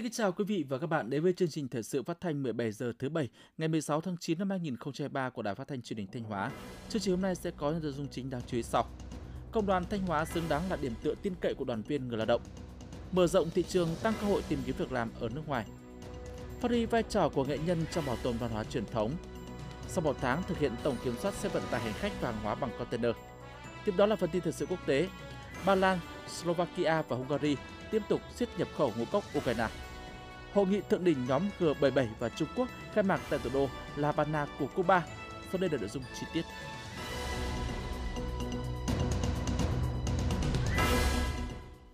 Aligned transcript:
Xin 0.00 0.04
kính 0.04 0.12
chào 0.12 0.32
quý 0.32 0.44
vị 0.44 0.64
và 0.68 0.78
các 0.78 0.86
bạn 0.86 1.10
đến 1.10 1.22
với 1.22 1.32
chương 1.32 1.48
trình 1.48 1.68
thời 1.68 1.82
sự 1.82 2.02
phát 2.02 2.20
thanh 2.20 2.42
17 2.42 2.72
giờ 2.72 2.92
thứ 2.98 3.08
bảy 3.08 3.28
ngày 3.58 3.68
16 3.68 4.00
tháng 4.00 4.16
9 4.20 4.38
năm 4.38 4.50
2023 4.50 5.30
của 5.30 5.42
Đài 5.42 5.54
Phát 5.54 5.68
thanh 5.68 5.82
Truyền 5.82 5.98
hình 5.98 6.06
Thanh 6.12 6.22
Hóa. 6.22 6.50
Chương 6.88 7.02
trình 7.02 7.14
hôm 7.14 7.22
nay 7.22 7.34
sẽ 7.34 7.50
có 7.56 7.70
những 7.70 7.82
nội 7.82 7.92
dung 7.92 8.08
chính 8.10 8.30
đáng 8.30 8.40
chú 8.46 8.56
ý 8.56 8.62
sau. 8.62 8.86
Công 9.52 9.66
đoàn 9.66 9.84
Thanh 9.90 10.00
Hóa 10.00 10.24
xứng 10.24 10.44
đáng 10.48 10.62
là 10.70 10.76
điểm 10.76 10.92
tựa 11.02 11.14
tin 11.22 11.34
cậy 11.40 11.54
của 11.54 11.64
đoàn 11.64 11.82
viên 11.82 12.08
người 12.08 12.16
lao 12.16 12.26
động. 12.26 12.40
Mở 13.12 13.26
rộng 13.26 13.50
thị 13.50 13.62
trường 13.62 13.88
tăng 14.02 14.14
cơ 14.20 14.26
hội 14.26 14.42
tìm 14.48 14.58
kiếm 14.66 14.74
việc 14.78 14.92
làm 14.92 15.10
ở 15.20 15.28
nước 15.28 15.42
ngoài. 15.48 15.64
Phát 16.60 16.70
huy 16.70 16.86
vai 16.86 17.02
trò 17.02 17.28
của 17.28 17.44
nghệ 17.44 17.58
nhân 17.58 17.84
trong 17.92 18.06
bảo 18.06 18.16
tồn 18.22 18.36
văn 18.38 18.50
hóa 18.50 18.64
truyền 18.64 18.86
thống. 18.86 19.12
Sau 19.88 20.02
một 20.02 20.16
tháng 20.20 20.42
thực 20.48 20.58
hiện 20.58 20.72
tổng 20.82 20.96
kiểm 21.04 21.14
soát 21.22 21.34
xe 21.34 21.48
vận 21.48 21.62
tải 21.70 21.80
hành 21.80 21.94
khách 21.94 22.12
và 22.20 22.30
hàng 22.30 22.42
hóa 22.42 22.54
bằng 22.54 22.70
container. 22.78 23.16
Tiếp 23.84 23.92
đó 23.96 24.06
là 24.06 24.16
phần 24.16 24.30
tin 24.30 24.42
thời 24.42 24.52
sự 24.52 24.66
quốc 24.66 24.86
tế. 24.86 25.08
Ba 25.66 25.74
Lan, 25.74 25.98
Slovakia 26.28 27.02
và 27.02 27.16
Hungary 27.16 27.56
tiếp 27.90 28.02
tục 28.08 28.20
siết 28.34 28.48
nhập 28.58 28.68
khẩu 28.76 28.92
ngũ 28.96 29.04
cốc 29.04 29.24
Ukraine. 29.38 29.68
Hội 30.54 30.66
nghị 30.66 30.80
thượng 30.80 31.04
đỉnh 31.04 31.26
nhóm 31.28 31.42
G77 31.58 32.06
và 32.18 32.28
Trung 32.28 32.48
Quốc 32.56 32.68
khai 32.92 33.04
mạc 33.04 33.20
tại 33.30 33.38
thủ 33.42 33.50
đô 33.54 33.68
La 33.96 34.08
Habana 34.08 34.46
của 34.58 34.66
Cuba. 34.76 35.06
Sau 35.52 35.60
đây 35.60 35.70
là 35.70 35.78
nội 35.78 35.88
dung 35.88 36.02
chi 36.20 36.26
tiết. 36.32 36.42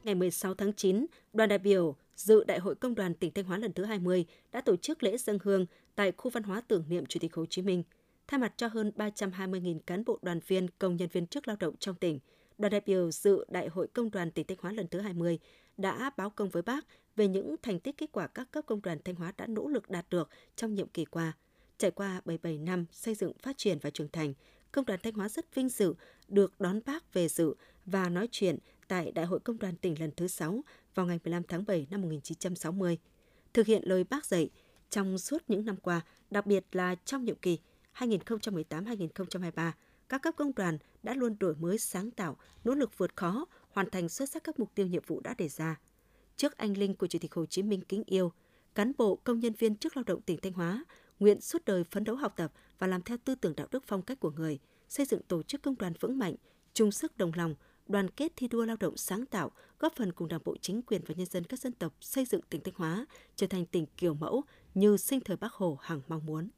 Ngày 0.05 0.15
16 0.15 0.55
tháng 0.55 0.73
9, 0.73 1.07
đoàn 1.33 1.49
đại 1.49 1.59
biểu 1.59 1.97
dự 2.17 2.45
Đại 2.45 2.59
hội 2.59 2.75
Công 2.75 2.95
đoàn 2.95 3.15
tỉnh 3.15 3.33
Thanh 3.35 3.45
Hóa 3.45 3.59
lần 3.59 3.73
thứ 3.73 3.85
20 3.85 4.27
đã 4.53 4.61
tổ 4.61 4.77
chức 4.77 5.03
lễ 5.03 5.17
dân 5.17 5.39
hương 5.43 5.67
tại 5.95 6.13
khu 6.17 6.31
văn 6.31 6.43
hóa 6.43 6.63
tưởng 6.69 6.85
niệm 6.89 7.07
Chủ 7.07 7.21
tịch 7.21 7.35
Hồ 7.35 7.47
Chí 7.47 7.63
Minh. 7.63 7.83
Thay 8.29 8.41
mặt 8.41 8.53
cho 8.57 8.67
hơn 8.67 8.93
320.000 8.97 9.79
cán 9.87 10.05
bộ 10.05 10.19
đoàn 10.23 10.41
viên, 10.47 10.69
công 10.79 10.97
nhân 10.97 11.09
viên 11.13 11.27
chức 11.27 11.49
lao 11.49 11.57
động 11.61 11.75
trong 11.77 11.95
tỉnh, 11.95 12.19
đoàn 12.59 12.73
đại 12.73 12.81
biểu 12.87 13.11
dự 13.11 13.45
Đại 13.49 13.69
hội 13.69 13.89
Công 13.89 14.11
đoàn 14.11 14.31
tỉnh 14.31 14.47
Thanh 14.47 14.59
Hóa 14.61 14.73
lần 14.73 14.89
thứ 14.89 15.01
20 15.01 15.39
đã 15.77 16.11
báo 16.17 16.31
công 16.31 16.49
với 16.49 16.63
bác 16.63 16.85
về 17.17 17.29
những 17.29 17.57
thành 17.63 17.81
tích 17.81 17.97
kết 17.99 18.13
quả 18.13 18.27
các 18.27 18.51
cấp 18.51 18.65
công 18.67 18.83
đoàn 18.83 18.99
Thanh 19.05 19.15
Hóa 19.15 19.33
đã 19.37 19.47
nỗ 19.47 19.69
lực 19.69 19.91
đạt 19.91 20.07
được 20.11 20.29
trong 20.57 20.75
nhiệm 20.75 20.89
kỳ 20.89 21.05
qua. 21.05 21.33
Trải 21.79 21.91
qua 21.91 22.21
77 22.25 22.59
năm 22.59 22.87
xây 22.93 23.15
dựng, 23.15 23.33
phát 23.43 23.59
triển 23.59 23.79
và 23.83 23.91
trưởng 23.91 24.09
thành, 24.09 24.35
Công 24.73 24.85
đoàn 24.85 25.01
Thanh 25.03 25.15
Hóa 25.15 25.29
rất 25.29 25.55
vinh 25.55 25.69
dự 25.69 25.95
được 26.29 26.61
đón 26.61 26.81
bác 26.87 27.15
về 27.15 27.29
dự 27.29 27.55
và 27.87 28.09
nói 28.09 28.29
chuyện 28.31 28.59
tại 28.89 29.13
Đại 29.13 29.27
hội 29.27 29.41
Công 29.41 29.59
đoàn 29.59 29.77
tỉnh 29.77 30.01
lần 30.01 30.11
thứ 30.17 30.29
6 30.29 30.65
vào 30.95 31.07
ngày 31.07 31.19
15 31.25 31.43
tháng 31.49 31.67
7 31.67 31.87
năm 31.91 32.03
1960. 32.03 32.99
Thực 33.53 33.67
hiện 33.67 33.83
lời 33.85 34.05
bác 34.05 34.27
dạy, 34.27 34.51
trong 34.91 35.19
suốt 35.19 35.43
những 35.49 35.65
năm 35.65 35.77
qua, 35.77 36.01
đặc 36.31 36.47
biệt 36.47 36.65
là 36.73 36.95
trong 37.05 37.25
nhiệm 37.25 37.37
kỳ 37.37 37.59
2018-2023, 37.95 39.73
các 40.09 40.23
cấp 40.23 40.35
công 40.37 40.55
đoàn 40.55 40.79
đã 41.03 41.15
luôn 41.15 41.37
đổi 41.41 41.55
mới 41.55 41.79
sáng 41.79 42.11
tạo, 42.11 42.37
nỗ 42.65 42.75
lực 42.75 42.99
vượt 42.99 43.17
khó, 43.17 43.47
hoàn 43.71 43.91
thành 43.91 44.09
xuất 44.09 44.31
sắc 44.31 44.45
các 44.45 44.59
mục 44.59 44.71
tiêu 44.75 44.87
nhiệm 44.87 45.03
vụ 45.07 45.21
đã 45.21 45.35
đề 45.39 45.49
ra. 45.49 45.77
Trước 46.37 46.57
anh 46.57 46.77
linh 46.79 46.95
của 46.95 47.07
Chủ 47.07 47.19
tịch 47.19 47.35
Hồ 47.35 47.47
Chí 47.47 47.63
Minh 47.63 47.81
kính 47.89 48.03
yêu, 48.07 48.33
cán 48.75 48.93
bộ 48.99 49.17
công 49.17 49.41
nhân 49.41 49.53
viên 49.59 49.77
chức 49.77 49.97
lao 49.97 50.05
động 50.05 50.21
tỉnh 50.23 50.39
Thanh 50.43 50.53
Hóa 50.53 50.85
nguyện 51.19 51.41
suốt 51.41 51.65
đời 51.65 51.85
phấn 51.85 52.05
đấu 52.05 52.17
học 52.17 52.33
tập 52.37 52.53
và 52.79 52.87
làm 52.87 53.03
theo 53.03 53.17
tư 53.25 53.35
tưởng 53.35 53.57
đạo 53.57 53.67
đức 53.71 53.85
phong 53.87 54.03
cách 54.03 54.21
của 54.21 54.31
người, 54.31 54.59
xây 54.89 55.07
dựng 55.07 55.23
tổ 55.23 55.43
chức 55.43 55.63
công 55.63 55.79
đoàn 55.79 55.93
vững 56.01 56.19
mạnh, 56.19 56.35
chung 56.75 56.93
sức 56.93 57.17
đồng 57.17 57.33
lòng, 57.35 57.55
đoàn 57.87 58.11
kết 58.11 58.33
thi 58.37 58.49
đua 58.49 58.65
lao 58.65 58.77
động 58.81 58.97
sáng 58.97 59.27
tạo, 59.27 59.51
góp 59.79 59.93
phần 59.97 60.13
cùng 60.13 60.29
Đảng 60.29 60.41
bộ 60.45 60.57
chính 60.61 60.83
quyền 60.83 61.03
và 61.07 61.15
nhân 61.15 61.27
dân 61.27 61.45
các 61.45 61.61
dân 61.61 61.73
tộc 61.73 61.95
xây 62.01 62.25
dựng 62.25 62.41
tỉnh 62.51 62.61
Thanh 62.61 62.75
Hóa 62.77 63.07
trở 63.37 63.47
thành 63.47 63.67
tỉnh 63.67 63.87
kiểu 63.97 64.15
mẫu 64.15 64.45
như 64.75 64.97
sinh 64.97 65.21
thời 65.21 65.37
Bác 65.37 65.53
Hồ 65.53 65.79
hằng 65.81 66.01
mong 66.09 66.27
muốn. 66.27 66.49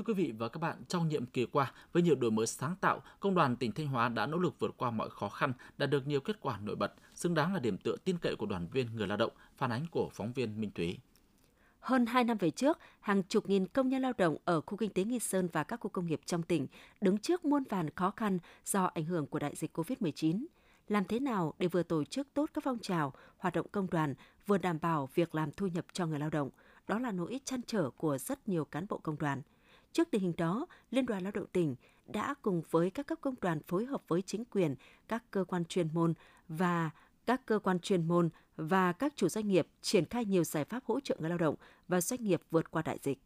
Thưa 0.00 0.14
quý 0.14 0.24
vị 0.24 0.32
và 0.38 0.48
các 0.48 0.58
bạn, 0.58 0.76
trong 0.88 1.08
nhiệm 1.08 1.26
kỳ 1.26 1.46
qua, 1.46 1.72
với 1.92 2.02
nhiều 2.02 2.14
đổi 2.14 2.30
mới 2.30 2.46
sáng 2.46 2.76
tạo, 2.80 3.02
Công 3.20 3.34
đoàn 3.34 3.56
tỉnh 3.56 3.72
Thanh 3.72 3.86
Hóa 3.86 4.08
đã 4.08 4.26
nỗ 4.26 4.38
lực 4.38 4.54
vượt 4.58 4.74
qua 4.76 4.90
mọi 4.90 5.10
khó 5.10 5.28
khăn, 5.28 5.52
đạt 5.78 5.90
được 5.90 6.06
nhiều 6.06 6.20
kết 6.20 6.40
quả 6.40 6.58
nổi 6.58 6.76
bật, 6.76 6.92
xứng 7.14 7.34
đáng 7.34 7.54
là 7.54 7.60
điểm 7.60 7.78
tựa 7.78 7.96
tin 8.04 8.18
cậy 8.18 8.36
của 8.36 8.46
đoàn 8.46 8.66
viên 8.72 8.96
người 8.96 9.06
lao 9.06 9.16
động, 9.16 9.32
phản 9.56 9.72
ánh 9.72 9.86
của 9.90 10.08
phóng 10.12 10.32
viên 10.32 10.60
Minh 10.60 10.70
Thúy. 10.74 10.98
Hơn 11.80 12.06
2 12.06 12.24
năm 12.24 12.36
về 12.38 12.50
trước, 12.50 12.78
hàng 13.00 13.22
chục 13.22 13.48
nghìn 13.48 13.66
công 13.66 13.88
nhân 13.88 14.02
lao 14.02 14.12
động 14.18 14.36
ở 14.44 14.60
khu 14.60 14.76
kinh 14.76 14.90
tế 14.90 15.04
Nghi 15.04 15.18
Sơn 15.18 15.48
và 15.52 15.64
các 15.64 15.80
khu 15.80 15.90
công 15.90 16.06
nghiệp 16.06 16.20
trong 16.26 16.42
tỉnh 16.42 16.66
đứng 17.00 17.18
trước 17.18 17.44
muôn 17.44 17.62
vàn 17.68 17.90
khó 17.90 18.10
khăn 18.10 18.38
do 18.64 18.84
ảnh 18.84 19.04
hưởng 19.04 19.26
của 19.26 19.38
đại 19.38 19.54
dịch 19.56 19.78
COVID-19. 19.78 20.46
Làm 20.88 21.04
thế 21.04 21.20
nào 21.20 21.54
để 21.58 21.68
vừa 21.68 21.82
tổ 21.82 22.04
chức 22.04 22.28
tốt 22.34 22.50
các 22.54 22.64
phong 22.64 22.78
trào, 22.78 23.12
hoạt 23.38 23.54
động 23.54 23.66
công 23.72 23.90
đoàn, 23.90 24.14
vừa 24.46 24.58
đảm 24.58 24.78
bảo 24.82 25.08
việc 25.14 25.34
làm 25.34 25.52
thu 25.52 25.66
nhập 25.66 25.86
cho 25.92 26.06
người 26.06 26.18
lao 26.18 26.30
động? 26.30 26.50
Đó 26.88 26.98
là 26.98 27.12
nỗi 27.12 27.40
chăn 27.44 27.60
trở 27.66 27.90
của 27.90 28.18
rất 28.18 28.48
nhiều 28.48 28.64
cán 28.64 28.86
bộ 28.88 28.98
công 28.98 29.18
đoàn– 29.18 29.42
Trước 29.92 30.10
tình 30.10 30.22
hình 30.22 30.32
đó, 30.36 30.66
Liên 30.90 31.06
đoàn 31.06 31.22
Lao 31.22 31.32
động 31.32 31.46
tỉnh 31.52 31.76
đã 32.06 32.34
cùng 32.42 32.62
với 32.70 32.90
các 32.90 33.06
cấp 33.06 33.18
công 33.20 33.34
đoàn 33.40 33.60
phối 33.66 33.84
hợp 33.84 34.02
với 34.08 34.22
chính 34.22 34.44
quyền, 34.44 34.74
các 35.08 35.24
cơ 35.30 35.44
quan 35.44 35.64
chuyên 35.64 35.88
môn 35.94 36.14
và 36.48 36.90
các 37.26 37.46
cơ 37.46 37.58
quan 37.58 37.80
chuyên 37.80 38.08
môn 38.08 38.28
và 38.56 38.92
các 38.92 39.12
chủ 39.16 39.28
doanh 39.28 39.48
nghiệp 39.48 39.66
triển 39.80 40.04
khai 40.04 40.24
nhiều 40.24 40.44
giải 40.44 40.64
pháp 40.64 40.84
hỗ 40.84 41.00
trợ 41.00 41.16
người 41.18 41.28
lao 41.28 41.38
động 41.38 41.54
và 41.88 42.00
doanh 42.00 42.22
nghiệp 42.22 42.40
vượt 42.50 42.70
qua 42.70 42.82
đại 42.82 42.98
dịch. 43.02 43.18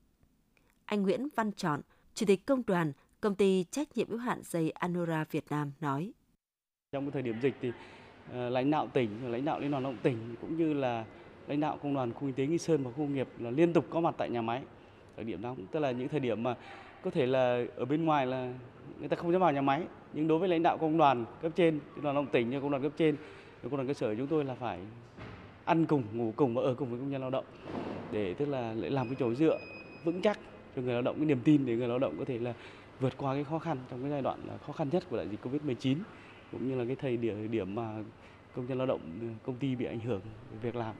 Anh 0.84 1.02
Nguyễn 1.02 1.28
Văn 1.36 1.52
Trọn, 1.52 1.80
Chủ 2.14 2.26
tịch 2.26 2.46
Công 2.46 2.62
đoàn, 2.66 2.92
Công 3.20 3.34
ty 3.34 3.64
trách 3.70 3.96
nhiệm 3.96 4.08
hữu 4.08 4.18
hạn 4.18 4.40
giày 4.42 4.70
Anora 4.70 5.24
Việt 5.30 5.44
Nam 5.50 5.72
nói. 5.80 6.12
Trong 6.92 7.10
thời 7.10 7.22
điểm 7.22 7.40
dịch 7.42 7.54
thì 7.60 7.72
ờ, 8.32 8.50
lãnh 8.50 8.70
đạo 8.70 8.88
tỉnh, 8.94 9.32
lãnh 9.32 9.44
đạo 9.44 9.60
Liên 9.60 9.70
đoàn 9.70 9.82
Lao 9.82 9.92
động 9.92 10.02
tỉnh 10.02 10.36
cũng 10.40 10.58
như 10.58 10.72
là 10.72 11.04
lãnh 11.46 11.60
đạo 11.60 11.78
công 11.82 11.94
đoàn 11.94 12.12
khu 12.12 12.20
kinh 12.20 12.32
tế 12.32 12.46
Nghi 12.46 12.58
Sơn 12.58 12.84
và 12.84 12.90
khu 12.90 12.96
công 12.96 13.14
nghiệp 13.14 13.28
là 13.38 13.50
liên 13.50 13.72
tục 13.72 13.86
có 13.90 14.00
mặt 14.00 14.14
tại 14.18 14.30
nhà 14.30 14.42
máy 14.42 14.62
thời 15.16 15.24
điểm 15.24 15.42
nóng 15.42 15.66
tức 15.70 15.80
là 15.80 15.90
những 15.90 16.08
thời 16.08 16.20
điểm 16.20 16.42
mà 16.42 16.54
có 17.02 17.10
thể 17.10 17.26
là 17.26 17.64
ở 17.76 17.84
bên 17.84 18.04
ngoài 18.04 18.26
là 18.26 18.52
người 18.98 19.08
ta 19.08 19.16
không 19.16 19.32
dám 19.32 19.40
vào 19.40 19.52
nhà 19.52 19.62
máy. 19.62 19.82
Nhưng 20.12 20.28
đối 20.28 20.38
với 20.38 20.48
lãnh 20.48 20.62
đạo 20.62 20.78
công 20.78 20.98
đoàn 20.98 21.24
cấp 21.42 21.52
trên, 21.56 21.80
công 21.94 22.04
đoàn 22.04 22.14
lao 22.14 22.24
động 22.24 22.32
tỉnh 22.32 22.50
như 22.50 22.60
công 22.60 22.70
đoàn 22.70 22.82
cấp 22.82 22.92
trên, 22.96 23.16
công 23.62 23.76
đoàn 23.76 23.86
cơ 23.86 23.94
sở 23.94 24.14
chúng 24.14 24.26
tôi 24.26 24.44
là 24.44 24.54
phải 24.54 24.78
ăn 25.64 25.86
cùng, 25.86 26.02
ngủ 26.12 26.32
cùng 26.36 26.54
và 26.54 26.62
ở 26.62 26.74
cùng 26.74 26.90
với 26.90 26.98
công 26.98 27.10
nhân 27.10 27.20
lao 27.20 27.30
động 27.30 27.44
để, 28.12 28.34
tức 28.34 28.48
là 28.48 28.72
lại 28.74 28.90
làm 28.90 29.08
cái 29.08 29.16
chỗ 29.18 29.34
dựa 29.34 29.58
vững 30.04 30.22
chắc 30.22 30.38
cho 30.76 30.82
người 30.82 30.92
lao 30.92 31.02
động, 31.02 31.16
cái 31.16 31.26
niềm 31.26 31.40
tin 31.44 31.66
để 31.66 31.76
người 31.76 31.88
lao 31.88 31.98
động 31.98 32.14
có 32.18 32.24
thể 32.24 32.38
là 32.38 32.54
vượt 33.00 33.16
qua 33.16 33.34
cái 33.34 33.44
khó 33.44 33.58
khăn 33.58 33.78
trong 33.90 34.00
cái 34.00 34.10
giai 34.10 34.22
đoạn 34.22 34.38
khó 34.66 34.72
khăn 34.72 34.88
nhất 34.92 35.04
của 35.10 35.16
đại 35.16 35.28
dịch 35.28 35.42
covid 35.42 35.62
19 35.62 35.98
cũng 36.52 36.68
như 36.68 36.74
là 36.78 36.84
cái 36.84 36.96
thời 36.96 37.16
điểm 37.16 37.50
điểm 37.50 37.74
mà 37.74 38.04
công 38.56 38.66
nhân 38.66 38.78
lao 38.78 38.86
động, 38.86 39.00
công 39.42 39.56
ty 39.56 39.74
bị 39.74 39.84
ảnh 39.84 40.00
hưởng 40.00 40.20
việc 40.62 40.76
làm. 40.76 40.94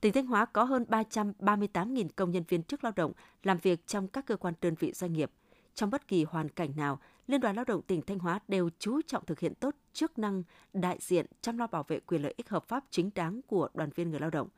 Tỉnh 0.00 0.12
Thanh 0.12 0.26
Hóa 0.26 0.44
có 0.44 0.64
hơn 0.64 0.84
338.000 0.88 2.08
công 2.16 2.30
nhân 2.30 2.42
viên 2.48 2.62
chức 2.62 2.84
lao 2.84 2.92
động 2.96 3.12
làm 3.42 3.58
việc 3.58 3.86
trong 3.86 4.08
các 4.08 4.26
cơ 4.26 4.36
quan 4.36 4.54
đơn 4.60 4.74
vị 4.74 4.92
doanh 4.92 5.12
nghiệp. 5.12 5.30
Trong 5.74 5.90
bất 5.90 6.08
kỳ 6.08 6.24
hoàn 6.24 6.48
cảnh 6.48 6.76
nào, 6.76 7.00
Liên 7.26 7.40
đoàn 7.40 7.56
Lao 7.56 7.64
động 7.64 7.82
tỉnh 7.82 8.02
Thanh 8.02 8.18
Hóa 8.18 8.40
đều 8.48 8.70
chú 8.78 9.00
trọng 9.06 9.24
thực 9.24 9.40
hiện 9.40 9.54
tốt 9.54 9.74
chức 9.92 10.18
năng 10.18 10.42
đại 10.72 10.98
diện 11.00 11.26
chăm 11.40 11.58
lo 11.58 11.66
bảo 11.66 11.82
vệ 11.82 12.00
quyền 12.00 12.22
lợi 12.22 12.34
ích 12.36 12.48
hợp 12.48 12.68
pháp 12.68 12.84
chính 12.90 13.10
đáng 13.14 13.40
của 13.46 13.68
đoàn 13.74 13.90
viên 13.94 14.10
người 14.10 14.20
lao 14.20 14.30
động. 14.30 14.48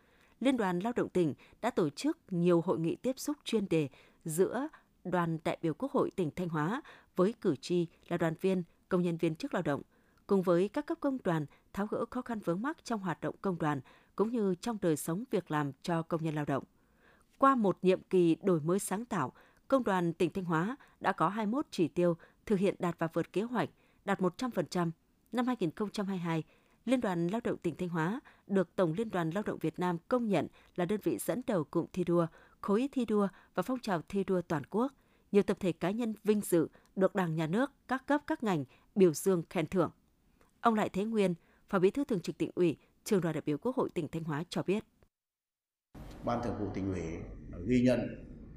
Liên 0.41 0.57
đoàn 0.57 0.79
Lao 0.79 0.93
động 0.97 1.09
tỉnh 1.09 1.35
đã 1.61 1.71
tổ 1.71 1.91
chức 1.91 2.19
nhiều 2.31 2.61
hội 2.61 2.79
nghị 2.79 2.97
tiếp 2.97 3.19
xúc 3.19 3.37
chuyên 3.45 3.69
đề 3.69 3.89
giữa 4.25 4.69
đoàn 5.05 5.39
đại 5.45 5.59
biểu 5.63 5.75
Quốc 5.75 5.93
hội 5.93 6.11
tỉnh 6.11 6.31
Thanh 6.37 6.49
Hóa 6.49 6.83
với 7.17 7.35
cử 7.41 7.57
tri 7.57 7.87
là 8.09 8.17
đoàn 8.17 8.35
viên, 8.41 8.63
công 8.89 9.03
nhân 9.03 9.17
viên 9.17 9.35
chức 9.35 9.55
lao 9.55 9.63
động, 9.63 9.83
cùng 10.27 10.43
với 10.43 10.69
các 10.69 10.87
cấp 10.87 10.99
công 11.01 11.19
đoàn 11.25 11.47
tháo 11.73 11.87
gỡ 11.87 12.05
khó 12.11 12.23
khăn 12.23 12.39
vướng 12.39 12.63
mắc 12.63 12.85
trong 12.85 13.01
hoạt 13.01 13.21
động 13.21 13.35
công 13.43 13.59
đoàn, 13.59 13.81
cũng 14.21 14.31
như 14.31 14.55
trong 14.55 14.79
đời 14.83 14.97
sống 14.97 15.25
việc 15.31 15.51
làm 15.51 15.73
cho 15.83 16.03
công 16.03 16.25
nhân 16.25 16.35
lao 16.35 16.45
động. 16.45 16.65
Qua 17.39 17.55
một 17.55 17.79
nhiệm 17.83 18.01
kỳ 18.03 18.37
đổi 18.43 18.61
mới 18.61 18.79
sáng 18.79 19.05
tạo, 19.05 19.33
Công 19.69 19.85
đoàn 19.85 20.13
tỉnh 20.13 20.33
Thanh 20.33 20.45
Hóa 20.45 20.77
đã 21.01 21.13
có 21.13 21.29
21 21.29 21.67
chỉ 21.71 21.89
tiêu 21.89 22.17
thực 22.47 22.59
hiện 22.59 22.75
đạt 22.79 22.99
và 22.99 23.09
vượt 23.13 23.33
kế 23.33 23.43
hoạch, 23.43 23.69
đạt 24.05 24.21
100%. 24.21 24.91
Năm 25.33 25.47
2022, 25.47 26.43
Liên 26.85 27.01
đoàn 27.01 27.29
Lao 27.29 27.41
động 27.45 27.57
tỉnh 27.57 27.77
Thanh 27.77 27.89
Hóa 27.89 28.21
được 28.47 28.77
Tổng 28.77 28.93
Liên 28.93 29.11
đoàn 29.11 29.31
Lao 29.31 29.43
động 29.47 29.59
Việt 29.59 29.79
Nam 29.79 29.99
công 30.09 30.29
nhận 30.29 30.47
là 30.77 30.85
đơn 30.85 31.01
vị 31.03 31.19
dẫn 31.19 31.43
đầu 31.47 31.65
cụm 31.65 31.87
thi 31.93 32.05
đua, 32.05 32.27
khối 32.61 32.89
thi 32.93 33.05
đua 33.05 33.29
và 33.55 33.63
phong 33.63 33.81
trào 33.81 34.03
thi 34.09 34.25
đua 34.25 34.43
toàn 34.43 34.63
quốc. 34.71 34.93
Nhiều 35.33 35.43
tập 35.43 35.57
thể 35.61 35.73
cá 35.73 35.91
nhân 35.91 36.15
vinh 36.25 36.41
dự 36.41 36.69
được 36.97 37.15
Đảng, 37.15 37.37
Nhà 37.37 37.47
nước, 37.47 37.73
các 37.89 38.07
cấp, 38.07 38.23
các 38.27 38.43
ngành 38.43 38.65
biểu 38.95 39.15
dương 39.15 39.43
khen 39.51 39.67
thưởng. 39.67 39.91
Ông 40.61 40.75
Lại 40.75 40.89
Thế 40.89 41.05
Nguyên, 41.05 41.35
Phó 41.69 41.79
Bí 41.79 41.91
thư 41.91 42.05
Thường 42.05 42.21
trực 42.21 42.39
tỉnh 42.39 42.51
ủy, 42.55 42.77
Trường 43.11 43.21
đoàn 43.21 43.35
đại 43.35 43.43
biểu 43.47 43.59
Quốc 43.59 43.77
hội 43.77 43.89
tỉnh 43.95 44.09
Thanh 44.13 44.25
Hóa 44.25 44.45
cho 44.49 44.63
biết. 44.63 44.85
Ban 46.25 46.43
Thường 46.43 46.55
vụ 46.61 46.67
tỉnh 46.75 46.93
ủy 46.93 47.03
ghi 47.67 47.83
nhận 47.83 48.01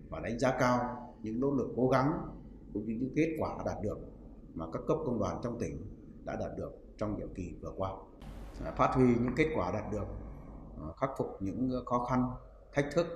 và 0.09 0.19
đánh 0.19 0.39
giá 0.39 0.57
cao 0.59 0.79
những 1.21 1.39
nỗ 1.39 1.51
lực 1.51 1.73
cố 1.75 1.89
gắng 1.89 2.11
cũng 2.73 2.85
như 2.85 2.97
những 2.99 3.13
kết 3.15 3.35
quả 3.39 3.57
đạt 3.65 3.77
được 3.83 3.97
mà 4.53 4.65
các 4.73 4.81
cấp 4.87 4.97
công 5.05 5.19
đoàn 5.19 5.39
trong 5.43 5.59
tỉnh 5.59 5.87
đã 6.25 6.35
đạt 6.39 6.51
được 6.57 6.71
trong 6.97 7.17
nhiệm 7.17 7.33
kỳ 7.33 7.53
vừa 7.61 7.71
qua. 7.77 7.91
Phát 8.77 8.91
huy 8.95 9.05
những 9.05 9.35
kết 9.35 9.47
quả 9.55 9.71
đạt 9.71 9.91
được, 9.91 10.07
ờ, 10.77 10.93
khắc 10.93 11.09
phục 11.17 11.37
những 11.39 11.71
khó 11.85 12.05
khăn, 12.05 12.31
thách 12.73 12.85
thức 12.95 13.07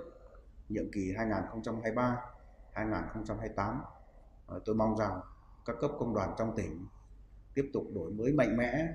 nhiệm 0.69 0.92
kỳ 0.92 1.13
2023-2028. 1.18 3.81
Ờ, 4.48 4.60
tôi 4.66 4.75
mong 4.75 4.98
rằng 4.98 5.19
các 5.66 5.75
cấp 5.81 5.92
công 6.00 6.13
đoàn 6.13 6.36
trong 6.38 6.56
tỉnh 6.56 6.86
tiếp 7.54 7.69
tục 7.74 7.83
đổi 7.95 8.12
mới 8.12 8.33
mạnh 8.33 8.57
mẽ 8.57 8.88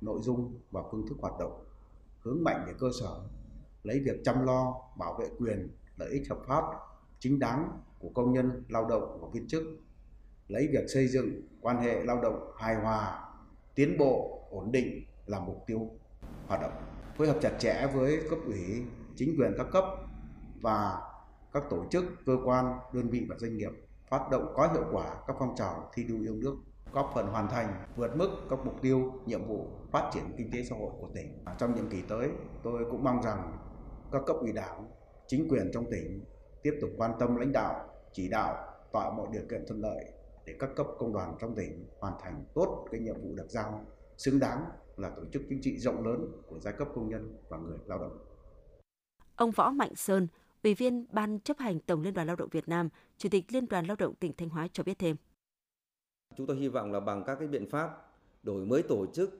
nội 0.00 0.20
dung 0.22 0.60
và 0.70 0.82
phương 0.90 1.06
thức 1.08 1.16
hoạt 1.20 1.38
động 1.38 1.67
hướng 2.28 2.44
mạnh 2.44 2.64
về 2.66 2.72
cơ 2.78 2.86
sở 3.00 3.20
lấy 3.82 4.00
việc 4.00 4.20
chăm 4.24 4.46
lo 4.46 4.74
bảo 4.98 5.16
vệ 5.20 5.26
quyền 5.38 5.68
lợi 5.96 6.10
ích 6.10 6.28
hợp 6.30 6.38
pháp 6.46 6.64
chính 7.18 7.38
đáng 7.38 7.80
của 7.98 8.08
công 8.14 8.32
nhân 8.32 8.64
lao 8.68 8.88
động 8.88 9.18
và 9.20 9.28
viên 9.32 9.48
chức 9.48 9.62
lấy 10.48 10.68
việc 10.72 10.84
xây 10.88 11.08
dựng 11.08 11.42
quan 11.60 11.78
hệ 11.78 12.04
lao 12.04 12.20
động 12.22 12.52
hài 12.56 12.74
hòa 12.74 13.30
tiến 13.74 13.98
bộ 13.98 14.44
ổn 14.50 14.72
định 14.72 15.04
là 15.26 15.40
mục 15.40 15.64
tiêu 15.66 15.90
hoạt 16.46 16.60
động 16.60 16.72
phối 17.16 17.26
hợp 17.26 17.38
chặt 17.42 17.56
chẽ 17.58 17.86
với 17.94 18.20
cấp 18.30 18.38
ủy 18.46 18.82
chính 19.16 19.36
quyền 19.38 19.52
các 19.58 19.66
cấp 19.72 19.84
và 20.60 21.00
các 21.52 21.62
tổ 21.70 21.84
chức, 21.90 22.04
cơ 22.26 22.36
quan, 22.44 22.78
đơn 22.92 23.08
vị 23.10 23.26
và 23.28 23.36
doanh 23.38 23.56
nghiệp 23.56 23.70
phát 24.10 24.30
động 24.30 24.52
có 24.56 24.68
hiệu 24.72 24.84
quả 24.92 25.16
các 25.26 25.36
phong 25.38 25.54
trào 25.56 25.90
thi 25.94 26.04
đua 26.04 26.20
yêu 26.20 26.34
nước 26.34 26.56
góp 26.92 27.10
phần 27.14 27.26
hoàn 27.26 27.48
thành 27.48 27.84
vượt 27.96 28.16
mức 28.16 28.30
các 28.50 28.58
mục 28.64 28.82
tiêu, 28.82 29.12
nhiệm 29.26 29.44
vụ 29.44 29.66
phát 29.90 30.10
triển 30.14 30.22
kinh 30.36 30.50
tế 30.50 30.62
xã 30.62 30.76
hội 30.76 30.90
của 31.00 31.08
tỉnh. 31.14 31.38
À, 31.44 31.54
trong 31.58 31.74
nhiệm 31.74 31.90
kỳ 31.90 32.02
tới, 32.08 32.28
tôi 32.62 32.84
cũng 32.90 33.04
mong 33.04 33.22
rằng 33.22 33.58
các 34.12 34.22
cấp 34.26 34.36
ủy 34.40 34.52
đảng, 34.52 34.90
chính 35.26 35.48
quyền 35.48 35.70
trong 35.72 35.90
tỉnh 35.90 36.24
tiếp 36.62 36.78
tục 36.80 36.90
quan 36.96 37.12
tâm 37.18 37.36
lãnh 37.36 37.52
đạo, 37.52 37.88
chỉ 38.12 38.28
đạo 38.28 38.56
tạo 38.92 39.12
mọi 39.16 39.26
điều 39.32 39.42
kiện 39.50 39.64
thuận 39.68 39.80
lợi 39.80 40.04
để 40.46 40.56
các 40.58 40.70
cấp 40.76 40.86
công 40.98 41.12
đoàn 41.12 41.36
trong 41.40 41.54
tỉnh 41.54 41.86
hoàn 42.00 42.14
thành 42.22 42.44
tốt 42.54 42.86
cái 42.90 43.00
nhiệm 43.00 43.14
vụ 43.14 43.34
được 43.34 43.46
giao, 43.48 43.86
xứng 44.16 44.38
đáng 44.38 44.64
là 44.96 45.10
tổ 45.16 45.22
chức 45.32 45.42
chính 45.48 45.60
trị 45.62 45.78
rộng 45.78 46.06
lớn 46.06 46.42
của 46.48 46.58
giai 46.60 46.74
cấp 46.78 46.88
công 46.94 47.08
nhân 47.08 47.36
và 47.48 47.56
người 47.56 47.78
lao 47.86 47.98
động. 47.98 48.18
Ông 49.36 49.50
Võ 49.50 49.70
Mạnh 49.70 49.94
Sơn, 49.94 50.28
Ủy 50.62 50.74
viên 50.74 51.06
Ban 51.12 51.40
chấp 51.40 51.58
hành 51.58 51.80
Tổng 51.80 52.02
Liên 52.02 52.14
đoàn 52.14 52.26
Lao 52.26 52.36
động 52.36 52.48
Việt 52.52 52.68
Nam, 52.68 52.88
Chủ 53.18 53.28
tịch 53.28 53.44
Liên 53.48 53.66
đoàn 53.68 53.86
Lao 53.86 53.96
động 53.96 54.14
tỉnh 54.14 54.32
Thanh 54.36 54.48
Hóa 54.48 54.68
cho 54.72 54.82
biết 54.82 54.98
thêm. 54.98 55.16
Chúng 56.36 56.46
tôi 56.46 56.56
hy 56.56 56.68
vọng 56.68 56.92
là 56.92 57.00
bằng 57.00 57.24
các 57.24 57.34
cái 57.34 57.48
biện 57.48 57.70
pháp 57.70 58.06
đổi 58.42 58.66
mới 58.66 58.82
tổ 58.82 59.06
chức 59.06 59.30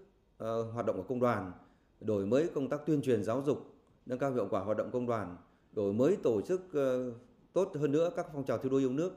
uh, 0.44 0.48
hoạt 0.72 0.86
động 0.86 0.96
của 0.96 1.02
công 1.02 1.20
đoàn, 1.20 1.52
đổi 2.00 2.26
mới 2.26 2.48
công 2.54 2.68
tác 2.68 2.86
tuyên 2.86 3.02
truyền 3.02 3.24
giáo 3.24 3.42
dục, 3.42 3.74
nâng 4.06 4.18
cao 4.18 4.32
hiệu 4.32 4.48
quả 4.50 4.60
hoạt 4.60 4.76
động 4.76 4.90
công 4.92 5.06
đoàn, 5.06 5.36
đổi 5.72 5.92
mới 5.92 6.16
tổ 6.22 6.40
chức 6.40 6.60
uh, 6.60 7.14
tốt 7.52 7.72
hơn 7.74 7.92
nữa 7.92 8.10
các 8.16 8.26
phong 8.32 8.44
trào 8.44 8.58
thi 8.58 8.68
đua 8.68 8.78
yêu 8.78 8.92
nước 8.92 9.12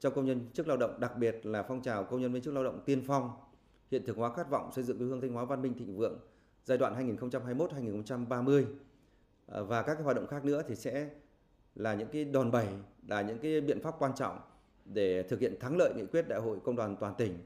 trong 0.00 0.14
công 0.14 0.26
nhân 0.26 0.40
chức 0.52 0.68
lao 0.68 0.76
động, 0.76 1.00
đặc 1.00 1.16
biệt 1.16 1.46
là 1.46 1.62
phong 1.62 1.82
trào 1.82 2.04
công 2.04 2.20
nhân 2.20 2.32
viên 2.32 2.42
chức 2.42 2.54
lao 2.54 2.64
động 2.64 2.80
tiên 2.84 3.02
phong, 3.06 3.30
hiện 3.90 4.06
thực 4.06 4.16
hóa 4.16 4.32
khát 4.34 4.50
vọng 4.50 4.70
xây 4.72 4.84
dựng 4.84 4.98
quê 4.98 5.06
hương 5.06 5.20
Thanh 5.20 5.32
Hóa 5.32 5.44
văn 5.44 5.62
minh 5.62 5.74
thịnh 5.78 5.96
vượng 5.96 6.18
giai 6.64 6.78
đoạn 6.78 7.16
2021-2030 7.16 8.64
ờ, 9.46 9.64
và 9.64 9.82
các 9.82 9.94
cái 9.94 10.02
hoạt 10.02 10.16
động 10.16 10.26
khác 10.26 10.44
nữa 10.44 10.62
thì 10.68 10.74
sẽ 10.74 11.10
là 11.74 11.94
những 11.94 12.08
cái 12.12 12.24
đòn 12.24 12.50
bẩy, 12.50 12.66
là 13.08 13.22
những 13.22 13.38
cái 13.38 13.60
biện 13.60 13.82
pháp 13.82 13.94
quan 13.98 14.14
trọng 14.14 14.38
để 14.94 15.22
thực 15.22 15.40
hiện 15.40 15.60
thắng 15.60 15.76
lợi 15.76 15.92
nghị 15.96 16.06
quyết 16.06 16.28
Đại 16.28 16.40
hội 16.40 16.58
Công 16.64 16.76
đoàn 16.76 16.96
toàn 17.00 17.14
tỉnh 17.18 17.38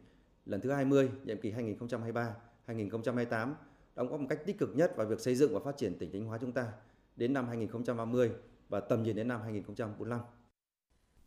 lần 0.46 0.60
thứ 0.60 0.72
20, 0.72 1.10
nhiệm 1.24 1.40
kỳ 1.40 1.52
2023-2028, 1.52 3.52
đóng 3.94 4.08
góp 4.08 4.20
một 4.20 4.26
cách 4.28 4.38
tích 4.46 4.58
cực 4.58 4.76
nhất 4.76 4.96
vào 4.96 5.06
việc 5.06 5.20
xây 5.20 5.34
dựng 5.34 5.54
và 5.54 5.60
phát 5.64 5.76
triển 5.76 5.98
tỉnh 5.98 6.12
Thanh 6.12 6.24
Hóa 6.24 6.38
chúng 6.40 6.52
ta 6.52 6.72
đến 7.16 7.32
năm 7.32 7.48
2030 7.48 8.30
và 8.68 8.80
tầm 8.80 9.02
nhìn 9.02 9.16
đến 9.16 9.28
năm 9.28 9.40
2045. 9.42 10.20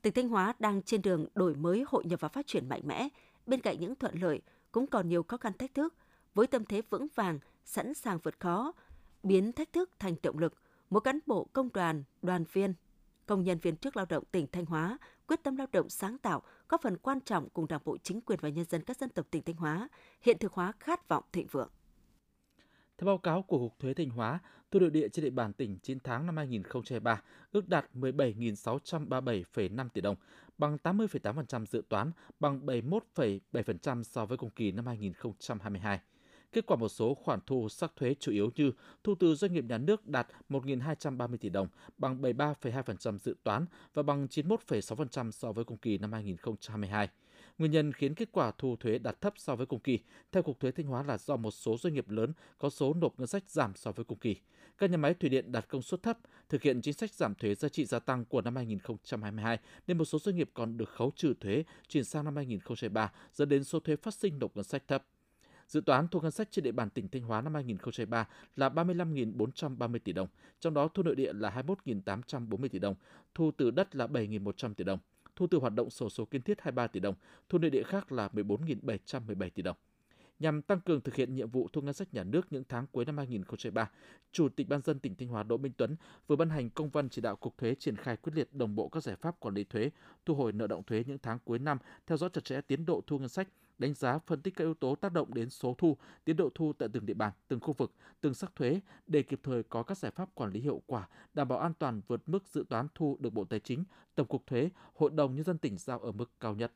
Tỉnh 0.02 0.14
Thanh 0.14 0.30
Hóa 0.30 0.54
đang 0.60 0.82
trên 0.82 1.02
đường 1.02 1.26
đổi 1.36 1.56
mới 1.56 1.86
hội 1.88 2.06
nhập 2.06 2.22
và 2.22 2.28
phát 2.28 2.48
triển 2.48 2.70
mạnh 2.70 2.82
mẽ, 2.86 3.08
bên 3.46 3.62
cạnh 3.62 3.80
những 3.80 3.96
thuận 3.96 4.22
lợi 4.22 4.42
cũng 4.72 4.88
còn 4.88 5.10
nhiều 5.10 5.24
khó 5.24 5.38
khăn 5.38 5.54
thách 5.54 5.74
thức. 5.74 5.94
Với 6.34 6.48
tâm 6.48 6.66
thế 6.66 6.82
vững 6.90 7.08
vàng, 7.16 7.40
sẵn 7.66 7.94
sàng 7.94 8.20
vượt 8.24 8.40
khó, 8.40 8.74
biến 9.24 9.52
thách 9.52 9.74
thức 9.74 9.90
thành 10.00 10.16
động 10.24 10.38
lực, 10.38 10.54
mỗi 10.90 11.02
cán 11.02 11.20
bộ 11.26 11.48
công 11.54 11.70
đoàn, 11.74 12.04
đoàn 12.22 12.44
viên, 12.54 12.74
công 13.26 13.44
nhân 13.44 13.58
viên 13.62 13.78
chức 13.78 13.98
lao 13.98 14.06
động 14.10 14.24
tỉnh 14.32 14.48
Thanh 14.52 14.66
Hóa 14.66 14.98
quyết 15.28 15.44
tâm 15.44 15.56
lao 15.56 15.68
động 15.72 15.90
sáng 15.90 16.18
tạo, 16.18 16.42
góp 16.70 16.82
phần 16.82 16.98
quan 16.98 17.22
trọng 17.22 17.50
cùng 17.50 17.68
Đảng 17.68 17.82
bộ, 17.86 17.98
chính 18.04 18.22
quyền 18.22 18.40
và 18.42 18.50
nhân 18.50 18.66
dân 18.66 18.82
các 18.82 18.98
dân 18.98 19.10
tộc 19.10 19.28
tỉnh 19.32 19.44
Thanh 19.44 19.56
Hóa 19.56 19.90
hiện 20.22 20.38
thực 20.40 20.54
hóa 20.54 20.74
khát 20.80 21.08
vọng 21.08 21.24
thịnh 21.32 21.48
vượng. 21.48 21.70
Theo 22.98 23.06
báo 23.06 23.18
cáo 23.18 23.42
của 23.42 23.58
Cục 23.58 23.80
Thuế 23.80 23.94
Thanh 23.94 24.10
Hóa, 24.10 24.40
thu 24.72 24.80
nội 24.80 24.90
địa 24.90 25.10
trên 25.10 25.26
địa 25.26 25.32
bàn 25.32 25.54
tỉnh 25.54 25.78
9 25.84 26.00
tháng 26.04 26.26
năm 26.26 26.38
2023 26.38 27.22
ước 27.52 27.70
đạt 27.70 27.86
17.637,5 27.94 29.90
tỷ 29.90 30.02
đồng, 30.02 30.16
bằng 30.58 30.78
80,8% 30.84 31.66
dự 31.66 31.84
toán, 31.90 32.12
bằng 32.40 32.66
71,7% 32.66 34.04
so 34.04 34.26
với 34.26 34.38
cùng 34.38 34.50
kỳ 34.50 34.72
năm 34.72 34.86
2022. 34.86 36.00
Kết 36.52 36.66
quả 36.66 36.78
một 36.78 36.90
số 36.90 37.14
khoản 37.14 37.40
thu 37.46 37.70
sắc 37.70 37.96
thuế 37.96 38.16
chủ 38.20 38.32
yếu 38.32 38.52
như 38.56 38.72
thu 39.04 39.16
từ 39.16 39.36
doanh 39.36 39.54
nghiệp 39.54 39.64
nhà 39.70 39.78
nước 39.78 40.08
đạt 40.08 40.28
1.230 40.50 41.38
tỷ 41.38 41.50
đồng, 41.50 41.68
bằng 41.98 42.22
73,2% 42.22 43.18
dự 43.18 43.36
toán 43.44 43.66
và 43.94 44.04
bằng 44.04 44.28
91,6% 44.30 45.32
so 45.32 45.52
với 45.52 45.66
cùng 45.66 45.78
kỳ 45.78 45.98
năm 45.98 46.14
2022. 46.14 47.10
Nguyên 47.58 47.72
nhân 47.72 47.94
khiến 47.94 48.16
kết 48.16 48.30
quả 48.32 48.52
thu 48.58 48.76
thuế 48.76 48.98
đạt 48.98 49.22
thấp 49.22 49.34
so 49.38 49.56
với 49.56 49.66
cùng 49.66 49.80
kỳ, 49.80 50.00
theo 50.32 50.44
Cục 50.44 50.60
Thuế 50.60 50.72
Thanh 50.72 50.86
Hóa 50.86 51.04
là 51.04 51.18
do 51.18 51.36
một 51.36 51.52
số 51.52 51.78
doanh 51.78 51.94
nghiệp 51.94 52.10
lớn 52.10 52.34
có 52.58 52.70
số 52.70 52.94
nộp 52.94 53.20
ngân 53.20 53.28
sách 53.28 53.44
giảm 53.50 53.76
so 53.76 53.92
với 53.92 54.06
cùng 54.06 54.20
kỳ. 54.20 54.36
Các 54.78 54.90
nhà 54.90 54.98
máy 54.98 55.14
thủy 55.14 55.30
điện 55.30 55.52
đạt 55.52 55.68
công 55.70 55.82
suất 55.82 56.04
thấp, 56.04 56.18
thực 56.50 56.62
hiện 56.62 56.82
chính 56.82 56.94
sách 56.94 57.14
giảm 57.14 57.36
thuế 57.36 57.56
giá 57.56 57.70
trị 57.70 57.86
gia 57.86 58.00
tăng 58.00 58.26
của 58.26 58.42
năm 58.42 58.56
2022 58.56 59.60
nên 59.88 59.98
một 59.98 60.06
số 60.06 60.20
doanh 60.20 60.36
nghiệp 60.36 60.50
còn 60.54 60.78
được 60.78 60.90
khấu 60.90 61.12
trừ 61.16 61.34
thuế 61.40 61.64
chuyển 61.88 62.04
sang 62.04 62.26
năm 62.26 62.36
2023 62.36 63.12
dẫn 63.34 63.50
đến 63.50 63.64
số 63.64 63.80
thuế 63.80 63.96
phát 63.96 64.14
sinh 64.14 64.40
nộp 64.40 64.56
ngân 64.56 64.64
sách 64.64 64.84
thấp. 64.88 65.04
Dự 65.68 65.82
toán 65.82 66.08
thu 66.08 66.22
ngân 66.22 66.32
sách 66.32 66.48
trên 66.52 66.64
địa 66.64 66.72
bàn 66.72 66.90
tỉnh 66.90 67.08
Thanh 67.10 67.22
Hóa 67.22 67.42
năm 67.42 67.54
2023 67.54 68.28
là 68.56 68.70
35.430 68.70 70.00
tỷ 70.04 70.14
đồng, 70.14 70.28
trong 70.60 70.74
đó 70.74 70.88
thu 70.88 71.04
nội 71.04 71.16
địa 71.16 71.34
là 71.34 71.64
21.840 71.68 72.68
tỷ 72.68 72.80
đồng, 72.80 72.96
thu 73.36 73.52
từ 73.58 73.72
đất 73.72 73.96
là 73.96 74.08
7.100 74.08 74.74
tỷ 74.74 74.84
đồng, 74.84 75.00
thu 75.36 75.48
từ 75.48 75.58
hoạt 75.58 75.74
động 75.74 75.90
sổ 75.90 76.10
số 76.10 76.26
kiên 76.26 76.42
thiết 76.42 76.62
23 76.62 76.88
tỷ 76.88 77.00
đồng, 77.00 77.16
thu 77.50 77.58
nội 77.58 77.70
địa 77.70 77.84
khác 77.84 78.12
là 78.12 78.30
14.717 78.34 79.50
tỷ 79.50 79.62
đồng. 79.62 79.76
Nhằm 80.40 80.62
tăng 80.62 80.80
cường 80.80 81.02
thực 81.02 81.16
hiện 81.16 81.36
nhiệm 81.36 81.50
vụ 81.50 81.68
thu 81.74 81.82
ngân 81.82 81.94
sách 81.94 82.14
nhà 82.14 82.24
nước 82.24 82.48
những 82.50 82.64
tháng 82.70 82.88
cuối 82.92 83.06
năm 83.06 83.18
2023, 83.18 83.90
Chủ 84.32 84.50
tịch 84.50 84.68
Ban 84.68 84.82
dân 84.82 85.00
tỉnh 85.00 85.16
Thanh 85.16 85.28
Hóa 85.28 85.44
Đỗ 85.44 85.58
Minh 85.58 85.72
Tuấn 85.78 85.96
vừa 86.28 86.36
ban 86.36 86.50
hành 86.50 86.70
công 86.70 86.90
văn 86.90 87.10
chỉ 87.10 87.22
đạo 87.22 87.36
Cục 87.36 87.58
Thuế 87.58 87.76
triển 87.76 87.96
khai 87.96 88.18
quyết 88.18 88.34
liệt 88.36 88.54
đồng 88.54 88.76
bộ 88.76 88.90
các 88.90 89.04
giải 89.04 89.16
pháp 89.16 89.40
quản 89.40 89.56
lý 89.56 89.64
thuế, 89.64 89.90
thu 90.26 90.36
hồi 90.36 90.52
nợ 90.52 90.68
động 90.68 90.84
thuế 90.84 91.04
những 91.08 91.18
tháng 91.24 91.40
cuối 91.46 91.60
năm, 91.60 91.78
theo 92.08 92.18
dõi 92.18 92.30
chặt 92.34 92.44
chẽ 92.44 92.62
tiến 92.62 92.86
độ 92.86 93.02
thu 93.08 93.20
ngân 93.20 93.30
sách, 93.30 93.48
đánh 93.80 93.94
giá 93.94 94.20
phân 94.20 94.42
tích 94.42 94.56
các 94.56 94.64
yếu 94.64 94.74
tố 94.74 94.96
tác 94.96 95.14
động 95.14 95.34
đến 95.34 95.50
số 95.50 95.76
thu, 95.78 95.98
tiến 96.26 96.38
độ 96.38 96.50
thu 96.56 96.74
tại 96.74 96.90
từng 96.94 97.06
địa 97.06 97.14
bàn, 97.14 97.34
từng 97.48 97.60
khu 97.60 97.74
vực, 97.74 97.94
từng 98.22 98.34
sắc 98.34 98.56
thuế 98.56 98.80
để 99.08 99.24
kịp 99.24 99.40
thời 99.44 99.64
có 99.64 99.84
các 99.84 99.98
giải 99.98 100.12
pháp 100.12 100.30
quản 100.36 100.52
lý 100.52 100.60
hiệu 100.60 100.82
quả, 100.86 101.08
đảm 101.34 101.48
bảo 101.48 101.60
an 101.60 101.74
toàn 101.74 102.02
vượt 102.08 102.30
mức 102.30 102.48
dự 102.48 102.66
toán 102.70 102.88
thu 102.96 103.18
được 103.20 103.34
Bộ 103.34 103.46
Tài 103.46 103.60
chính, 103.60 103.84
Tổng 104.16 104.28
cục 104.28 104.48
Thuế, 104.48 104.70
Hội 104.94 105.10
đồng 105.12 105.36
nhân 105.36 105.44
dân 105.44 105.58
tỉnh 105.58 105.78
giao 105.78 106.00
ở 106.00 106.12
mức 106.12 106.32
cao 106.40 106.56
nhất. 106.56 106.72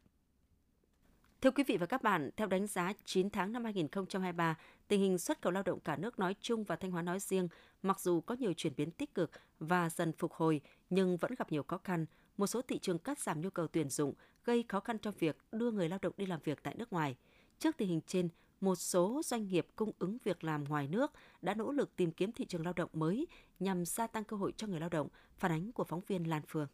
Thưa 1.42 1.52
quý 1.52 1.64
vị 1.64 1.78
và 1.78 1.86
các 1.86 2.04
bạn, 2.04 2.30
theo 2.38 2.48
đánh 2.48 2.68
giá 2.68 2.94
9 3.06 3.30
tháng 3.30 3.52
năm 3.52 3.64
2023, 3.64 4.58
tình 4.88 5.02
hình 5.02 5.18
xuất 5.18 5.42
khẩu 5.42 5.52
lao 5.52 5.64
động 5.64 5.80
cả 5.80 5.96
nước 5.96 6.20
nói 6.20 6.36
chung 6.42 6.64
và 6.64 6.76
Thanh 6.76 6.92
Hóa 6.92 7.02
nói 7.02 7.20
riêng, 7.20 7.48
mặc 7.82 8.00
dù 8.00 8.22
có 8.22 8.36
nhiều 8.40 8.54
chuyển 8.54 8.74
biến 8.78 8.92
tích 8.92 9.16
cực 9.16 9.32
và 9.60 9.90
dần 9.90 10.14
phục 10.14 10.34
hồi, 10.34 10.62
nhưng 10.90 11.18
vẫn 11.18 11.32
gặp 11.38 11.52
nhiều 11.52 11.64
khó 11.64 11.78
khăn. 11.78 12.06
Một 12.38 12.48
số 12.48 12.62
thị 12.62 12.80
trường 12.80 13.00
cắt 13.00 13.20
giảm 13.20 13.42
nhu 13.42 13.50
cầu 13.50 13.68
tuyển 13.68 13.90
dụng, 13.90 14.14
gây 14.46 14.66
khó 14.68 14.80
khăn 14.80 15.00
cho 15.00 15.12
việc 15.12 15.38
đưa 15.52 15.72
người 15.72 15.90
lao 15.90 16.00
động 16.02 16.14
đi 16.18 16.26
làm 16.26 16.40
việc 16.44 16.64
tại 16.64 16.76
nước 16.76 16.94
ngoài. 16.94 17.16
Trước 17.60 17.78
tình 17.78 17.90
hình 17.90 18.02
trên, 18.08 18.30
một 18.62 18.76
số 18.76 19.22
doanh 19.26 19.48
nghiệp 19.48 19.68
cung 19.76 19.92
ứng 20.00 20.18
việc 20.24 20.44
làm 20.44 20.64
ngoài 20.64 20.88
nước 20.88 21.12
đã 21.42 21.54
nỗ 21.54 21.72
lực 21.72 21.96
tìm 21.96 22.12
kiếm 22.12 22.32
thị 22.32 22.46
trường 22.46 22.66
lao 22.66 22.74
động 22.74 22.90
mới 22.94 23.28
nhằm 23.60 23.86
gia 23.86 24.08
tăng 24.08 24.24
cơ 24.24 24.38
hội 24.38 24.54
cho 24.58 24.68
người 24.68 24.80
lao 24.80 24.90
động, 24.90 25.08
phản 25.38 25.52
ánh 25.52 25.72
của 25.72 25.84
phóng 25.84 26.02
viên 26.08 26.30
Lan 26.30 26.42
Phương. 26.48 26.68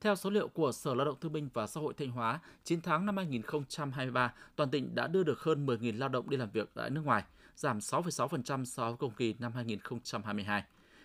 Theo 0.00 0.16
số 0.16 0.30
liệu 0.30 0.48
của 0.48 0.72
Sở 0.72 0.94
Lao 0.94 1.04
động 1.04 1.16
Thương 1.20 1.32
binh 1.32 1.48
và 1.54 1.66
Xã 1.66 1.80
hội 1.80 1.94
Thanh 1.96 2.10
Hóa, 2.10 2.40
9 2.64 2.80
tháng 2.80 3.06
năm 3.06 3.16
2023, 3.16 4.34
toàn 4.56 4.70
tỉnh 4.70 4.94
đã 4.94 5.06
đưa 5.06 5.22
được 5.22 5.40
hơn 5.40 5.66
10.000 5.66 5.98
lao 5.98 6.08
động 6.08 6.30
đi 6.30 6.36
làm 6.36 6.50
việc 6.50 6.70
tại 6.74 6.90
nước 6.90 7.00
ngoài, 7.04 7.24
giảm 7.56 7.78
6,6% 7.78 8.64
so 8.64 8.88
với 8.88 8.96
cùng 8.96 9.12
kỳ 9.16 9.34
năm 9.38 9.52
2022. 9.52 10.64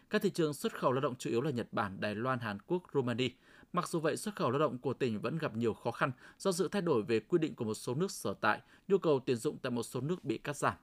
Các 0.10 0.22
thị 0.22 0.30
trường 0.30 0.54
xuất 0.54 0.80
khẩu 0.80 0.92
lao 0.92 1.02
động 1.02 1.16
chủ 1.16 1.30
yếu 1.30 1.42
là 1.42 1.52
Nhật 1.52 1.68
Bản, 1.72 1.98
Đài 2.00 2.16
Loan, 2.16 2.40
Hàn 2.40 2.58
Quốc, 2.68 2.84
Romania. 2.94 3.30
Mặc 3.74 3.90
dù 3.90 4.00
vậy, 4.00 4.18
xuất 4.18 4.36
khẩu 4.36 4.52
lao 4.52 4.60
động 4.60 4.78
của 4.78 4.94
tỉnh 4.94 5.22
vẫn 5.22 5.38
gặp 5.38 5.56
nhiều 5.56 5.74
khó 5.74 5.92
khăn 5.92 6.12
do 6.38 6.52
sự 6.52 6.68
thay 6.68 6.82
đổi 6.82 7.02
về 7.02 7.20
quy 7.20 7.38
định 7.38 7.56
của 7.56 7.66
một 7.66 7.74
số 7.74 7.96
nước 7.96 8.12
sở 8.12 8.34
tại, 8.42 8.62
nhu 8.88 8.98
cầu 8.98 9.20
tuyển 9.26 9.38
dụng 9.38 9.58
tại 9.58 9.72
một 9.72 9.84
số 9.84 10.02
nước 10.02 10.24
bị 10.24 10.38
cắt 10.38 10.56
giảm. 10.56 10.74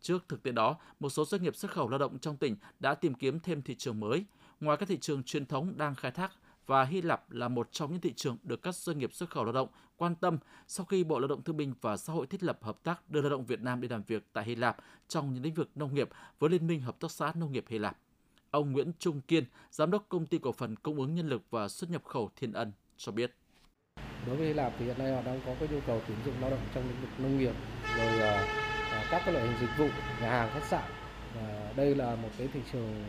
Trước 0.00 0.24
thực 0.28 0.42
tế 0.42 0.52
đó, 0.52 0.76
một 1.00 1.08
số 1.08 1.24
doanh 1.24 1.42
nghiệp 1.42 1.56
xuất 1.56 1.72
khẩu 1.72 1.88
lao 1.88 1.98
động 1.98 2.18
trong 2.18 2.36
tỉnh 2.36 2.56
đã 2.80 2.94
tìm 2.94 3.14
kiếm 3.14 3.40
thêm 3.40 3.62
thị 3.62 3.74
trường 3.74 4.00
mới. 4.00 4.24
Ngoài 4.60 4.76
các 4.76 4.88
thị 4.88 4.98
trường 5.00 5.22
truyền 5.22 5.46
thống 5.46 5.72
đang 5.76 5.94
khai 5.94 6.10
thác, 6.10 6.32
và 6.66 6.84
Hy 6.84 7.02
Lạp 7.02 7.30
là 7.30 7.48
một 7.48 7.68
trong 7.72 7.92
những 7.92 8.00
thị 8.00 8.12
trường 8.16 8.36
được 8.42 8.62
các 8.62 8.74
doanh 8.74 8.98
nghiệp 8.98 9.12
xuất 9.12 9.30
khẩu 9.30 9.44
lao 9.44 9.52
động 9.52 9.68
quan 9.96 10.14
tâm 10.14 10.38
sau 10.66 10.86
khi 10.86 11.04
Bộ 11.04 11.18
Lao 11.18 11.28
động 11.28 11.42
Thương 11.42 11.56
binh 11.56 11.74
và 11.80 11.96
Xã 11.96 12.12
hội 12.12 12.26
thiết 12.26 12.42
lập 12.42 12.58
hợp 12.62 12.78
tác 12.82 13.10
đưa 13.10 13.20
lao 13.20 13.30
động 13.30 13.46
Việt 13.46 13.60
Nam 13.60 13.80
đi 13.80 13.88
làm 13.88 14.02
việc 14.02 14.26
tại 14.32 14.44
Hy 14.44 14.54
Lạp 14.54 14.76
trong 15.08 15.34
những 15.34 15.44
lĩnh 15.44 15.54
vực 15.54 15.70
nông 15.74 15.94
nghiệp 15.94 16.08
với 16.38 16.50
Liên 16.50 16.66
minh 16.66 16.80
Hợp 16.80 17.00
tác 17.00 17.10
xã 17.10 17.32
Nông 17.34 17.52
nghiệp 17.52 17.64
Hy 17.68 17.78
Lạp. 17.78 17.98
Ông 18.50 18.72
Nguyễn 18.72 18.92
Trung 18.98 19.20
Kiên, 19.20 19.44
Giám 19.70 19.90
đốc 19.90 20.06
Công 20.08 20.26
ty 20.26 20.38
Cổ 20.38 20.52
phần 20.52 20.76
Cung 20.76 20.96
ứng 20.96 21.14
Nhân 21.14 21.28
lực 21.28 21.42
và 21.50 21.68
Xuất 21.68 21.90
nhập 21.90 22.04
khẩu 22.04 22.30
Thiên 22.36 22.52
Ân 22.52 22.72
cho 22.96 23.12
biết. 23.12 23.34
Đối 24.26 24.36
với 24.36 24.46
Hy 24.46 24.54
Lạp 24.54 24.72
thì 24.78 24.84
hiện 24.84 24.98
nay 24.98 25.14
họ 25.14 25.22
đang 25.22 25.40
có 25.46 25.54
cái 25.60 25.68
nhu 25.68 25.80
cầu 25.86 26.02
tuyển 26.08 26.18
dụng 26.24 26.34
lao 26.40 26.50
động 26.50 26.66
trong 26.74 26.88
lĩnh 26.88 27.00
vực 27.00 27.10
nông 27.18 27.38
nghiệp, 27.38 27.54
rồi 27.96 28.14
uh, 28.16 28.48
các 29.10 29.28
loại 29.28 29.48
hình 29.48 29.56
dịch 29.60 29.70
vụ, 29.78 29.88
nhà 30.20 30.30
hàng, 30.30 30.50
khách 30.52 30.64
sạn. 30.64 30.90
Và 31.34 31.72
đây 31.76 31.94
là 31.94 32.16
một 32.16 32.28
cái 32.38 32.48
thị 32.52 32.60
trường 32.72 33.04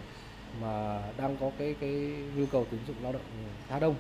mà 0.61 1.03
đang 1.17 1.37
có 1.37 1.51
cái 1.57 1.75
cái 1.79 2.15
nhu 2.35 2.45
cầu 2.51 2.65
tuyển 2.71 2.81
dụng 2.87 2.95
lao 3.03 3.13
động 3.13 3.21
khá 3.67 3.79
đông 3.79 3.95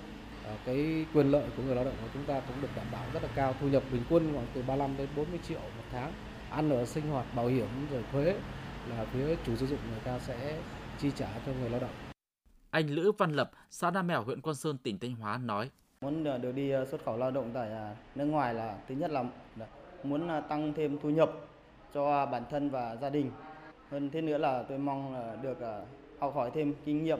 à, 0.45 0.51
cái 0.65 1.05
quyền 1.13 1.31
lợi 1.31 1.43
của 1.57 1.63
người 1.63 1.75
lao 1.75 1.85
động 1.85 1.93
của 2.01 2.07
chúng 2.13 2.23
ta 2.23 2.39
cũng 2.39 2.61
được 2.61 2.69
đảm 2.75 2.85
bảo 2.91 3.03
rất 3.13 3.23
là 3.23 3.29
cao 3.35 3.55
thu 3.61 3.67
nhập 3.67 3.83
bình 3.91 4.03
quân 4.09 4.33
khoảng 4.33 4.47
từ 4.53 4.61
35 4.67 4.97
đến 4.97 5.07
40 5.15 5.39
triệu 5.47 5.59
một 5.59 5.83
tháng 5.91 6.11
ăn 6.49 6.69
ở 6.69 6.85
sinh 6.85 7.07
hoạt 7.09 7.25
bảo 7.35 7.47
hiểm 7.47 7.67
rồi 7.91 8.03
thuế 8.11 8.35
là 8.89 9.05
phía 9.13 9.35
chủ 9.45 9.55
sử 9.55 9.67
dụng 9.67 9.79
người 9.89 9.99
ta 10.03 10.19
sẽ 10.19 10.59
chi 10.99 11.11
trả 11.15 11.27
cho 11.45 11.51
người 11.59 11.69
lao 11.69 11.79
động. 11.79 11.89
Anh 12.69 12.89
Lữ 12.89 13.11
Văn 13.17 13.31
Lập, 13.31 13.51
xã 13.69 13.91
Nam 13.91 14.07
Mèo, 14.07 14.23
huyện 14.23 14.41
Quan 14.41 14.55
Sơn, 14.55 14.77
tỉnh 14.77 14.99
Thanh 14.99 15.15
Hóa 15.15 15.37
nói: 15.37 15.69
Muốn 16.01 16.23
được 16.23 16.51
đi 16.55 16.69
ờ, 16.69 16.85
xuất 16.85 17.05
khẩu 17.05 17.17
lao 17.17 17.31
động 17.31 17.51
tại 17.53 17.69
nước 18.15 18.25
ngoài 18.25 18.53
là 18.53 18.77
thứ 18.87 18.95
nhất 18.95 19.11
là 19.11 19.23
muốn 20.03 20.29
tăng 20.49 20.73
thêm 20.73 20.97
thu 21.03 21.09
nhập 21.09 21.31
cho 21.93 22.25
bản 22.25 22.43
thân 22.49 22.69
và 22.69 22.95
gia 22.95 23.09
đình. 23.09 23.31
Hơn 23.91 24.09
thế 24.09 24.21
nữa 24.21 24.37
là 24.37 24.63
tôi 24.63 24.77
mong 24.77 25.15
được 25.41 25.61
à, 25.61 25.81
học 26.19 26.35
hỏi 26.35 26.51
thêm 26.53 26.73
kinh 26.85 27.03
nghiệm 27.03 27.19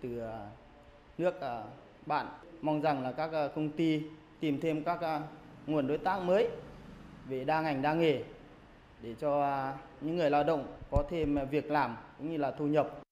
từ 0.00 0.18
ờ, 0.18 0.46
nước 1.18 1.40
ờ, 1.40 1.64
bạn. 2.06 2.26
Mong 2.62 2.80
rằng 2.80 3.02
là 3.02 3.12
các 3.12 3.32
ờ, 3.32 3.48
công 3.48 3.70
ty 3.70 4.02
tìm 4.40 4.60
thêm 4.60 4.84
các 4.84 5.20
nguồn 5.66 5.86
đối 5.86 5.98
tác 5.98 6.22
mới 6.22 6.48
về 7.28 7.44
đa 7.44 7.60
ngành 7.60 7.82
đa 7.82 7.94
nghề 7.94 8.22
để 9.02 9.14
cho 9.14 9.62
những 10.00 10.16
người 10.16 10.30
lao 10.30 10.44
động 10.44 10.76
có 10.90 11.04
thêm 11.10 11.38
việc 11.50 11.70
làm 11.70 11.96
cũng 12.18 12.30
như 12.30 12.36
là 12.36 12.50
thu 12.50 12.66
nhập. 12.66 13.02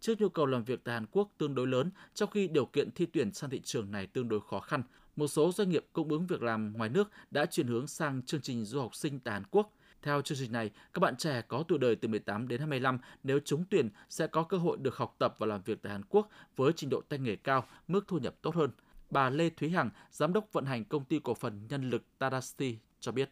Trước 0.00 0.20
nhu 0.20 0.28
cầu 0.28 0.46
làm 0.46 0.64
việc 0.64 0.80
tại 0.84 0.94
Hàn 0.94 1.06
Quốc 1.06 1.28
tương 1.38 1.54
đối 1.54 1.66
lớn, 1.66 1.90
trong 2.14 2.30
khi 2.30 2.48
điều 2.48 2.66
kiện 2.66 2.90
thi 2.90 3.06
tuyển 3.06 3.32
sang 3.32 3.50
thị 3.50 3.60
trường 3.64 3.90
này 3.90 4.06
tương 4.06 4.28
đối 4.28 4.40
khó 4.40 4.60
khăn, 4.60 4.82
một 5.16 5.28
số 5.28 5.52
doanh 5.52 5.68
nghiệp 5.68 5.84
cung 5.92 6.08
ứng 6.08 6.26
việc 6.26 6.42
làm 6.42 6.72
ngoài 6.76 6.90
nước 6.90 7.10
đã 7.30 7.46
chuyển 7.46 7.66
hướng 7.66 7.86
sang 7.86 8.22
chương 8.22 8.40
trình 8.40 8.64
du 8.64 8.80
học 8.80 8.94
sinh 8.94 9.20
tại 9.20 9.32
Hàn 9.32 9.44
Quốc. 9.50 9.72
Theo 10.02 10.22
chương 10.22 10.38
trình 10.40 10.52
này, 10.52 10.70
các 10.94 11.00
bạn 11.00 11.16
trẻ 11.16 11.42
có 11.48 11.64
tuổi 11.68 11.78
đời 11.78 11.96
từ 11.96 12.08
18 12.08 12.48
đến 12.48 12.58
25 12.60 12.98
nếu 13.22 13.38
trúng 13.44 13.64
tuyển 13.70 13.90
sẽ 14.08 14.26
có 14.26 14.42
cơ 14.42 14.56
hội 14.56 14.76
được 14.80 14.96
học 14.96 15.14
tập 15.18 15.34
và 15.38 15.46
làm 15.46 15.62
việc 15.62 15.82
tại 15.82 15.92
Hàn 15.92 16.02
Quốc 16.08 16.28
với 16.56 16.72
trình 16.76 16.90
độ 16.90 17.00
tay 17.08 17.18
nghề 17.18 17.36
cao, 17.36 17.64
mức 17.88 18.04
thu 18.08 18.18
nhập 18.18 18.34
tốt 18.42 18.54
hơn. 18.54 18.70
Bà 19.10 19.30
Lê 19.30 19.50
Thúy 19.50 19.70
Hằng, 19.70 19.90
giám 20.10 20.32
đốc 20.32 20.52
vận 20.52 20.66
hành 20.66 20.84
công 20.84 21.04
ty 21.04 21.20
cổ 21.24 21.34
phần 21.34 21.66
nhân 21.68 21.90
lực 21.90 22.02
Tadasti 22.18 22.78
cho 23.00 23.12
biết. 23.12 23.30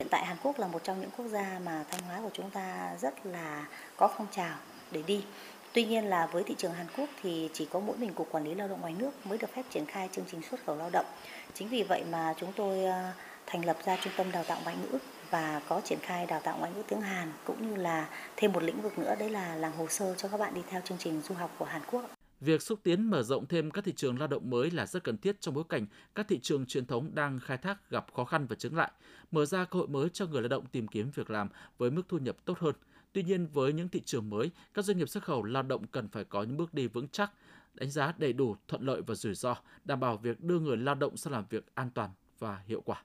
Hiện 0.00 0.08
tại 0.10 0.26
Hàn 0.26 0.36
Quốc 0.42 0.58
là 0.58 0.68
một 0.68 0.84
trong 0.84 1.00
những 1.00 1.10
quốc 1.16 1.26
gia 1.28 1.60
mà 1.64 1.84
Thanh 1.90 2.02
Hóa 2.02 2.20
của 2.22 2.30
chúng 2.32 2.50
ta 2.50 2.96
rất 3.00 3.26
là 3.26 3.68
có 3.96 4.10
phong 4.16 4.26
trào 4.30 4.58
để 4.92 5.02
đi. 5.06 5.24
Tuy 5.72 5.84
nhiên 5.84 6.04
là 6.04 6.26
với 6.26 6.42
thị 6.42 6.54
trường 6.58 6.72
Hàn 6.72 6.86
Quốc 6.96 7.08
thì 7.22 7.50
chỉ 7.52 7.68
có 7.70 7.80
mỗi 7.80 7.96
mình 7.96 8.14
Cục 8.14 8.28
Quản 8.30 8.44
lý 8.44 8.54
Lao 8.54 8.68
động 8.68 8.80
ngoài 8.80 8.94
nước 8.98 9.26
mới 9.26 9.38
được 9.38 9.50
phép 9.54 9.62
triển 9.70 9.86
khai 9.86 10.08
chương 10.12 10.24
trình 10.30 10.42
xuất 10.50 10.64
khẩu 10.66 10.76
lao 10.76 10.90
động. 10.90 11.06
Chính 11.54 11.68
vì 11.68 11.82
vậy 11.82 12.04
mà 12.10 12.34
chúng 12.38 12.52
tôi 12.56 12.84
ờ, 12.84 13.12
thành 13.46 13.64
lập 13.64 13.76
ra 13.84 13.96
trung 14.04 14.12
tâm 14.16 14.32
đào 14.32 14.44
tạo 14.44 14.60
ngoại 14.64 14.76
ngữ 14.76 14.98
và 15.30 15.60
có 15.68 15.80
triển 15.84 15.98
khai 16.02 16.26
đào 16.26 16.40
tạo 16.44 16.58
ngoại 16.58 16.72
ngữ 16.72 16.82
tiếng 16.88 17.00
Hàn 17.00 17.32
cũng 17.44 17.68
như 17.68 17.76
là 17.76 18.08
thêm 18.36 18.52
một 18.52 18.62
lĩnh 18.62 18.82
vực 18.82 18.98
nữa 18.98 19.14
đấy 19.18 19.30
là 19.30 19.56
làm 19.56 19.72
hồ 19.72 19.86
sơ 19.88 20.14
cho 20.14 20.28
các 20.28 20.36
bạn 20.36 20.54
đi 20.54 20.60
theo 20.68 20.80
chương 20.84 20.98
trình 20.98 21.20
du 21.20 21.34
học 21.34 21.54
của 21.58 21.64
Hàn 21.64 21.82
Quốc. 21.90 22.10
Việc 22.40 22.62
xúc 22.62 22.78
tiến 22.82 23.10
mở 23.10 23.22
rộng 23.22 23.46
thêm 23.46 23.70
các 23.70 23.84
thị 23.84 23.92
trường 23.96 24.18
lao 24.18 24.28
động 24.28 24.50
mới 24.50 24.70
là 24.70 24.86
rất 24.86 25.04
cần 25.04 25.18
thiết 25.18 25.40
trong 25.40 25.54
bối 25.54 25.64
cảnh 25.68 25.86
các 26.14 26.28
thị 26.28 26.38
trường 26.42 26.66
truyền 26.66 26.86
thống 26.86 27.14
đang 27.14 27.40
khai 27.40 27.58
thác 27.58 27.90
gặp 27.90 28.06
khó 28.14 28.24
khăn 28.24 28.46
và 28.46 28.56
chứng 28.56 28.76
lại, 28.76 28.90
mở 29.30 29.44
ra 29.44 29.64
cơ 29.64 29.78
hội 29.78 29.88
mới 29.88 30.08
cho 30.08 30.26
người 30.26 30.42
lao 30.42 30.48
động 30.48 30.66
tìm 30.66 30.88
kiếm 30.88 31.10
việc 31.14 31.30
làm 31.30 31.48
với 31.78 31.90
mức 31.90 32.02
thu 32.08 32.18
nhập 32.18 32.36
tốt 32.44 32.58
hơn. 32.58 32.74
Tuy 33.12 33.22
nhiên, 33.22 33.46
với 33.46 33.72
những 33.72 33.88
thị 33.88 34.02
trường 34.04 34.30
mới, 34.30 34.50
các 34.74 34.84
doanh 34.84 34.98
nghiệp 34.98 35.08
xuất 35.08 35.24
khẩu 35.24 35.42
lao 35.42 35.62
động 35.62 35.86
cần 35.86 36.08
phải 36.08 36.24
có 36.24 36.42
những 36.42 36.56
bước 36.56 36.74
đi 36.74 36.86
vững 36.86 37.08
chắc, 37.08 37.32
đánh 37.74 37.90
giá 37.90 38.14
đầy 38.18 38.32
đủ 38.32 38.56
thuận 38.68 38.82
lợi 38.82 39.02
và 39.06 39.14
rủi 39.14 39.34
ro, 39.34 39.56
đảm 39.84 40.00
bảo 40.00 40.16
việc 40.16 40.40
đưa 40.40 40.58
người 40.58 40.76
lao 40.76 40.94
động 40.94 41.16
sang 41.16 41.32
làm 41.32 41.44
việc 41.50 41.66
an 41.74 41.90
toàn 41.94 42.10
và 42.38 42.62
hiệu 42.66 42.80
quả. 42.80 43.02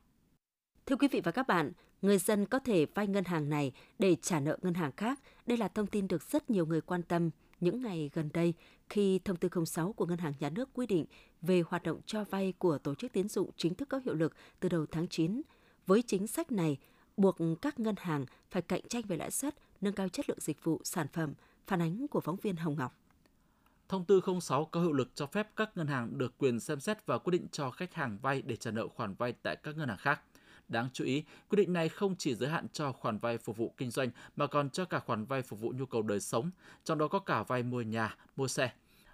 Thưa 0.85 0.95
quý 0.95 1.07
vị 1.11 1.21
và 1.23 1.31
các 1.31 1.47
bạn, 1.47 1.71
người 2.03 2.17
dân 2.17 2.45
có 2.45 2.59
thể 2.59 2.85
vay 2.85 3.07
ngân 3.07 3.25
hàng 3.25 3.49
này 3.49 3.71
để 3.99 4.15
trả 4.21 4.39
nợ 4.39 4.57
ngân 4.61 4.73
hàng 4.73 4.91
khác. 4.97 5.19
Đây 5.45 5.57
là 5.57 5.67
thông 5.67 5.87
tin 5.87 6.07
được 6.07 6.23
rất 6.31 6.49
nhiều 6.49 6.65
người 6.65 6.81
quan 6.81 7.03
tâm 7.03 7.29
những 7.59 7.81
ngày 7.81 8.09
gần 8.13 8.29
đây 8.33 8.53
khi 8.89 9.19
thông 9.19 9.37
tư 9.37 9.49
06 9.65 9.93
của 9.93 10.05
Ngân 10.05 10.17
hàng 10.17 10.33
Nhà 10.39 10.49
nước 10.49 10.69
quy 10.73 10.87
định 10.87 11.05
về 11.41 11.63
hoạt 11.67 11.83
động 11.83 12.01
cho 12.05 12.23
vay 12.23 12.53
của 12.57 12.77
tổ 12.77 12.95
chức 12.95 13.11
tiến 13.11 13.27
dụng 13.27 13.49
chính 13.57 13.75
thức 13.75 13.89
có 13.89 14.01
hiệu 14.05 14.13
lực 14.13 14.33
từ 14.59 14.69
đầu 14.69 14.85
tháng 14.91 15.07
9. 15.07 15.41
Với 15.85 16.01
chính 16.01 16.27
sách 16.27 16.51
này, 16.51 16.77
buộc 17.17 17.37
các 17.61 17.79
ngân 17.79 17.95
hàng 17.97 18.25
phải 18.51 18.61
cạnh 18.61 18.81
tranh 18.89 19.03
về 19.07 19.17
lãi 19.17 19.31
suất, 19.31 19.55
nâng 19.81 19.93
cao 19.93 20.09
chất 20.09 20.29
lượng 20.29 20.39
dịch 20.41 20.63
vụ, 20.63 20.81
sản 20.83 21.07
phẩm, 21.13 21.33
phản 21.67 21.81
ánh 21.81 22.07
của 22.07 22.21
phóng 22.21 22.37
viên 22.41 22.55
Hồng 22.55 22.75
Ngọc. 22.77 22.97
Thông 23.89 24.05
tư 24.05 24.21
06 24.41 24.65
có 24.65 24.81
hiệu 24.81 24.91
lực 24.91 25.11
cho 25.15 25.25
phép 25.25 25.47
các 25.55 25.77
ngân 25.77 25.87
hàng 25.87 26.17
được 26.17 26.37
quyền 26.37 26.59
xem 26.59 26.79
xét 26.79 27.05
và 27.05 27.17
quyết 27.17 27.31
định 27.31 27.47
cho 27.51 27.71
khách 27.71 27.93
hàng 27.93 28.17
vay 28.21 28.41
để 28.41 28.55
trả 28.55 28.71
nợ 28.71 28.87
khoản 28.87 29.13
vay 29.13 29.33
tại 29.33 29.55
các 29.55 29.77
ngân 29.77 29.89
hàng 29.89 29.97
khác. 29.97 30.21
Đáng 30.67 30.89
chú 30.93 31.05
ý, 31.05 31.23
quy 31.49 31.55
định 31.55 31.73
này 31.73 31.89
không 31.89 32.15
chỉ 32.15 32.35
giới 32.35 32.49
hạn 32.49 32.67
cho 32.73 32.91
khoản 32.91 33.17
vay 33.17 33.37
phục 33.37 33.57
vụ 33.57 33.73
kinh 33.77 33.91
doanh 33.91 34.09
mà 34.35 34.47
còn 34.47 34.69
cho 34.69 34.85
cả 34.85 34.99
khoản 34.99 35.25
vay 35.25 35.41
phục 35.41 35.59
vụ 35.59 35.73
nhu 35.77 35.85
cầu 35.85 36.01
đời 36.01 36.19
sống, 36.19 36.51
trong 36.83 36.97
đó 36.97 37.07
có 37.07 37.19
cả 37.19 37.43
vay 37.43 37.63
mua 37.63 37.81
nhà, 37.81 38.15
mua 38.35 38.47
xe. 38.47 38.71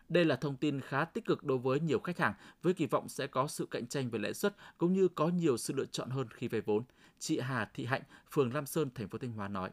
Đây 0.10 0.26
là 0.26 0.36
thông 0.36 0.56
tin 0.56 0.82
khá 0.82 1.06
tích 1.06 1.26
cực 1.26 1.44
đối 1.44 1.58
với 1.58 1.80
nhiều 1.80 2.00
khách 2.00 2.18
hàng 2.18 2.34
với 2.62 2.74
kỳ 2.74 2.86
vọng 2.86 3.10
sẽ 3.10 3.28
có 3.28 3.48
sự 3.48 3.68
cạnh 3.72 3.88
tranh 3.88 4.10
về 4.10 4.20
lãi 4.20 4.34
suất 4.34 4.56
cũng 4.78 4.94
như 4.94 5.08
có 5.08 5.28
nhiều 5.28 5.58
sự 5.58 5.74
lựa 5.74 5.86
chọn 5.86 6.10
hơn 6.10 6.28
khi 6.34 6.48
vay 6.48 6.62
vốn. 6.62 6.84
Chị 7.20 7.40
Hà 7.40 7.70
Thị 7.74 7.86
Hạnh, 7.86 8.02
phường 8.32 8.54
Lam 8.54 8.66
Sơn, 8.66 8.90
thành 8.96 9.08
phố 9.08 9.18
Thanh 9.18 9.32
Hóa 9.32 9.48
nói. 9.48 9.70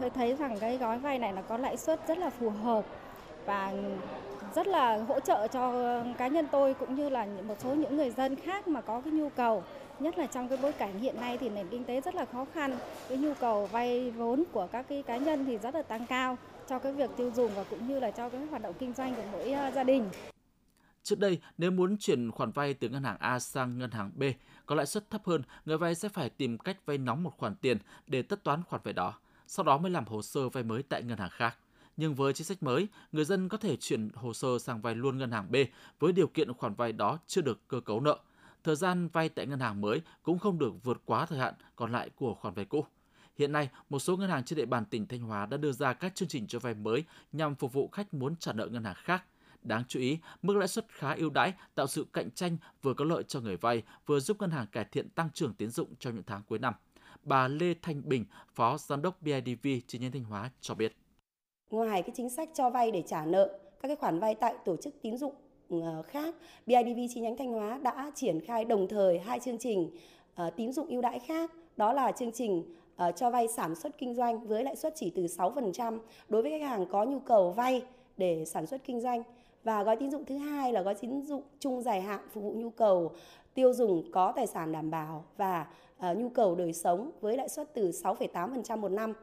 Tôi 0.00 0.10
thấy 0.10 0.36
rằng 0.36 0.58
cái 0.60 0.78
gói 0.78 0.98
vay 0.98 1.18
này 1.18 1.32
là 1.32 1.42
có 1.42 1.56
lãi 1.56 1.76
suất 1.76 2.00
rất 2.08 2.18
là 2.18 2.30
phù 2.30 2.50
hợp 2.50 2.86
và 3.46 3.74
rất 4.54 4.66
là 4.66 4.96
hỗ 4.96 5.20
trợ 5.20 5.48
cho 5.52 6.02
cá 6.18 6.28
nhân 6.28 6.46
tôi 6.52 6.74
cũng 6.74 6.94
như 6.94 7.08
là 7.08 7.26
một 7.46 7.60
số 7.60 7.74
những 7.74 7.96
người 7.96 8.10
dân 8.10 8.36
khác 8.36 8.68
mà 8.68 8.80
có 8.80 9.00
cái 9.00 9.12
nhu 9.12 9.28
cầu 9.28 9.64
nhất 10.00 10.18
là 10.18 10.26
trong 10.26 10.48
cái 10.48 10.58
bối 10.62 10.72
cảnh 10.72 11.00
hiện 11.00 11.20
nay 11.20 11.38
thì 11.38 11.48
nền 11.48 11.68
kinh 11.70 11.84
tế 11.84 12.00
rất 12.00 12.14
là 12.14 12.24
khó 12.24 12.46
khăn 12.54 12.78
cái 13.08 13.18
nhu 13.18 13.34
cầu 13.34 13.66
vay 13.66 14.10
vốn 14.10 14.44
của 14.52 14.68
các 14.72 14.86
cái 14.88 15.02
cá 15.02 15.16
nhân 15.16 15.44
thì 15.46 15.58
rất 15.58 15.74
là 15.74 15.82
tăng 15.82 16.06
cao 16.06 16.38
cho 16.68 16.78
cái 16.78 16.92
việc 16.92 17.10
tiêu 17.16 17.32
dùng 17.36 17.50
và 17.54 17.64
cũng 17.70 17.88
như 17.88 18.00
là 18.00 18.10
cho 18.10 18.28
cái 18.28 18.40
hoạt 18.40 18.62
động 18.62 18.74
kinh 18.78 18.92
doanh 18.92 19.14
của 19.14 19.22
mỗi 19.32 19.52
à, 19.52 19.70
gia 19.70 19.84
đình. 19.84 20.10
Trước 21.02 21.18
đây, 21.18 21.40
nếu 21.58 21.70
muốn 21.70 21.96
chuyển 21.96 22.30
khoản 22.30 22.50
vay 22.50 22.74
từ 22.74 22.88
ngân 22.88 23.04
hàng 23.04 23.16
A 23.20 23.38
sang 23.38 23.78
ngân 23.78 23.90
hàng 23.90 24.10
B 24.14 24.22
có 24.66 24.74
lãi 24.74 24.86
suất 24.86 25.10
thấp 25.10 25.22
hơn, 25.24 25.42
người 25.64 25.78
vay 25.78 25.94
sẽ 25.94 26.08
phải 26.08 26.30
tìm 26.30 26.58
cách 26.58 26.86
vay 26.86 26.98
nóng 26.98 27.22
một 27.22 27.32
khoản 27.38 27.54
tiền 27.54 27.78
để 28.06 28.22
tất 28.22 28.44
toán 28.44 28.62
khoản 28.62 28.82
vay 28.84 28.94
đó, 28.94 29.14
sau 29.46 29.64
đó 29.64 29.78
mới 29.78 29.90
làm 29.90 30.04
hồ 30.06 30.22
sơ 30.22 30.48
vay 30.48 30.64
mới 30.64 30.82
tại 30.82 31.02
ngân 31.02 31.18
hàng 31.18 31.30
khác. 31.32 31.56
Nhưng 31.96 32.14
với 32.14 32.32
chính 32.32 32.46
sách 32.46 32.62
mới, 32.62 32.88
người 33.12 33.24
dân 33.24 33.48
có 33.48 33.56
thể 33.56 33.76
chuyển 33.76 34.08
hồ 34.14 34.32
sơ 34.32 34.58
sang 34.58 34.80
vay 34.80 34.94
luôn 34.94 35.18
ngân 35.18 35.30
hàng 35.30 35.46
B 35.50 35.56
với 35.98 36.12
điều 36.12 36.26
kiện 36.26 36.54
khoản 36.54 36.74
vay 36.74 36.92
đó 36.92 37.18
chưa 37.26 37.40
được 37.40 37.68
cơ 37.68 37.80
cấu 37.80 38.00
nợ. 38.00 38.18
Thời 38.64 38.76
gian 38.76 39.08
vay 39.08 39.28
tại 39.28 39.46
ngân 39.46 39.60
hàng 39.60 39.80
mới 39.80 40.02
cũng 40.22 40.38
không 40.38 40.58
được 40.58 40.72
vượt 40.84 41.02
quá 41.04 41.26
thời 41.26 41.38
hạn 41.38 41.54
còn 41.76 41.92
lại 41.92 42.10
của 42.16 42.34
khoản 42.34 42.54
vay 42.54 42.64
cũ. 42.64 42.84
Hiện 43.38 43.52
nay, 43.52 43.68
một 43.88 43.98
số 43.98 44.16
ngân 44.16 44.30
hàng 44.30 44.44
trên 44.44 44.56
địa 44.56 44.66
bàn 44.66 44.84
tỉnh 44.84 45.06
Thanh 45.06 45.20
Hóa 45.20 45.46
đã 45.46 45.56
đưa 45.56 45.72
ra 45.72 45.92
các 45.92 46.14
chương 46.14 46.28
trình 46.28 46.46
cho 46.46 46.58
vay 46.58 46.74
mới 46.74 47.04
nhằm 47.32 47.54
phục 47.54 47.72
vụ 47.72 47.88
khách 47.88 48.14
muốn 48.14 48.36
trả 48.36 48.52
nợ 48.52 48.66
ngân 48.66 48.84
hàng 48.84 48.94
khác. 48.96 49.24
Đáng 49.62 49.82
chú 49.88 50.00
ý, 50.00 50.18
mức 50.42 50.56
lãi 50.56 50.68
suất 50.68 50.86
khá 50.88 51.14
ưu 51.14 51.30
đãi, 51.30 51.52
tạo 51.74 51.86
sự 51.86 52.06
cạnh 52.12 52.30
tranh 52.30 52.56
vừa 52.82 52.94
có 52.94 53.04
lợi 53.04 53.22
cho 53.22 53.40
người 53.40 53.56
vay, 53.56 53.82
vừa 54.06 54.20
giúp 54.20 54.36
ngân 54.40 54.50
hàng 54.50 54.66
cải 54.72 54.84
thiện 54.84 55.08
tăng 55.08 55.30
trưởng 55.30 55.54
tín 55.54 55.70
dụng 55.70 55.94
trong 55.98 56.14
những 56.14 56.24
tháng 56.26 56.42
cuối 56.48 56.58
năm. 56.58 56.74
Bà 57.22 57.48
Lê 57.48 57.74
Thanh 57.82 58.08
Bình, 58.08 58.24
Phó 58.54 58.78
Giám 58.78 59.02
đốc 59.02 59.22
BIDV 59.22 59.68
chi 59.86 59.98
nhánh 59.98 60.12
Thanh 60.12 60.24
Hóa 60.24 60.50
cho 60.60 60.74
biết. 60.74 60.96
Ngoài 61.70 62.02
cái 62.02 62.12
chính 62.16 62.30
sách 62.30 62.48
cho 62.54 62.70
vay 62.70 62.90
để 62.90 63.02
trả 63.08 63.24
nợ, 63.24 63.58
các 63.82 63.88
cái 63.88 63.96
khoản 63.96 64.18
vay 64.18 64.34
tại 64.34 64.54
tổ 64.64 64.76
chức 64.76 64.94
tín 65.02 65.16
dụng 65.16 65.34
Ờ, 65.70 66.02
khác, 66.02 66.34
BIDV 66.66 67.00
chi 67.10 67.20
nhánh 67.20 67.36
Thanh 67.36 67.52
Hóa 67.52 67.78
đã 67.82 68.12
triển 68.14 68.40
khai 68.40 68.64
đồng 68.64 68.88
thời 68.88 69.18
hai 69.18 69.40
chương 69.40 69.58
trình 69.58 69.90
ờ, 70.34 70.50
tín 70.50 70.72
dụng 70.72 70.86
ưu 70.88 71.02
đãi 71.02 71.18
khác, 71.18 71.50
đó 71.76 71.92
là 71.92 72.12
chương 72.12 72.32
trình 72.32 72.64
ờ, 72.96 73.12
cho 73.12 73.30
vay 73.30 73.48
sản 73.48 73.74
xuất 73.74 73.98
kinh 73.98 74.14
doanh 74.14 74.46
với 74.46 74.64
lãi 74.64 74.76
suất 74.76 74.92
chỉ 74.96 75.10
từ 75.10 75.26
6% 75.26 75.98
đối 76.28 76.42
với 76.42 76.50
khách 76.50 76.68
hàng 76.68 76.86
có 76.86 77.04
nhu 77.04 77.18
cầu 77.18 77.50
vay 77.50 77.82
để 78.16 78.44
sản 78.44 78.66
xuất 78.66 78.84
kinh 78.84 79.00
doanh. 79.00 79.22
Và 79.64 79.82
gói 79.82 79.96
tín 79.96 80.10
dụng 80.10 80.24
thứ 80.24 80.36
hai 80.36 80.72
là 80.72 80.82
gói 80.82 80.94
tín 80.94 81.22
dụng 81.22 81.42
chung 81.58 81.82
dài 81.82 82.00
hạn 82.00 82.20
phục 82.32 82.44
vụ 82.44 82.52
nhu 82.52 82.70
cầu 82.70 83.12
tiêu 83.54 83.72
dùng 83.72 84.12
có 84.12 84.32
tài 84.36 84.46
sản 84.46 84.72
đảm 84.72 84.90
bảo 84.90 85.24
và 85.36 85.66
uh, 86.10 86.18
nhu 86.18 86.28
cầu 86.28 86.54
đời 86.54 86.72
sống 86.72 87.10
với 87.20 87.36
lãi 87.36 87.48
suất 87.48 87.74
từ 87.74 87.90
6,8% 87.90 88.78
một 88.78 88.90
năm. 88.90 89.14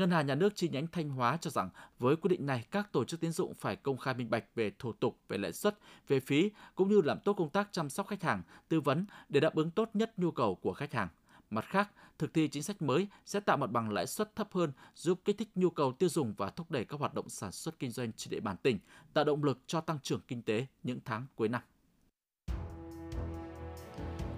Ngân 0.00 0.10
hàng 0.10 0.26
Nhà 0.26 0.34
nước 0.34 0.56
chi 0.56 0.68
nhánh 0.68 0.86
Thanh 0.86 1.08
Hóa 1.08 1.38
cho 1.40 1.50
rằng 1.50 1.70
với 1.98 2.16
quyết 2.16 2.28
định 2.28 2.46
này, 2.46 2.64
các 2.70 2.92
tổ 2.92 3.04
chức 3.04 3.20
tín 3.20 3.32
dụng 3.32 3.54
phải 3.54 3.76
công 3.76 3.98
khai 3.98 4.14
minh 4.14 4.30
bạch 4.30 4.44
về 4.54 4.72
thủ 4.78 4.92
tục, 4.92 5.18
về 5.28 5.38
lãi 5.38 5.52
suất, 5.52 5.78
về 6.08 6.20
phí 6.20 6.50
cũng 6.74 6.88
như 6.88 7.00
làm 7.04 7.18
tốt 7.24 7.32
công 7.32 7.50
tác 7.50 7.68
chăm 7.72 7.90
sóc 7.90 8.06
khách 8.06 8.22
hàng, 8.22 8.42
tư 8.68 8.80
vấn 8.80 9.06
để 9.28 9.40
đáp 9.40 9.54
ứng 9.54 9.70
tốt 9.70 9.90
nhất 9.94 10.12
nhu 10.16 10.30
cầu 10.30 10.54
của 10.54 10.72
khách 10.72 10.92
hàng. 10.92 11.08
Mặt 11.50 11.64
khác, 11.68 11.90
thực 12.18 12.34
thi 12.34 12.48
chính 12.48 12.62
sách 12.62 12.82
mới 12.82 13.08
sẽ 13.26 13.40
tạo 13.40 13.56
mặt 13.56 13.70
bằng 13.70 13.90
lãi 13.90 14.06
suất 14.06 14.36
thấp 14.36 14.48
hơn, 14.52 14.72
giúp 14.94 15.20
kích 15.24 15.38
thích 15.38 15.48
nhu 15.54 15.70
cầu 15.70 15.92
tiêu 15.92 16.08
dùng 16.08 16.34
và 16.36 16.50
thúc 16.50 16.70
đẩy 16.70 16.84
các 16.84 17.00
hoạt 17.00 17.14
động 17.14 17.28
sản 17.28 17.52
xuất 17.52 17.78
kinh 17.78 17.90
doanh 17.90 18.12
trên 18.12 18.30
địa 18.30 18.40
bàn 18.40 18.56
tỉnh, 18.62 18.78
tạo 19.12 19.24
động 19.24 19.44
lực 19.44 19.58
cho 19.66 19.80
tăng 19.80 19.98
trưởng 20.02 20.20
kinh 20.28 20.42
tế 20.42 20.66
những 20.82 20.98
tháng 21.04 21.26
cuối 21.34 21.48
năm. 21.48 21.62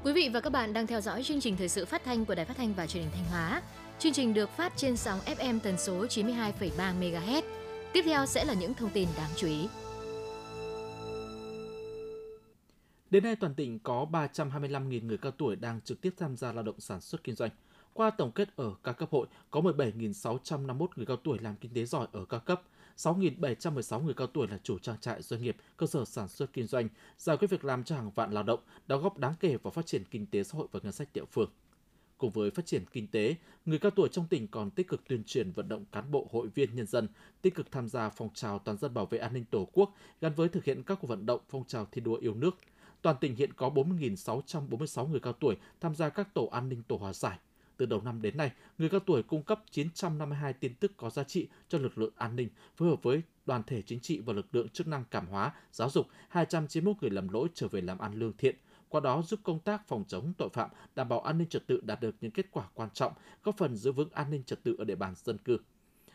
Quý 0.04 0.12
vị 0.12 0.30
và 0.32 0.40
các 0.40 0.50
bạn 0.50 0.72
đang 0.72 0.86
theo 0.86 1.00
dõi 1.00 1.22
chương 1.22 1.40
trình 1.40 1.56
thời 1.56 1.68
sự 1.68 1.84
phát 1.84 2.04
thanh 2.04 2.24
của 2.24 2.34
Đài 2.34 2.44
Phát 2.44 2.56
thanh 2.56 2.74
và 2.74 2.86
Truyền 2.86 3.02
hình 3.02 3.12
Thanh 3.14 3.24
Hóa. 3.24 3.62
Chương 4.02 4.12
trình 4.12 4.34
được 4.34 4.50
phát 4.50 4.72
trên 4.76 4.96
sóng 4.96 5.18
FM 5.18 5.60
tần 5.60 5.78
số 5.78 6.04
92,3 6.06 7.00
MHz. 7.00 7.42
Tiếp 7.92 8.02
theo 8.04 8.26
sẽ 8.26 8.44
là 8.44 8.54
những 8.54 8.74
thông 8.74 8.90
tin 8.90 9.08
đáng 9.16 9.30
chú 9.36 9.46
ý. 9.46 9.68
Đến 13.10 13.22
nay 13.24 13.36
toàn 13.36 13.54
tỉnh 13.54 13.78
có 13.78 14.06
325.000 14.12 15.06
người 15.06 15.18
cao 15.18 15.32
tuổi 15.32 15.56
đang 15.56 15.80
trực 15.80 16.00
tiếp 16.00 16.14
tham 16.18 16.36
gia 16.36 16.52
lao 16.52 16.62
động 16.62 16.80
sản 16.80 17.00
xuất 17.00 17.24
kinh 17.24 17.34
doanh. 17.34 17.50
Qua 17.94 18.10
tổng 18.10 18.32
kết 18.32 18.56
ở 18.56 18.74
các 18.84 18.92
cấp 18.92 19.08
hội, 19.12 19.26
có 19.50 19.60
17.651 19.60 20.86
người 20.96 21.06
cao 21.06 21.16
tuổi 21.16 21.38
làm 21.38 21.56
kinh 21.56 21.74
tế 21.74 21.84
giỏi 21.84 22.06
ở 22.12 22.24
các 22.24 22.44
cấp, 22.44 22.62
6.716 22.96 24.02
người 24.02 24.14
cao 24.14 24.26
tuổi 24.26 24.48
là 24.48 24.58
chủ 24.62 24.78
trang 24.78 25.00
trại 25.00 25.22
doanh 25.22 25.42
nghiệp, 25.42 25.56
cơ 25.76 25.86
sở 25.86 26.04
sản 26.04 26.28
xuất 26.28 26.52
kinh 26.52 26.66
doanh, 26.66 26.88
giải 27.18 27.36
quyết 27.36 27.50
việc 27.50 27.64
làm 27.64 27.84
cho 27.84 27.96
hàng 27.96 28.10
vạn 28.10 28.32
lao 28.32 28.42
động, 28.42 28.60
đóng 28.86 29.02
góp 29.02 29.18
đáng 29.18 29.34
kể 29.40 29.56
vào 29.56 29.70
phát 29.70 29.86
triển 29.86 30.04
kinh 30.10 30.26
tế 30.26 30.42
xã 30.42 30.58
hội 30.58 30.66
và 30.72 30.80
ngân 30.82 30.92
sách 30.92 31.08
địa 31.14 31.24
phương. 31.32 31.50
Cùng 32.22 32.30
với 32.30 32.50
phát 32.50 32.66
triển 32.66 32.84
kinh 32.92 33.06
tế, 33.06 33.34
người 33.64 33.78
cao 33.78 33.90
tuổi 33.90 34.08
trong 34.12 34.26
tỉnh 34.28 34.48
còn 34.48 34.70
tích 34.70 34.88
cực 34.88 35.08
tuyên 35.08 35.24
truyền 35.24 35.52
vận 35.52 35.68
động 35.68 35.84
cán 35.92 36.10
bộ 36.10 36.28
hội 36.32 36.48
viên 36.48 36.74
nhân 36.74 36.86
dân, 36.86 37.08
tích 37.42 37.54
cực 37.54 37.70
tham 37.70 37.88
gia 37.88 38.08
phong 38.08 38.28
trào 38.34 38.58
toàn 38.58 38.76
dân 38.78 38.94
bảo 38.94 39.06
vệ 39.06 39.18
an 39.18 39.32
ninh 39.32 39.44
Tổ 39.44 39.68
quốc 39.72 39.94
gắn 40.20 40.32
với 40.34 40.48
thực 40.48 40.64
hiện 40.64 40.82
các 40.82 40.98
cuộc 41.00 41.06
vận 41.06 41.26
động 41.26 41.40
phong 41.48 41.64
trào 41.64 41.86
thi 41.92 42.00
đua 42.00 42.14
yêu 42.16 42.34
nước. 42.34 42.56
Toàn 43.02 43.16
tỉnh 43.20 43.36
hiện 43.36 43.52
có 43.52 43.68
40.646 43.68 45.08
người 45.08 45.20
cao 45.20 45.32
tuổi 45.32 45.56
tham 45.80 45.94
gia 45.94 46.08
các 46.08 46.34
tổ 46.34 46.46
an 46.46 46.68
ninh 46.68 46.82
tổ 46.82 46.96
hòa 46.96 47.12
giải. 47.12 47.38
Từ 47.76 47.86
đầu 47.86 48.00
năm 48.00 48.22
đến 48.22 48.36
nay, 48.36 48.50
người 48.78 48.88
cao 48.88 49.00
tuổi 49.00 49.22
cung 49.22 49.42
cấp 49.42 49.62
952 49.70 50.52
tin 50.52 50.74
tức 50.74 50.92
có 50.96 51.10
giá 51.10 51.24
trị 51.24 51.48
cho 51.68 51.78
lực 51.78 51.98
lượng 51.98 52.12
an 52.16 52.36
ninh, 52.36 52.48
phối 52.76 52.88
hợp 52.88 53.02
với 53.02 53.22
đoàn 53.46 53.62
thể 53.66 53.82
chính 53.82 54.00
trị 54.00 54.20
và 54.20 54.32
lực 54.32 54.54
lượng 54.54 54.68
chức 54.68 54.86
năng 54.86 55.04
cảm 55.10 55.26
hóa, 55.26 55.52
giáo 55.72 55.90
dục 55.90 56.06
291 56.28 56.96
người 57.00 57.10
lầm 57.10 57.28
lỗi 57.28 57.48
trở 57.54 57.68
về 57.68 57.80
làm 57.80 57.98
ăn 57.98 58.14
lương 58.14 58.32
thiện. 58.36 58.56
Qua 58.92 59.00
đó 59.00 59.22
giúp 59.22 59.40
công 59.42 59.58
tác 59.58 59.88
phòng 59.88 60.04
chống 60.08 60.32
tội 60.38 60.48
phạm, 60.52 60.70
đảm 60.94 61.08
bảo 61.08 61.20
an 61.20 61.38
ninh 61.38 61.48
trật 61.48 61.66
tự 61.66 61.80
đạt 61.84 62.00
được 62.00 62.14
những 62.20 62.30
kết 62.30 62.46
quả 62.50 62.68
quan 62.74 62.88
trọng, 62.94 63.12
góp 63.44 63.56
phần 63.56 63.76
giữ 63.76 63.92
vững 63.92 64.10
an 64.12 64.30
ninh 64.30 64.42
trật 64.44 64.62
tự 64.62 64.76
ở 64.78 64.84
địa 64.84 64.94
bàn 64.94 65.14
dân 65.16 65.38
cư 65.38 65.58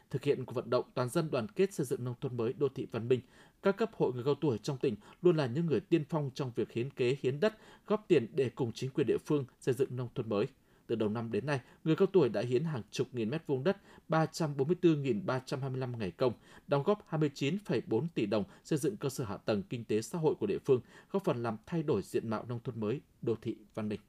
thực 0.10 0.24
hiện 0.24 0.46
cuộc 0.46 0.54
vận 0.54 0.70
động 0.70 0.86
toàn 0.94 1.10
dân 1.10 1.32
đoàn 1.32 1.48
kết 1.48 1.74
xây 1.74 1.86
dựng 1.86 2.04
nông 2.04 2.16
thôn 2.22 2.38
mới 2.38 2.54
đô 2.54 2.70
thị 2.70 2.88
văn 2.92 3.08
minh. 3.08 3.22
Các 3.62 3.78
cấp 3.78 3.92
hội 3.94 4.14
người 4.14 4.24
cao 4.24 4.36
tuổi 4.36 4.58
trong 4.58 4.78
tỉnh 4.78 4.96
luôn 5.22 5.38
là 5.38 5.46
những 5.46 5.66
người 5.66 5.80
tiên 5.80 6.04
phong 6.10 6.32
trong 6.34 6.52
việc 6.56 6.72
hiến 6.72 6.90
kế 6.90 7.18
hiến 7.22 7.40
đất, 7.40 7.58
góp 7.88 8.06
tiền 8.08 8.28
để 8.34 8.50
cùng 8.50 8.72
chính 8.72 8.90
quyền 8.90 9.08
địa 9.08 9.18
phương 9.26 9.46
xây 9.60 9.74
dựng 9.74 9.96
nông 9.96 10.10
thôn 10.16 10.30
mới. 10.30 10.46
Từ 10.88 10.96
đầu 10.96 11.10
năm 11.10 11.32
đến 11.32 11.46
nay, 11.46 11.60
người 11.84 11.96
cao 11.96 12.08
tuổi 12.14 12.30
đã 12.30 12.42
hiến 12.42 12.64
hàng 12.64 12.82
chục 12.92 13.08
nghìn 13.12 13.30
mét 13.30 13.48
vuông 13.48 13.64
đất, 13.64 13.78
344.325 14.10 15.98
ngày 15.98 16.12
công, 16.12 16.34
đóng 16.68 16.84
góp 16.84 17.08
29,4 17.10 18.08
tỷ 18.16 18.26
đồng 18.26 18.44
xây 18.64 18.80
dựng 18.80 18.98
cơ 18.98 19.10
sở 19.10 19.24
hạ 19.24 19.38
tầng 19.38 19.64
kinh 19.70 19.84
tế 19.84 20.02
xã 20.02 20.18
hội 20.18 20.36
của 20.36 20.46
địa 20.46 20.60
phương, 20.66 20.82
góp 21.12 21.24
phần 21.24 21.44
làm 21.44 21.58
thay 21.66 21.84
đổi 21.84 22.02
diện 22.02 22.30
mạo 22.30 22.46
nông 22.50 22.60
thôn 22.64 22.80
mới, 22.80 23.02
đô 23.22 23.36
thị 23.42 23.56
văn 23.74 23.90
minh. 23.90 24.00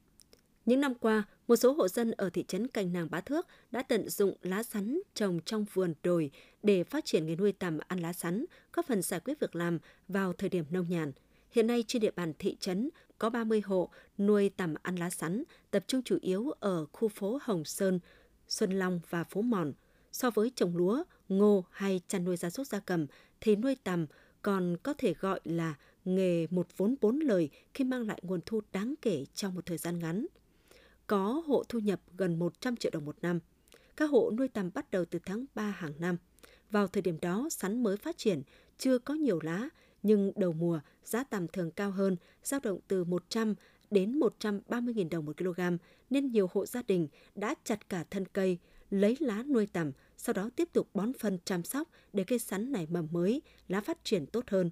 Những 0.65 0.81
năm 0.81 0.93
qua, 0.95 1.23
một 1.47 1.55
số 1.55 1.73
hộ 1.73 1.87
dân 1.87 2.11
ở 2.11 2.29
thị 2.29 2.45
trấn 2.47 2.67
Cành 2.67 2.93
Nàng 2.93 3.07
Bá 3.11 3.21
Thước 3.21 3.47
đã 3.71 3.83
tận 3.83 4.09
dụng 4.09 4.37
lá 4.41 4.63
sắn 4.63 4.99
trồng 5.13 5.39
trong 5.45 5.65
vườn 5.73 5.93
đồi 6.03 6.31
để 6.63 6.83
phát 6.83 7.05
triển 7.05 7.25
nghề 7.25 7.35
nuôi 7.35 7.51
tầm 7.51 7.77
ăn 7.87 7.99
lá 7.99 8.13
sắn, 8.13 8.45
góp 8.73 8.85
phần 8.85 9.01
giải 9.01 9.19
quyết 9.19 9.39
việc 9.39 9.55
làm 9.55 9.79
vào 10.07 10.33
thời 10.33 10.49
điểm 10.49 10.65
nông 10.69 10.89
nhàn. 10.89 11.11
Hiện 11.51 11.67
nay 11.67 11.83
trên 11.87 12.01
địa 12.01 12.11
bàn 12.15 12.33
thị 12.39 12.55
trấn 12.59 12.89
có 13.19 13.29
30 13.29 13.61
hộ 13.65 13.89
nuôi 14.17 14.49
tầm 14.57 14.73
ăn 14.81 14.95
lá 14.95 15.09
sắn, 15.09 15.43
tập 15.71 15.83
trung 15.87 16.01
chủ 16.03 16.17
yếu 16.21 16.51
ở 16.59 16.85
khu 16.91 17.07
phố 17.07 17.39
Hồng 17.41 17.65
Sơn, 17.65 17.99
Xuân 18.47 18.71
Long 18.71 18.99
và 19.09 19.23
phố 19.23 19.41
Mòn. 19.41 19.73
So 20.11 20.29
với 20.29 20.51
trồng 20.55 20.77
lúa, 20.77 21.03
ngô 21.29 21.65
hay 21.71 22.01
chăn 22.07 22.23
nuôi 22.23 22.37
gia 22.37 22.49
súc 22.49 22.67
gia 22.67 22.79
cầm 22.79 23.05
thì 23.41 23.55
nuôi 23.55 23.75
tầm 23.83 24.05
còn 24.41 24.77
có 24.83 24.93
thể 24.97 25.13
gọi 25.13 25.39
là 25.43 25.75
nghề 26.05 26.47
một 26.49 26.67
vốn 26.77 26.95
bốn 27.01 27.19
lời 27.19 27.49
khi 27.73 27.83
mang 27.83 28.07
lại 28.07 28.19
nguồn 28.23 28.39
thu 28.45 28.61
đáng 28.71 28.93
kể 29.01 29.25
trong 29.33 29.55
một 29.55 29.65
thời 29.65 29.77
gian 29.77 29.99
ngắn 29.99 30.25
có 31.09 31.43
hộ 31.47 31.63
thu 31.69 31.79
nhập 31.79 31.99
gần 32.17 32.39
100 32.39 32.75
triệu 32.75 32.91
đồng 32.91 33.05
một 33.05 33.15
năm. 33.21 33.39
Các 33.97 34.09
hộ 34.09 34.31
nuôi 34.37 34.47
tầm 34.47 34.69
bắt 34.73 34.91
đầu 34.91 35.05
từ 35.05 35.19
tháng 35.25 35.45
3 35.55 35.63
hàng 35.63 35.93
năm. 35.99 36.17
Vào 36.71 36.87
thời 36.87 37.01
điểm 37.01 37.17
đó, 37.21 37.47
sắn 37.51 37.83
mới 37.83 37.97
phát 37.97 38.17
triển, 38.17 38.41
chưa 38.77 38.99
có 38.99 39.13
nhiều 39.13 39.39
lá, 39.43 39.69
nhưng 40.03 40.31
đầu 40.35 40.53
mùa 40.53 40.79
giá 41.03 41.23
tằm 41.23 41.47
thường 41.47 41.71
cao 41.71 41.91
hơn, 41.91 42.15
dao 42.43 42.59
động 42.63 42.79
từ 42.87 43.03
100 43.03 43.55
đến 43.91 44.19
130.000 44.19 45.09
đồng 45.09 45.25
một 45.25 45.37
kg, 45.37 45.61
nên 46.09 46.31
nhiều 46.31 46.49
hộ 46.53 46.65
gia 46.65 46.81
đình 46.81 47.07
đã 47.35 47.55
chặt 47.63 47.89
cả 47.89 48.03
thân 48.09 48.25
cây, 48.33 48.57
lấy 48.89 49.17
lá 49.19 49.43
nuôi 49.43 49.67
tằm 49.73 49.91
sau 50.17 50.33
đó 50.33 50.49
tiếp 50.55 50.69
tục 50.73 50.89
bón 50.93 51.13
phân 51.13 51.37
chăm 51.45 51.63
sóc 51.63 51.89
để 52.13 52.23
cây 52.23 52.39
sắn 52.39 52.71
nảy 52.71 52.87
mầm 52.89 53.07
mới, 53.11 53.41
lá 53.67 53.81
phát 53.81 54.03
triển 54.03 54.25
tốt 54.25 54.43
hơn. 54.47 54.71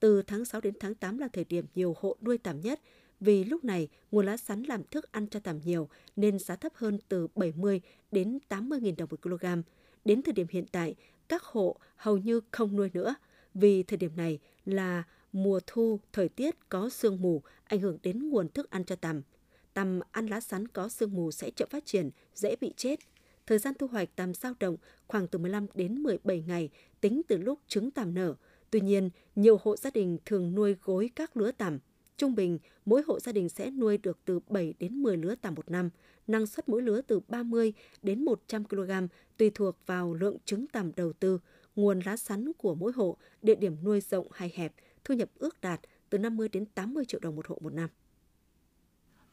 Từ 0.00 0.22
tháng 0.22 0.44
6 0.44 0.60
đến 0.60 0.74
tháng 0.80 0.94
8 0.94 1.18
là 1.18 1.28
thời 1.28 1.44
điểm 1.44 1.66
nhiều 1.74 1.96
hộ 2.00 2.16
nuôi 2.22 2.38
tằm 2.38 2.60
nhất, 2.60 2.80
vì 3.20 3.44
lúc 3.44 3.64
này 3.64 3.88
nguồn 4.10 4.26
lá 4.26 4.36
sắn 4.36 4.62
làm 4.62 4.82
thức 4.90 5.12
ăn 5.12 5.26
cho 5.26 5.40
tằm 5.40 5.60
nhiều 5.64 5.88
nên 6.16 6.38
giá 6.38 6.56
thấp 6.56 6.72
hơn 6.74 6.98
từ 7.08 7.28
70 7.34 7.80
đến 8.12 8.38
80 8.48 8.80
000 8.82 8.96
đồng 8.96 9.08
một 9.10 9.22
kg. 9.22 9.46
Đến 10.04 10.22
thời 10.22 10.32
điểm 10.32 10.46
hiện 10.50 10.64
tại, 10.72 10.94
các 11.28 11.42
hộ 11.42 11.76
hầu 11.96 12.18
như 12.18 12.40
không 12.50 12.76
nuôi 12.76 12.90
nữa 12.94 13.14
vì 13.56 13.82
thời 13.82 13.96
điểm 13.96 14.16
này 14.16 14.38
là 14.64 15.02
mùa 15.32 15.60
thu, 15.66 16.00
thời 16.12 16.28
tiết 16.28 16.68
có 16.68 16.88
sương 16.88 17.20
mù 17.20 17.42
ảnh 17.64 17.80
hưởng 17.80 17.98
đến 18.02 18.28
nguồn 18.28 18.48
thức 18.48 18.70
ăn 18.70 18.84
cho 18.84 18.96
tằm. 18.96 19.22
Tằm 19.74 20.00
ăn 20.10 20.26
lá 20.26 20.40
sắn 20.40 20.68
có 20.68 20.88
sương 20.88 21.14
mù 21.14 21.30
sẽ 21.30 21.50
chậm 21.50 21.68
phát 21.68 21.86
triển, 21.86 22.10
dễ 22.34 22.56
bị 22.56 22.72
chết. 22.76 23.00
Thời 23.46 23.58
gian 23.58 23.74
thu 23.78 23.86
hoạch 23.86 24.16
tằm 24.16 24.34
dao 24.34 24.54
động 24.60 24.76
khoảng 25.06 25.28
từ 25.28 25.38
15 25.38 25.66
đến 25.74 25.94
17 25.94 26.44
ngày 26.46 26.70
tính 27.00 27.22
từ 27.28 27.36
lúc 27.36 27.60
trứng 27.68 27.90
tằm 27.90 28.14
nở. 28.14 28.34
Tuy 28.70 28.80
nhiên, 28.80 29.10
nhiều 29.36 29.58
hộ 29.62 29.76
gia 29.76 29.90
đình 29.90 30.18
thường 30.24 30.54
nuôi 30.54 30.76
gối 30.82 31.10
các 31.14 31.36
lứa 31.36 31.52
tằm 31.52 31.78
Trung 32.16 32.34
bình, 32.34 32.58
mỗi 32.84 33.02
hộ 33.06 33.20
gia 33.20 33.32
đình 33.32 33.48
sẽ 33.48 33.70
nuôi 33.70 33.98
được 33.98 34.18
từ 34.24 34.40
7 34.48 34.74
đến 34.78 35.02
10 35.02 35.16
lứa 35.16 35.34
tằm 35.34 35.54
một 35.54 35.70
năm, 35.70 35.90
năng 36.26 36.46
suất 36.46 36.68
mỗi 36.68 36.82
lứa 36.82 37.00
từ 37.02 37.20
30 37.28 37.72
đến 38.02 38.24
100 38.24 38.64
kg 38.64 38.90
tùy 39.36 39.50
thuộc 39.50 39.76
vào 39.86 40.14
lượng 40.14 40.36
trứng 40.44 40.66
tằm 40.66 40.92
đầu 40.96 41.12
tư, 41.12 41.38
nguồn 41.76 42.00
lá 42.00 42.16
sắn 42.16 42.52
của 42.58 42.74
mỗi 42.74 42.92
hộ, 42.92 43.16
địa 43.42 43.54
điểm 43.54 43.76
nuôi 43.84 44.00
rộng 44.00 44.26
hay 44.32 44.52
hẹp, 44.54 44.72
thu 45.04 45.14
nhập 45.14 45.28
ước 45.34 45.60
đạt 45.60 45.80
từ 46.10 46.18
50 46.18 46.48
đến 46.48 46.66
80 46.66 47.04
triệu 47.04 47.20
đồng 47.20 47.36
một 47.36 47.46
hộ 47.46 47.58
một 47.60 47.72
năm. 47.72 47.88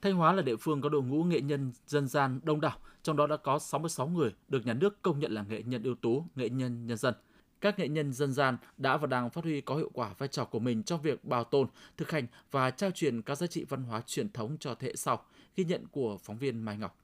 Thanh 0.01 0.15
Hóa 0.15 0.34
là 0.34 0.41
địa 0.41 0.56
phương 0.56 0.82
có 0.82 0.89
đội 0.89 1.03
ngũ 1.03 1.23
nghệ 1.23 1.41
nhân 1.41 1.71
dân 1.88 2.08
gian 2.08 2.39
đông 2.43 2.62
đảo, 2.62 2.77
trong 3.03 3.17
đó 3.17 3.27
đã 3.27 3.38
có 3.38 3.60
66 3.60 4.08
người 4.08 4.34
được 4.47 4.65
nhà 4.65 4.73
nước 4.73 5.01
công 5.01 5.19
nhận 5.19 5.32
là 5.32 5.43
nghệ 5.49 5.63
nhân 5.63 5.84
ưu 5.84 5.95
tú, 5.95 6.25
nghệ 6.36 6.49
nhân 6.49 6.88
nhân 6.88 6.97
dân– 6.97 7.13
các 7.63 7.79
nghệ 7.79 7.88
nhân 7.88 8.13
dân 8.13 8.34
gian 8.34 8.58
đã 8.77 8.97
và 8.97 9.08
đang 9.08 9.29
phát 9.29 9.43
huy 9.43 9.62
có 9.62 9.75
hiệu 9.75 9.89
quả 9.93 10.13
vai 10.17 10.29
trò 10.29 10.45
của 10.45 10.60
mình 10.60 10.84
trong 10.84 11.01
việc 11.01 11.25
bảo 11.25 11.43
tồn, 11.43 11.67
thực 11.97 12.12
hành 12.12 12.27
và 12.51 12.71
trao 12.71 12.91
truyền 12.91 13.21
các 13.21 13.36
giá 13.36 13.47
trị 13.47 13.65
văn 13.69 13.84
hóa 13.84 14.01
truyền 14.06 14.29
thống 14.29 14.58
cho 14.60 14.75
thế 14.75 14.88
hệ 14.88 14.95
sau, 14.95 15.25
ghi 15.56 15.63
nhận 15.63 15.88
của 15.91 16.17
phóng 16.17 16.38
viên 16.38 16.62
Mai 16.62 16.77
Ngọc. 16.77 16.97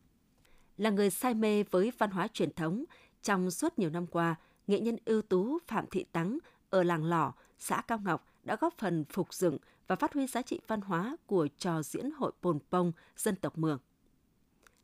Là 0.78 0.90
người 0.90 1.10
say 1.10 1.34
mê 1.34 1.64
với 1.64 1.92
văn 1.98 2.12
hóa 2.12 2.28
truyền 2.28 2.54
thống, 2.54 2.84
trong 3.24 3.52
suốt 3.52 3.80
nhiều 3.80 3.90
năm 3.90 4.08
qua, 4.08 4.36
nghệ 4.70 4.80
nhân 4.80 4.98
ưu 5.06 5.22
tú 5.22 5.58
Phạm 5.68 5.86
Thị 5.88 6.06
Tắng 6.12 6.38
ở 6.70 6.84
làng 6.84 7.04
Lò, 7.04 7.34
xã 7.60 7.82
Cao 7.82 8.00
Ngọc 8.04 8.26
đã 8.44 8.58
góp 8.62 8.74
phần 8.78 9.06
phục 9.10 9.34
dựng 9.34 9.58
và 9.88 9.96
phát 9.96 10.14
huy 10.14 10.28
giá 10.28 10.42
trị 10.42 10.60
văn 10.68 10.82
hóa 10.82 11.16
của 11.26 11.48
trò 11.58 11.84
diễn 11.84 12.12
hội 12.12 12.32
Pồn 12.42 12.60
Pông 12.70 12.92
dân 13.18 13.36
tộc 13.36 13.58
Mường. 13.58 13.80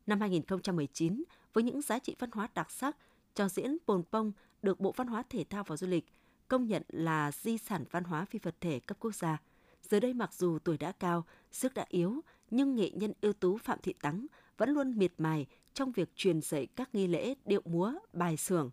Năm 0.06 0.20
2019, 0.20 1.24
với 1.52 1.64
những 1.64 1.82
giá 1.82 1.98
trị 1.98 2.16
văn 2.18 2.30
hóa 2.32 2.48
đặc 2.54 2.70
sắc, 2.70 2.96
trò 3.34 3.48
diễn 3.48 3.76
Pồn 3.86 4.02
Pông 4.10 4.32
được 4.62 4.80
Bộ 4.80 4.92
Văn 4.96 5.06
hóa 5.06 5.22
Thể 5.30 5.44
thao 5.50 5.64
và 5.64 5.76
Du 5.76 5.86
lịch 5.86 6.04
công 6.48 6.66
nhận 6.66 6.82
là 6.88 7.32
di 7.32 7.58
sản 7.58 7.84
văn 7.90 8.04
hóa 8.04 8.24
phi 8.24 8.38
vật 8.38 8.54
thể 8.60 8.80
cấp 8.80 8.96
quốc 9.00 9.14
gia. 9.14 9.38
Giờ 9.90 10.00
đây 10.00 10.14
mặc 10.14 10.34
dù 10.34 10.58
tuổi 10.58 10.78
đã 10.78 10.92
cao, 10.92 11.24
sức 11.52 11.74
đã 11.74 11.84
yếu, 11.88 12.20
nhưng 12.50 12.76
nghệ 12.76 12.90
nhân 12.90 13.12
ưu 13.20 13.32
tú 13.32 13.58
Phạm 13.58 13.78
Thị 13.82 13.92
Tắng 13.92 14.26
vẫn 14.58 14.70
luôn 14.70 14.98
miệt 14.98 15.12
mài 15.18 15.46
trong 15.74 15.92
việc 15.92 16.16
truyền 16.16 16.40
dạy 16.40 16.66
các 16.66 16.94
nghi 16.94 17.06
lễ 17.06 17.34
điệu 17.44 17.60
múa, 17.64 17.92
bài 18.12 18.36
xưởng, 18.36 18.70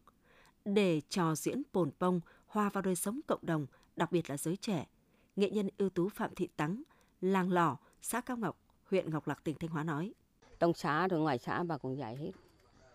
để 0.66 1.02
trò 1.10 1.36
diễn 1.36 1.62
pồn 1.74 1.92
pông 2.00 2.22
hòa 2.48 2.70
vào 2.70 2.82
đời 2.82 2.96
sống 2.96 3.20
cộng 3.28 3.46
đồng, 3.46 3.68
đặc 3.96 4.12
biệt 4.12 4.30
là 4.30 4.38
giới 4.38 4.58
trẻ. 4.58 4.86
Nghệ 5.36 5.50
nhân 5.50 5.70
ưu 5.78 5.90
tú 5.90 6.10
Phạm 6.10 6.36
Thị 6.36 6.50
Tắng, 6.56 6.84
làng 7.22 7.52
Lò, 7.52 7.78
xã 8.02 8.22
Cao 8.22 8.38
Ngọc, 8.38 8.58
huyện 8.90 9.10
Ngọc 9.10 9.28
Lặc, 9.28 9.44
tỉnh 9.44 9.56
Thanh 9.60 9.70
Hóa 9.70 9.84
nói. 9.84 10.14
Trong 10.60 10.74
xã 10.74 11.08
rồi 11.08 11.20
ngoài 11.20 11.38
xã 11.38 11.64
bà 11.64 11.78
cũng 11.78 11.98
dạy 11.98 12.16
hết. 12.16 12.32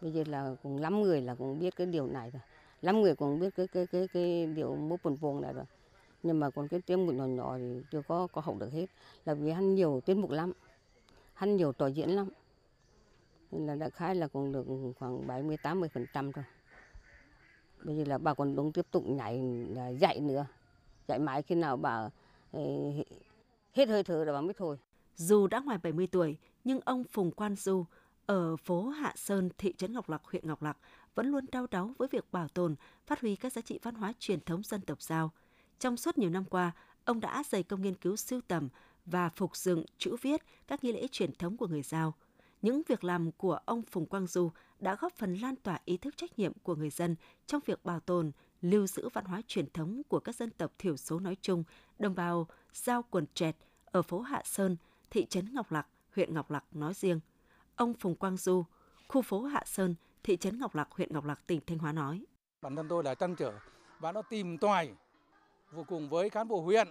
Bây 0.01 0.13
giờ 0.13 0.25
là 0.27 0.55
cũng 0.63 0.77
lắm 0.79 1.03
người 1.03 1.21
là 1.21 1.35
cũng 1.35 1.59
biết 1.59 1.77
cái 1.77 1.87
điều 1.87 2.07
này 2.07 2.31
rồi 2.31 2.43
lắm 2.83 3.01
người 3.01 3.15
cũng 3.15 3.41
biết 3.41 3.55
cái 3.57 3.69
cái 3.69 3.87
cái 3.87 4.09
cái 4.09 4.47
điều 4.47 4.77
múa 4.77 4.97
bồn 5.03 5.17
buồn 5.21 5.41
này 5.41 5.53
rồi 5.53 5.65
nhưng 6.23 6.41
mà 6.41 6.51
còn 6.51 6.69
cái 6.69 6.81
tiết 6.81 6.97
mục 6.97 7.15
nhỏ 7.15 7.27
nhỏ 7.27 7.59
thì 7.59 7.81
chưa 7.91 8.03
có 8.09 8.27
có 8.33 8.41
học 8.41 8.57
được 8.59 8.73
hết 8.73 8.87
là 9.25 9.35
vì 9.35 9.51
hắn 9.51 9.75
nhiều 9.75 10.01
tiết 10.07 10.15
mục 10.15 10.31
lắm 10.31 10.53
hắn 11.35 11.57
nhiều 11.57 11.73
trò 11.73 11.87
diễn 11.87 12.11
lắm 12.11 12.29
nên 13.51 13.67
là 13.67 13.75
đã 13.75 13.91
khái 13.91 14.15
là 14.15 14.29
cũng 14.29 14.53
được 14.53 14.67
khoảng 14.99 15.27
70 15.27 15.57
80 15.57 15.89
phần 15.89 16.07
trăm 16.13 16.33
thôi 16.33 16.45
bây 17.85 17.97
giờ 17.97 18.05
là 18.07 18.19
bà 18.19 18.35
còn 18.35 18.57
đúng 18.57 18.73
tiếp 18.73 18.87
tục 18.91 19.07
nhảy 19.07 19.43
à, 19.77 19.89
dạy 19.89 20.21
nữa 20.21 20.47
dạy 21.09 21.19
mãi 21.19 21.43
khi 21.43 21.55
nào 21.55 21.77
bà 21.77 22.11
ờ, 22.53 22.61
hết 23.73 23.89
hơi 23.89 24.05
thở 24.05 24.25
là 24.25 24.33
bà 24.33 24.41
mới 24.41 24.55
thôi 24.55 24.77
dù 25.17 25.47
đã 25.47 25.61
ngoài 25.61 25.79
70 25.83 26.07
tuổi 26.07 26.37
nhưng 26.65 26.81
ông 26.85 27.05
Phùng 27.05 27.31
Quan 27.31 27.57
Du 27.57 27.85
ở 28.27 28.57
phố 28.57 28.89
Hạ 28.89 29.13
Sơn, 29.17 29.49
thị 29.59 29.75
trấn 29.79 29.93
Ngọc 29.93 30.09
Lặc, 30.09 30.23
huyện 30.25 30.47
Ngọc 30.47 30.63
Lặc 30.63 30.79
vẫn 31.15 31.27
luôn 31.27 31.45
đau 31.53 31.67
đáu 31.71 31.95
với 31.99 32.09
việc 32.09 32.33
bảo 32.33 32.49
tồn, 32.49 32.75
phát 33.07 33.21
huy 33.21 33.37
các 33.37 33.53
giá 33.53 33.63
trị 33.63 33.79
văn 33.83 33.95
hóa 33.95 34.13
truyền 34.19 34.41
thống 34.41 34.63
dân 34.63 34.81
tộc 34.81 35.03
Giao. 35.03 35.33
Trong 35.79 35.97
suốt 35.97 36.19
nhiều 36.19 36.31
năm 36.31 36.45
qua, 36.45 36.73
ông 37.05 37.21
đã 37.21 37.43
dày 37.49 37.63
công 37.63 37.83
nghiên 37.83 37.95
cứu 37.95 38.17
sưu 38.17 38.41
tầm 38.49 38.69
và 39.07 39.29
phục 39.29 39.57
dựng 39.57 39.85
chữ 39.99 40.17
viết 40.23 40.43
các 40.67 40.85
nghi 40.85 40.93
lễ 40.93 41.07
truyền 41.13 41.33
thống 41.33 41.57
của 41.57 41.67
người 41.67 41.83
Giao. 41.83 42.15
Những 42.63 42.83
việc 42.87 43.05
làm 43.05 43.33
của 43.33 43.59
ông 43.65 43.83
Phùng 43.83 44.07
Quang 44.07 44.27
Du 44.27 44.51
đã 44.81 44.95
góp 44.95 45.13
phần 45.13 45.35
lan 45.35 45.57
tỏa 45.57 45.79
ý 45.85 45.97
thức 45.97 46.17
trách 46.17 46.39
nhiệm 46.39 46.53
của 46.63 46.75
người 46.75 46.91
dân 46.91 47.17
trong 47.47 47.61
việc 47.67 47.85
bảo 47.85 48.01
tồn, 48.01 48.33
lưu 48.61 48.87
giữ 48.87 49.09
văn 49.13 49.25
hóa 49.25 49.43
truyền 49.47 49.71
thống 49.71 50.03
của 50.09 50.21
các 50.21 50.35
dân 50.35 50.51
tộc 50.51 50.73
thiểu 50.79 50.97
số 50.97 51.21
nói 51.21 51.37
chung, 51.41 51.65
đồng 51.99 52.15
bào 52.15 52.47
Giao 52.73 53.03
quần 53.11 53.27
trẹt 53.35 53.57
ở 53.85 54.03
phố 54.03 54.21
Hạ 54.21 54.43
Sơn, 54.45 54.77
thị 55.11 55.27
trấn 55.27 55.55
Ngọc 55.55 55.73
Lặc, 55.73 55.87
huyện 56.15 56.35
Ngọc 56.35 56.51
Lặc 56.51 56.65
nói 56.73 56.95
riêng. 56.95 57.21
Ông 57.77 57.95
Phùng 57.95 58.15
Quang 58.15 58.37
Du, 58.37 58.65
khu 59.09 59.23
phố 59.23 59.43
Hạ 59.43 59.63
Sơn, 59.67 59.95
thị 60.23 60.37
trấn 60.37 60.59
Ngọc 60.59 60.75
Lặc, 60.75 60.89
huyện 60.91 61.13
Ngọc 61.13 61.25
Lặc, 61.25 61.47
tỉnh 61.47 61.61
Thanh 61.67 61.79
Hóa 61.79 61.93
nói. 61.93 62.25
Bản 62.63 62.77
thân 62.77 62.89
tôi 62.89 63.05
là 63.05 63.15
trăn 63.15 63.37
trở 63.37 63.53
và 63.99 64.13
nó 64.13 64.23
tìm 64.23 64.59
tòi 64.59 64.91
vô 65.73 65.85
cùng 65.89 66.09
với 66.09 66.31
cán 66.31 66.49
bộ 66.49 66.61
huyện, 66.61 66.89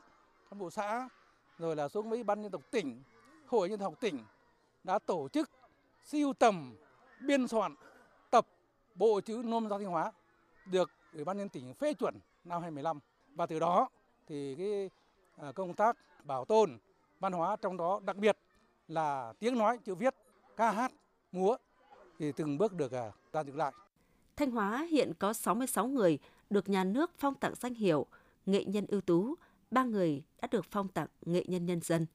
cán 0.50 0.60
bộ 0.60 0.70
xã, 0.70 1.10
rồi 1.58 1.76
là 1.76 1.88
xuống 1.88 2.10
với 2.10 2.24
ban 2.24 2.42
dân 2.42 2.52
tộc 2.52 2.62
tỉnh, 2.72 3.04
hội 3.48 3.70
nhân 3.70 3.80
học 3.80 3.94
tỉnh 4.00 4.24
đã 4.88 5.00
tổ 5.00 5.28
chức 5.30 5.50
siêu 6.04 6.34
tầm, 6.34 6.76
biên 7.22 7.48
soạn, 7.48 7.76
tập 8.30 8.48
bộ 8.96 9.22
chữ 9.22 9.42
nôm 9.46 9.70
giáo 9.70 9.80
Thanh 9.80 9.88
Hóa 9.88 10.12
được 10.66 10.92
Ủy 11.14 11.24
ban 11.24 11.38
nhân 11.38 11.50
tỉnh 11.50 11.74
phê 11.74 11.94
chuẩn 11.94 12.20
năm 12.44 12.62
2015 12.62 13.00
và 13.36 13.46
từ 13.46 13.60
đó 13.60 13.90
thì 14.28 14.56
cái 14.56 14.90
à, 15.38 15.52
công 15.52 15.74
tác 15.74 15.98
bảo 16.24 16.46
tồn 16.46 16.78
văn 17.20 17.34
hóa 17.34 17.56
trong 17.62 17.78
đó 17.78 18.00
đặc 18.06 18.18
biệt 18.18 18.38
là 18.88 19.34
tiếng 19.40 19.58
nói 19.58 19.78
chữ 19.84 19.96
viết 19.96 20.16
ca 20.58 20.72
hát 20.72 20.92
múa 21.32 21.58
thì 22.20 22.32
từng 22.32 22.58
bước 22.58 22.74
được 22.74 22.92
à, 22.92 23.12
ta 23.32 23.44
dựng 23.44 23.58
lại. 23.58 23.74
Thanh 24.36 24.52
Hóa 24.52 24.88
hiện 24.90 25.14
có 25.20 25.34
66 25.34 25.88
người 25.88 26.20
được 26.50 26.70
nhà 26.70 26.84
nước 26.84 27.12
phong 27.18 27.36
tặng 27.36 27.54
danh 27.56 27.74
hiệu 27.74 28.06
nghệ 28.46 28.64
nhân 28.66 28.86
ưu 28.88 29.02
tú, 29.02 29.36
ba 29.72 29.84
người 29.84 30.24
đã 30.42 30.48
được 30.52 30.66
phong 30.72 30.88
tặng 30.88 31.08
nghệ 31.22 31.44
nhân 31.48 31.66
nhân 31.66 31.82
dân. 31.82 32.06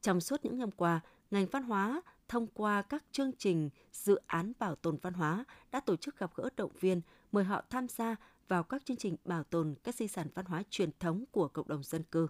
Trong 0.00 0.20
suốt 0.20 0.44
những 0.44 0.58
năm 0.58 0.70
qua, 0.70 1.00
ngành 1.30 1.46
văn 1.46 1.62
hóa 1.62 2.02
thông 2.28 2.46
qua 2.46 2.82
các 2.82 3.04
chương 3.12 3.32
trình 3.38 3.70
dự 3.92 4.20
án 4.26 4.52
bảo 4.58 4.74
tồn 4.74 4.96
văn 5.02 5.14
hóa 5.14 5.44
đã 5.72 5.80
tổ 5.80 5.96
chức 5.96 6.18
gặp 6.18 6.30
gỡ 6.34 6.48
động 6.56 6.72
viên, 6.80 7.00
mời 7.32 7.44
họ 7.44 7.62
tham 7.70 7.88
gia 7.88 8.16
vào 8.48 8.62
các 8.62 8.84
chương 8.84 8.96
trình 8.96 9.16
bảo 9.24 9.44
tồn 9.44 9.74
các 9.84 9.94
di 9.94 10.08
sản 10.08 10.26
văn 10.34 10.44
hóa 10.44 10.62
truyền 10.70 10.90
thống 11.00 11.24
của 11.30 11.48
cộng 11.48 11.68
đồng 11.68 11.82
dân 11.82 12.02
cư. 12.02 12.28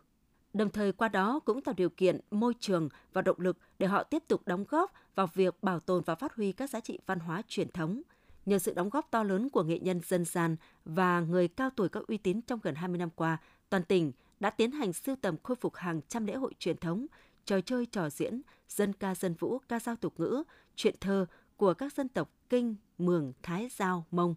Đồng 0.52 0.70
thời 0.70 0.92
qua 0.92 1.08
đó 1.08 1.40
cũng 1.44 1.62
tạo 1.62 1.74
điều 1.76 1.90
kiện 1.90 2.20
môi 2.30 2.54
trường 2.60 2.88
và 3.12 3.22
động 3.22 3.40
lực 3.40 3.58
để 3.78 3.86
họ 3.86 4.02
tiếp 4.02 4.22
tục 4.28 4.42
đóng 4.46 4.64
góp 4.68 4.92
vào 5.14 5.28
việc 5.34 5.62
bảo 5.62 5.80
tồn 5.80 6.02
và 6.06 6.14
phát 6.14 6.34
huy 6.34 6.52
các 6.52 6.70
giá 6.70 6.80
trị 6.80 6.98
văn 7.06 7.18
hóa 7.18 7.42
truyền 7.48 7.70
thống. 7.70 8.02
Nhờ 8.46 8.58
sự 8.58 8.74
đóng 8.74 8.88
góp 8.88 9.10
to 9.10 9.22
lớn 9.22 9.50
của 9.50 9.62
nghệ 9.62 9.78
nhân 9.78 10.00
dân 10.04 10.24
gian 10.24 10.56
và 10.84 11.20
người 11.20 11.48
cao 11.48 11.70
tuổi 11.76 11.88
có 11.88 12.02
uy 12.08 12.16
tín 12.16 12.40
trong 12.40 12.60
gần 12.62 12.74
20 12.74 12.98
năm 12.98 13.10
qua, 13.10 13.38
toàn 13.70 13.82
tỉnh 13.82 14.12
đã 14.40 14.50
tiến 14.50 14.70
hành 14.70 14.92
sưu 14.92 15.16
tầm 15.16 15.36
khôi 15.42 15.56
phục 15.56 15.74
hàng 15.74 16.00
trăm 16.08 16.26
lễ 16.26 16.34
hội 16.34 16.54
truyền 16.58 16.76
thống, 16.76 17.06
trò 17.48 17.60
chơi 17.60 17.86
trò 17.86 18.10
diễn, 18.10 18.40
dân 18.68 18.92
ca 18.92 19.14
dân 19.14 19.34
vũ, 19.34 19.58
ca 19.68 19.80
dao 19.80 19.96
tục 19.96 20.20
ngữ, 20.20 20.42
truyện 20.76 20.94
thơ 21.00 21.26
của 21.56 21.74
các 21.74 21.92
dân 21.92 22.08
tộc 22.08 22.30
Kinh, 22.50 22.76
Mường, 22.98 23.32
Thái, 23.42 23.68
Giao, 23.76 24.04
Mông. 24.10 24.34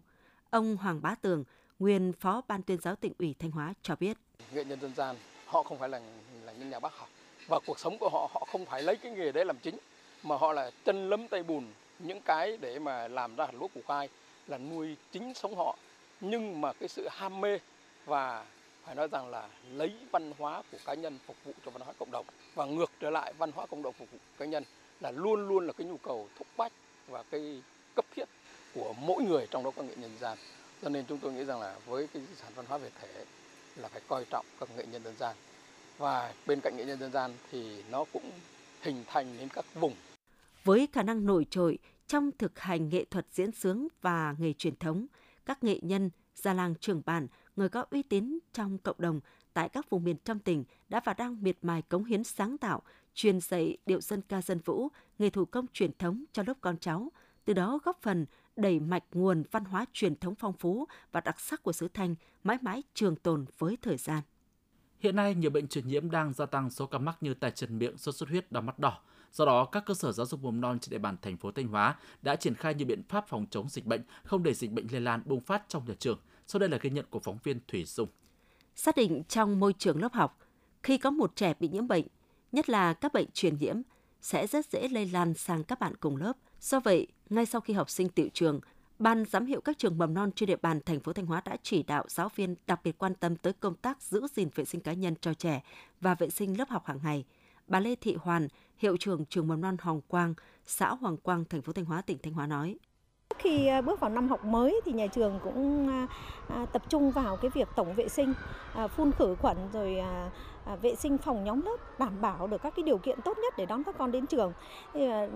Ông 0.50 0.76
Hoàng 0.76 1.02
Bá 1.02 1.14
Tường, 1.14 1.44
nguyên 1.78 2.12
Phó 2.12 2.42
Ban 2.48 2.62
tuyên 2.62 2.80
giáo 2.80 2.96
tỉnh 2.96 3.12
ủy 3.18 3.34
Thanh 3.38 3.50
Hóa 3.50 3.74
cho 3.82 3.96
biết. 3.96 4.16
Nghệ 4.52 4.64
nhân 4.64 4.80
dân 4.80 4.94
gian 4.94 5.16
họ 5.46 5.62
không 5.62 5.78
phải 5.78 5.88
là 5.88 6.00
là 6.44 6.52
những 6.52 6.70
nhà 6.70 6.80
bác 6.80 6.92
học 6.94 7.08
và 7.48 7.60
cuộc 7.66 7.78
sống 7.78 7.98
của 7.98 8.08
họ 8.08 8.30
họ 8.34 8.46
không 8.52 8.64
phải 8.64 8.82
lấy 8.82 8.96
cái 8.96 9.12
nghề 9.12 9.32
đấy 9.32 9.44
làm 9.44 9.56
chính 9.62 9.78
mà 10.22 10.36
họ 10.36 10.52
là 10.52 10.70
chân 10.84 11.10
lấm 11.10 11.28
tay 11.28 11.42
bùn 11.42 11.64
những 11.98 12.20
cái 12.20 12.56
để 12.60 12.78
mà 12.78 13.08
làm 13.08 13.36
ra 13.36 13.46
hạt 13.46 13.52
lúa 13.54 13.68
củ 13.68 13.80
khoai 13.86 14.08
là 14.46 14.58
nuôi 14.58 14.96
chính 15.12 15.34
sống 15.34 15.56
họ 15.56 15.76
nhưng 16.20 16.60
mà 16.60 16.72
cái 16.72 16.88
sự 16.88 17.08
ham 17.10 17.40
mê 17.40 17.58
và 18.04 18.44
phải 18.84 18.94
nói 18.94 19.08
rằng 19.08 19.30
là 19.30 19.48
lấy 19.72 19.92
văn 20.10 20.32
hóa 20.38 20.62
của 20.72 20.78
cá 20.84 20.94
nhân 20.94 21.18
phục 21.26 21.36
vụ 21.44 21.52
cho 21.64 21.70
văn 21.70 21.82
hóa 21.82 21.94
cộng 21.98 22.10
đồng 22.10 22.26
và 22.54 22.64
ngược 22.64 22.90
trở 23.00 23.10
lại 23.10 23.32
văn 23.38 23.52
hóa 23.52 23.66
cộng 23.66 23.82
đồng 23.82 23.94
phục 23.98 24.10
vụ 24.12 24.18
cá 24.38 24.44
nhân 24.44 24.64
là 25.00 25.10
luôn 25.10 25.48
luôn 25.48 25.66
là 25.66 25.72
cái 25.72 25.86
nhu 25.86 25.96
cầu 25.96 26.28
thúc 26.38 26.46
bách 26.56 26.72
và 27.08 27.22
cái 27.30 27.62
cấp 27.96 28.04
thiết 28.16 28.24
của 28.74 28.94
mỗi 29.00 29.22
người 29.24 29.46
trong 29.50 29.64
đó 29.64 29.70
có 29.76 29.82
nghệ 29.82 29.94
nhân 29.96 30.10
gian. 30.20 30.38
Cho 30.82 30.88
nên 30.88 31.04
chúng 31.08 31.18
tôi 31.18 31.32
nghĩ 31.32 31.44
rằng 31.44 31.60
là 31.60 31.76
với 31.86 32.06
cái 32.06 32.22
di 32.22 32.34
sản 32.34 32.52
văn 32.54 32.66
hóa 32.68 32.78
về 32.78 32.90
thể 33.00 33.24
là 33.76 33.88
phải 33.88 34.02
coi 34.08 34.24
trọng 34.30 34.46
các 34.60 34.68
nghệ 34.76 34.84
nhân 34.92 35.02
dân 35.04 35.14
gian. 35.16 35.36
Và 35.98 36.34
bên 36.46 36.60
cạnh 36.60 36.76
nghệ 36.76 36.84
nhân 36.84 36.98
dân 36.98 37.12
gian 37.12 37.30
thì 37.50 37.82
nó 37.90 38.04
cũng 38.12 38.30
hình 38.80 39.04
thành 39.06 39.38
đến 39.38 39.48
các 39.48 39.64
vùng. 39.74 39.94
Với 40.64 40.88
khả 40.92 41.02
năng 41.02 41.26
nổi 41.26 41.46
trội 41.50 41.78
trong 42.06 42.30
thực 42.38 42.58
hành 42.58 42.88
nghệ 42.88 43.04
thuật 43.04 43.26
diễn 43.30 43.52
sướng 43.52 43.88
và 44.00 44.34
nghề 44.38 44.52
truyền 44.52 44.76
thống, 44.76 45.06
các 45.46 45.64
nghệ 45.64 45.78
nhân, 45.82 46.10
gia 46.34 46.54
làng 46.54 46.74
trưởng 46.80 47.02
bản 47.06 47.26
người 47.56 47.68
có 47.68 47.84
uy 47.90 48.02
tín 48.02 48.38
trong 48.52 48.78
cộng 48.78 48.96
đồng 48.98 49.20
tại 49.54 49.68
các 49.68 49.90
vùng 49.90 50.04
miền 50.04 50.16
trong 50.24 50.38
tỉnh 50.38 50.64
đã 50.88 51.00
và 51.04 51.14
đang 51.14 51.42
miệt 51.42 51.56
mài 51.62 51.82
cống 51.82 52.04
hiến 52.04 52.24
sáng 52.24 52.58
tạo, 52.58 52.82
truyền 53.14 53.40
dạy 53.40 53.76
điệu 53.86 54.00
dân 54.00 54.22
ca 54.28 54.42
dân 54.42 54.58
vũ, 54.64 54.88
nghề 55.18 55.30
thủ 55.30 55.44
công 55.44 55.66
truyền 55.72 55.90
thống 55.98 56.24
cho 56.32 56.42
lớp 56.46 56.54
con 56.60 56.78
cháu, 56.78 57.12
từ 57.44 57.52
đó 57.52 57.78
góp 57.84 58.02
phần 58.02 58.26
đẩy 58.56 58.80
mạch 58.80 59.04
nguồn 59.12 59.42
văn 59.50 59.64
hóa 59.64 59.84
truyền 59.92 60.16
thống 60.16 60.34
phong 60.34 60.52
phú 60.52 60.86
và 61.12 61.20
đặc 61.20 61.40
sắc 61.40 61.62
của 61.62 61.72
xứ 61.72 61.88
Thanh 61.94 62.14
mãi 62.44 62.58
mãi 62.60 62.82
trường 62.94 63.16
tồn 63.16 63.44
với 63.58 63.76
thời 63.82 63.96
gian. 63.96 64.22
Hiện 64.98 65.16
nay, 65.16 65.34
nhiều 65.34 65.50
bệnh 65.50 65.68
truyền 65.68 65.88
nhiễm 65.88 66.10
đang 66.10 66.32
gia 66.32 66.46
tăng 66.46 66.70
số 66.70 66.86
ca 66.86 66.98
mắc 66.98 67.16
như 67.20 67.34
tay 67.34 67.50
chân 67.50 67.78
miệng, 67.78 67.98
sốt 67.98 68.14
xuất 68.14 68.28
huyết, 68.28 68.52
đau 68.52 68.62
mắt 68.62 68.78
đỏ. 68.78 69.00
Do 69.32 69.44
đó, 69.44 69.64
các 69.64 69.84
cơ 69.86 69.94
sở 69.94 70.12
giáo 70.12 70.26
dục 70.26 70.42
mầm 70.42 70.60
non 70.60 70.78
trên 70.78 70.90
địa 70.90 70.98
bàn 70.98 71.16
thành 71.22 71.36
phố 71.36 71.50
Thanh 71.52 71.68
Hóa 71.68 71.96
đã 72.22 72.36
triển 72.36 72.54
khai 72.54 72.74
nhiều 72.74 72.86
biện 72.86 73.02
pháp 73.08 73.28
phòng 73.28 73.46
chống 73.50 73.68
dịch 73.68 73.86
bệnh, 73.86 74.02
không 74.24 74.42
để 74.42 74.54
dịch 74.54 74.72
bệnh 74.72 74.86
lây 74.92 75.00
lan 75.00 75.22
bùng 75.24 75.40
phát 75.40 75.62
trong 75.68 75.84
nhà 75.88 75.94
trường. 75.98 76.18
Sau 76.52 76.60
đây 76.60 76.68
là 76.68 76.78
ghi 76.80 76.90
nhận 76.90 77.04
của 77.10 77.18
phóng 77.18 77.38
viên 77.44 77.60
Thủy 77.68 77.84
Dung. 77.84 78.08
Xác 78.76 78.96
định 78.96 79.22
trong 79.28 79.60
môi 79.60 79.72
trường 79.78 80.02
lớp 80.02 80.12
học, 80.12 80.38
khi 80.82 80.98
có 80.98 81.10
một 81.10 81.36
trẻ 81.36 81.54
bị 81.60 81.68
nhiễm 81.68 81.88
bệnh, 81.88 82.06
nhất 82.52 82.70
là 82.70 82.94
các 82.94 83.12
bệnh 83.12 83.28
truyền 83.34 83.58
nhiễm, 83.58 83.76
sẽ 84.22 84.46
rất 84.46 84.66
dễ 84.66 84.88
lây 84.88 85.06
lan 85.06 85.34
sang 85.34 85.64
các 85.64 85.80
bạn 85.80 85.96
cùng 85.96 86.16
lớp. 86.16 86.32
Do 86.60 86.80
vậy, 86.80 87.06
ngay 87.30 87.46
sau 87.46 87.60
khi 87.60 87.74
học 87.74 87.90
sinh 87.90 88.08
tiểu 88.08 88.28
trường, 88.34 88.60
Ban 88.98 89.24
giám 89.24 89.46
hiệu 89.46 89.60
các 89.60 89.78
trường 89.78 89.98
mầm 89.98 90.14
non 90.14 90.30
trên 90.36 90.46
địa 90.46 90.56
bàn 90.62 90.80
thành 90.86 91.00
phố 91.00 91.12
Thanh 91.12 91.26
Hóa 91.26 91.42
đã 91.44 91.56
chỉ 91.62 91.82
đạo 91.82 92.04
giáo 92.08 92.28
viên 92.34 92.54
đặc 92.66 92.80
biệt 92.84 92.98
quan 92.98 93.14
tâm 93.14 93.36
tới 93.36 93.52
công 93.52 93.74
tác 93.74 94.02
giữ 94.02 94.26
gìn 94.36 94.48
vệ 94.54 94.64
sinh 94.64 94.80
cá 94.80 94.92
nhân 94.92 95.14
cho 95.20 95.34
trẻ 95.34 95.62
và 96.00 96.14
vệ 96.14 96.30
sinh 96.30 96.58
lớp 96.58 96.68
học 96.68 96.86
hàng 96.86 97.00
ngày. 97.04 97.24
Bà 97.66 97.80
Lê 97.80 97.94
Thị 97.94 98.16
Hoàn, 98.20 98.48
hiệu 98.78 98.96
trưởng 98.96 99.24
trường 99.24 99.48
mầm 99.48 99.60
non 99.60 99.76
Hồng 99.80 100.00
Quang, 100.08 100.34
xã 100.66 100.94
Hoàng 100.94 101.16
Quang, 101.16 101.44
thành 101.44 101.62
phố 101.62 101.72
Thanh 101.72 101.84
Hóa, 101.84 102.02
tỉnh 102.02 102.18
Thanh 102.22 102.32
Hóa 102.32 102.46
nói: 102.46 102.76
khi 103.38 103.66
à, 103.66 103.80
bước 103.80 104.00
vào 104.00 104.10
năm 104.10 104.28
học 104.28 104.44
mới 104.44 104.80
thì 104.84 104.92
nhà 104.92 105.06
trường 105.06 105.38
cũng 105.44 105.88
à, 105.88 106.06
à, 106.48 106.66
tập 106.72 106.82
trung 106.88 107.10
vào 107.10 107.36
cái 107.36 107.50
việc 107.54 107.68
tổng 107.76 107.92
vệ 107.94 108.08
sinh, 108.08 108.34
phun 108.96 109.12
khử 109.12 109.34
khuẩn 109.34 109.56
rồi 109.72 110.02
vệ 110.82 110.94
sinh 110.94 111.18
phòng 111.18 111.44
nhóm 111.44 111.62
lớp 111.62 111.76
đảm 111.98 112.20
bảo 112.20 112.46
được 112.46 112.62
các 112.62 112.74
cái 112.76 112.82
điều 112.82 112.98
kiện 112.98 113.20
tốt 113.20 113.38
nhất 113.38 113.54
để 113.56 113.66
đón 113.66 113.84
các 113.84 113.98
con 113.98 114.12
đến 114.12 114.26
trường. 114.26 114.52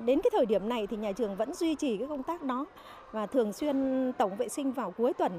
Đến 0.04 0.20
cái 0.22 0.30
thời 0.32 0.46
điểm 0.46 0.68
này 0.68 0.86
thì 0.86 0.96
nhà 0.96 1.12
trường 1.12 1.36
vẫn 1.36 1.54
duy 1.54 1.74
trì 1.74 1.96
cái 1.96 2.08
công 2.08 2.22
tác 2.22 2.42
đó 2.42 2.66
và 3.12 3.26
thường 3.26 3.52
xuyên 3.52 4.12
tổng 4.18 4.36
vệ 4.36 4.48
sinh 4.48 4.72
vào 4.72 4.90
cuối 4.90 5.12
tuần 5.12 5.38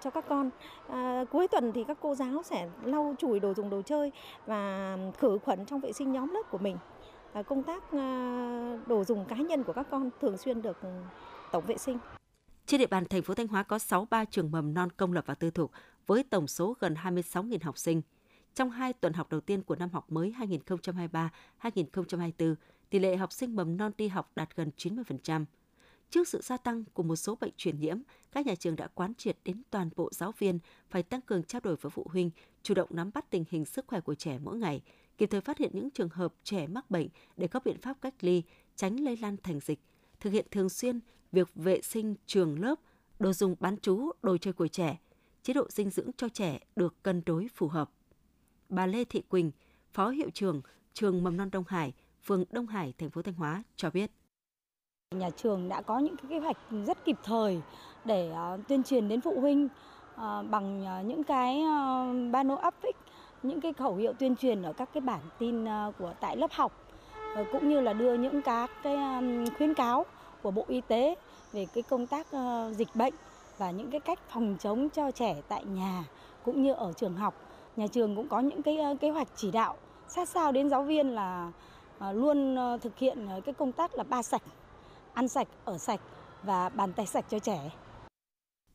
cho 0.00 0.10
các 0.10 0.24
con. 0.28 0.50
À, 0.88 1.24
cuối 1.32 1.48
tuần 1.48 1.72
thì 1.72 1.84
các 1.84 1.98
cô 2.00 2.14
giáo 2.14 2.42
sẽ 2.42 2.68
lau 2.84 3.14
chùi 3.18 3.40
đồ 3.40 3.54
dùng 3.54 3.70
đồ 3.70 3.82
chơi 3.82 4.12
và 4.46 4.96
khử 5.18 5.38
khuẩn 5.44 5.66
trong 5.66 5.80
vệ 5.80 5.92
sinh 5.92 6.12
nhóm 6.12 6.30
lớp 6.34 6.42
của 6.50 6.58
mình. 6.58 6.76
À, 7.32 7.42
công 7.42 7.62
tác 7.62 7.92
à, 7.92 8.78
đồ 8.86 9.04
dùng 9.04 9.24
cá 9.24 9.36
nhân 9.36 9.62
của 9.62 9.72
các 9.72 9.86
con 9.90 10.10
thường 10.20 10.36
xuyên 10.36 10.62
được 10.62 10.76
tổng 11.52 11.66
vệ 11.66 11.78
sinh. 11.78 11.98
Trên 12.66 12.80
địa 12.80 12.86
bàn 12.86 13.04
thành 13.06 13.22
phố 13.22 13.34
Thanh 13.34 13.48
Hóa 13.48 13.62
có 13.62 13.78
63 13.78 14.24
trường 14.24 14.50
mầm 14.50 14.74
non 14.74 14.88
công 14.96 15.12
lập 15.12 15.24
và 15.26 15.34
tư 15.34 15.50
thục 15.50 15.70
với 16.06 16.22
tổng 16.22 16.46
số 16.46 16.76
gần 16.80 16.94
26.000 16.94 17.58
học 17.62 17.78
sinh. 17.78 18.02
Trong 18.54 18.70
hai 18.70 18.92
tuần 18.92 19.12
học 19.12 19.30
đầu 19.30 19.40
tiên 19.40 19.62
của 19.62 19.76
năm 19.76 19.90
học 19.92 20.12
mới 20.12 20.34
2023-2024, 21.62 22.54
tỷ 22.90 22.98
lệ 22.98 23.16
học 23.16 23.32
sinh 23.32 23.56
mầm 23.56 23.76
non 23.76 23.92
đi 23.96 24.08
học 24.08 24.32
đạt 24.36 24.56
gần 24.56 24.70
90%. 24.76 25.44
Trước 26.10 26.28
sự 26.28 26.40
gia 26.40 26.56
tăng 26.56 26.84
của 26.92 27.02
một 27.02 27.16
số 27.16 27.36
bệnh 27.40 27.52
truyền 27.56 27.80
nhiễm, 27.80 27.98
các 28.32 28.46
nhà 28.46 28.54
trường 28.54 28.76
đã 28.76 28.88
quán 28.94 29.14
triệt 29.14 29.36
đến 29.44 29.62
toàn 29.70 29.90
bộ 29.96 30.08
giáo 30.12 30.32
viên 30.38 30.58
phải 30.90 31.02
tăng 31.02 31.20
cường 31.20 31.42
trao 31.42 31.60
đổi 31.60 31.76
với 31.76 31.90
phụ 31.90 32.06
huynh, 32.10 32.30
chủ 32.62 32.74
động 32.74 32.88
nắm 32.92 33.10
bắt 33.14 33.30
tình 33.30 33.44
hình 33.50 33.64
sức 33.64 33.86
khỏe 33.86 34.00
của 34.00 34.14
trẻ 34.14 34.38
mỗi 34.38 34.56
ngày, 34.56 34.82
kịp 35.18 35.26
thời 35.26 35.40
phát 35.40 35.58
hiện 35.58 35.70
những 35.74 35.90
trường 35.90 36.08
hợp 36.08 36.34
trẻ 36.44 36.66
mắc 36.66 36.90
bệnh 36.90 37.08
để 37.36 37.48
có 37.48 37.60
biện 37.64 37.80
pháp 37.80 37.96
cách 38.00 38.14
ly, 38.20 38.42
tránh 38.76 39.00
lây 39.00 39.16
lan 39.16 39.36
thành 39.42 39.60
dịch, 39.60 39.80
thực 40.20 40.32
hiện 40.32 40.46
thường 40.50 40.68
xuyên 40.68 41.00
việc 41.32 41.48
vệ 41.54 41.80
sinh 41.80 42.14
trường 42.26 42.60
lớp, 42.60 42.74
đồ 43.18 43.32
dùng 43.32 43.56
bán 43.60 43.76
trú, 43.76 44.10
đồ 44.22 44.36
chơi 44.36 44.52
của 44.52 44.68
trẻ, 44.68 44.98
chế 45.42 45.54
độ 45.54 45.66
dinh 45.68 45.90
dưỡng 45.90 46.10
cho 46.16 46.28
trẻ 46.28 46.58
được 46.76 47.02
cân 47.02 47.22
đối 47.26 47.48
phù 47.54 47.68
hợp. 47.68 47.90
Bà 48.68 48.86
Lê 48.86 49.04
Thị 49.04 49.22
Quỳnh, 49.28 49.50
Phó 49.92 50.08
Hiệu 50.08 50.30
trưởng 50.30 50.62
trường 50.92 51.24
Mầm 51.24 51.36
non 51.36 51.50
Đông 51.50 51.64
Hải, 51.68 51.92
phường 52.22 52.44
Đông 52.50 52.66
Hải, 52.66 52.94
thành 52.98 53.10
phố 53.10 53.22
Thanh 53.22 53.34
Hóa 53.34 53.62
cho 53.76 53.90
biết. 53.90 54.10
Nhà 55.14 55.30
trường 55.30 55.68
đã 55.68 55.82
có 55.82 55.98
những 55.98 56.16
kế 56.16 56.38
hoạch 56.38 56.56
rất 56.86 57.04
kịp 57.04 57.16
thời 57.24 57.60
để 58.04 58.30
ờ, 58.30 58.58
tuyên 58.68 58.82
truyền 58.82 59.08
đến 59.08 59.20
phụ 59.20 59.40
huynh 59.40 59.68
ờ, 60.14 60.42
bằng 60.50 60.84
ờ, 60.84 61.02
những 61.02 61.24
cái 61.24 61.62
banner 62.32 62.58
áp 62.58 62.74
phích, 62.82 62.96
những 63.42 63.60
cái 63.60 63.72
khẩu 63.72 63.96
hiệu 63.96 64.12
tuyên 64.12 64.36
truyền 64.36 64.62
ở 64.62 64.72
các 64.72 64.90
cái 64.92 65.00
bản 65.00 65.20
tin 65.38 65.64
của 65.98 66.14
tại 66.20 66.36
lớp 66.36 66.50
học 66.52 66.89
Ờ, 67.34 67.44
cũng 67.52 67.68
như 67.68 67.80
là 67.80 67.92
đưa 67.92 68.14
những 68.14 68.42
các 68.42 68.70
cái 68.82 68.94
um, 68.94 69.46
khuyến 69.56 69.74
cáo 69.74 70.06
của 70.42 70.50
Bộ 70.50 70.64
Y 70.68 70.80
tế 70.80 71.14
về 71.52 71.66
cái 71.74 71.82
công 71.82 72.06
tác 72.06 72.26
ờ, 72.30 72.72
dịch 72.76 72.88
bệnh 72.94 73.14
và 73.58 73.70
những 73.70 73.90
cái 73.90 74.00
cách 74.00 74.18
phòng 74.28 74.56
chống 74.60 74.88
cho 74.90 75.10
trẻ 75.10 75.36
tại 75.48 75.64
nhà 75.64 76.04
cũng 76.44 76.62
như 76.62 76.72
ở 76.72 76.92
trường 76.92 77.14
học. 77.14 77.34
Nhà 77.76 77.86
trường 77.86 78.16
cũng 78.16 78.28
có 78.28 78.40
những 78.40 78.62
cái 78.62 78.76
ờ, 78.76 78.96
kế 79.00 79.10
hoạch 79.10 79.28
chỉ 79.36 79.50
đạo 79.50 79.76
sát 80.08 80.28
sao 80.28 80.52
đến 80.52 80.70
giáo 80.70 80.82
viên 80.82 81.08
là 81.14 81.52
luôn 82.12 82.56
thực 82.82 82.98
hiện 82.98 83.28
cái 83.44 83.54
công 83.54 83.72
tác 83.72 83.94
là 83.94 84.02
ba 84.02 84.22
sạch, 84.22 84.42
ăn 85.14 85.28
sạch, 85.28 85.48
ở 85.64 85.78
sạch 85.78 86.00
và 86.42 86.68
bàn 86.68 86.92
tay 86.92 87.06
sạch 87.06 87.24
cho 87.30 87.38
trẻ. 87.38 87.70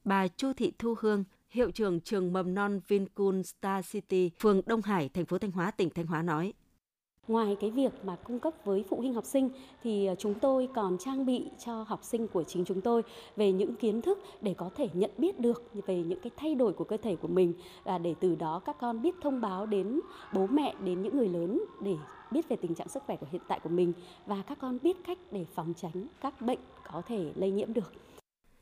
Bà 0.04 0.28
Chu 0.28 0.54
Thị 0.54 0.74
Thu 0.80 0.96
Hương, 1.00 1.24
hiệu 1.50 1.72
trưởng 1.72 2.02
trường 2.02 2.34
mầm 2.34 2.54
non 2.54 2.80
Vincun 2.88 3.44
Star 3.44 3.86
City, 3.92 4.32
phường 4.40 4.62
Đông 4.66 4.82
Hải, 4.82 5.10
thành 5.10 5.26
phố 5.26 5.38
Thanh 5.38 5.52
Hóa, 5.52 5.72
tỉnh 5.72 5.90
Thanh 5.90 6.08
Hóa 6.08 6.22
nói. 6.22 6.54
Ngoài 7.28 7.58
cái 7.60 7.72
việc 7.72 7.92
mà 8.04 8.16
cung 8.16 8.40
cấp 8.40 8.54
với 8.64 8.84
phụ 8.90 8.98
huynh 8.98 9.14
học 9.14 9.26
sinh 9.26 9.50
thì 9.84 10.06
ờ, 10.06 10.16
chúng 10.16 10.34
tôi 10.34 10.70
còn 10.76 10.98
trang 10.98 11.26
bị 11.26 11.46
cho 11.66 11.84
học 11.84 12.04
sinh 12.04 12.28
của 12.28 12.44
chính 12.44 12.66
chúng 12.66 12.82
tôi 12.82 13.04
về 13.36 13.52
những 13.52 13.76
kiến 13.76 14.02
thức 14.02 14.20
để 14.42 14.54
có 14.58 14.70
thể 14.76 14.90
nhận 14.94 15.12
biết 15.18 15.40
được 15.40 15.64
về 15.88 16.04
những 16.04 16.20
cái 16.20 16.32
thay 16.38 16.56
đổi 16.56 16.74
của 16.74 16.84
cơ 16.84 16.98
thể 16.98 17.16
của 17.16 17.28
mình 17.28 17.54
và 17.84 17.98
để 17.98 18.16
từ 18.20 18.36
đó 18.36 18.62
các 18.66 18.76
con 18.80 19.02
biết 19.02 19.16
thông 19.22 19.42
báo 19.42 19.66
đến 19.66 20.00
bố 20.34 20.48
mẹ 20.48 20.74
đến 20.84 21.02
những 21.02 21.18
người 21.18 21.30
lớn 21.30 21.62
để 21.82 21.96
biết 22.32 22.50
về 22.50 22.56
tình 22.56 22.76
trạng 22.76 22.90
sức 22.90 23.04
khỏe 23.06 23.16
của 23.16 23.28
hiện 23.32 23.42
tại 23.48 23.60
của 23.60 23.70
mình 23.70 23.94
và 24.26 24.44
các 24.48 24.58
con 24.62 24.78
biết 24.84 24.98
cách 25.08 25.18
để 25.32 25.46
phòng 25.56 25.74
tránh 25.78 26.08
các 26.22 26.42
bệnh 26.42 26.60
có 26.92 27.02
thể 27.08 27.32
lây 27.36 27.52
nhiễm 27.52 27.74
được. 27.74 27.94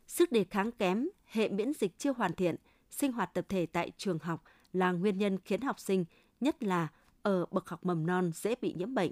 Sức 0.08 0.32
đề 0.32 0.44
kháng 0.44 0.72
kém, 0.72 1.10
hệ 1.26 1.50
miễn 1.50 1.74
dịch 1.74 1.98
chưa 1.98 2.14
hoàn 2.14 2.34
thiện, 2.34 2.56
sinh 2.90 3.12
hoạt 3.12 3.34
tập 3.34 3.46
thể 3.50 3.66
tại 3.66 3.92
trường 3.98 4.20
học 4.20 4.44
là 4.74 4.92
nguyên 4.92 5.18
nhân 5.18 5.38
khiến 5.46 5.62
học 5.62 5.80
sinh, 5.80 6.06
nhất 6.40 6.64
là 6.64 6.88
ở 7.24 7.46
bậc 7.52 7.70
học 7.70 7.86
mầm 7.86 8.06
non 8.06 8.32
dễ 8.34 8.56
bị 8.62 8.74
nhiễm 8.78 8.94
bệnh. 8.94 9.12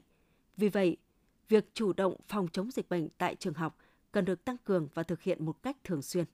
Vì 0.57 0.69
vậy, 0.69 0.97
việc 1.49 1.69
chủ 1.73 1.93
động 1.93 2.15
phòng 2.27 2.47
chống 2.53 2.71
dịch 2.71 2.89
bệnh 2.89 3.09
tại 3.17 3.35
trường 3.35 3.53
học 3.53 3.77
cần 4.11 4.25
được 4.25 4.45
tăng 4.45 4.57
cường 4.57 4.87
và 4.93 5.03
thực 5.03 5.21
hiện 5.21 5.45
một 5.45 5.63
cách 5.63 5.77
thường 5.83 6.01
xuyên. 6.01 6.25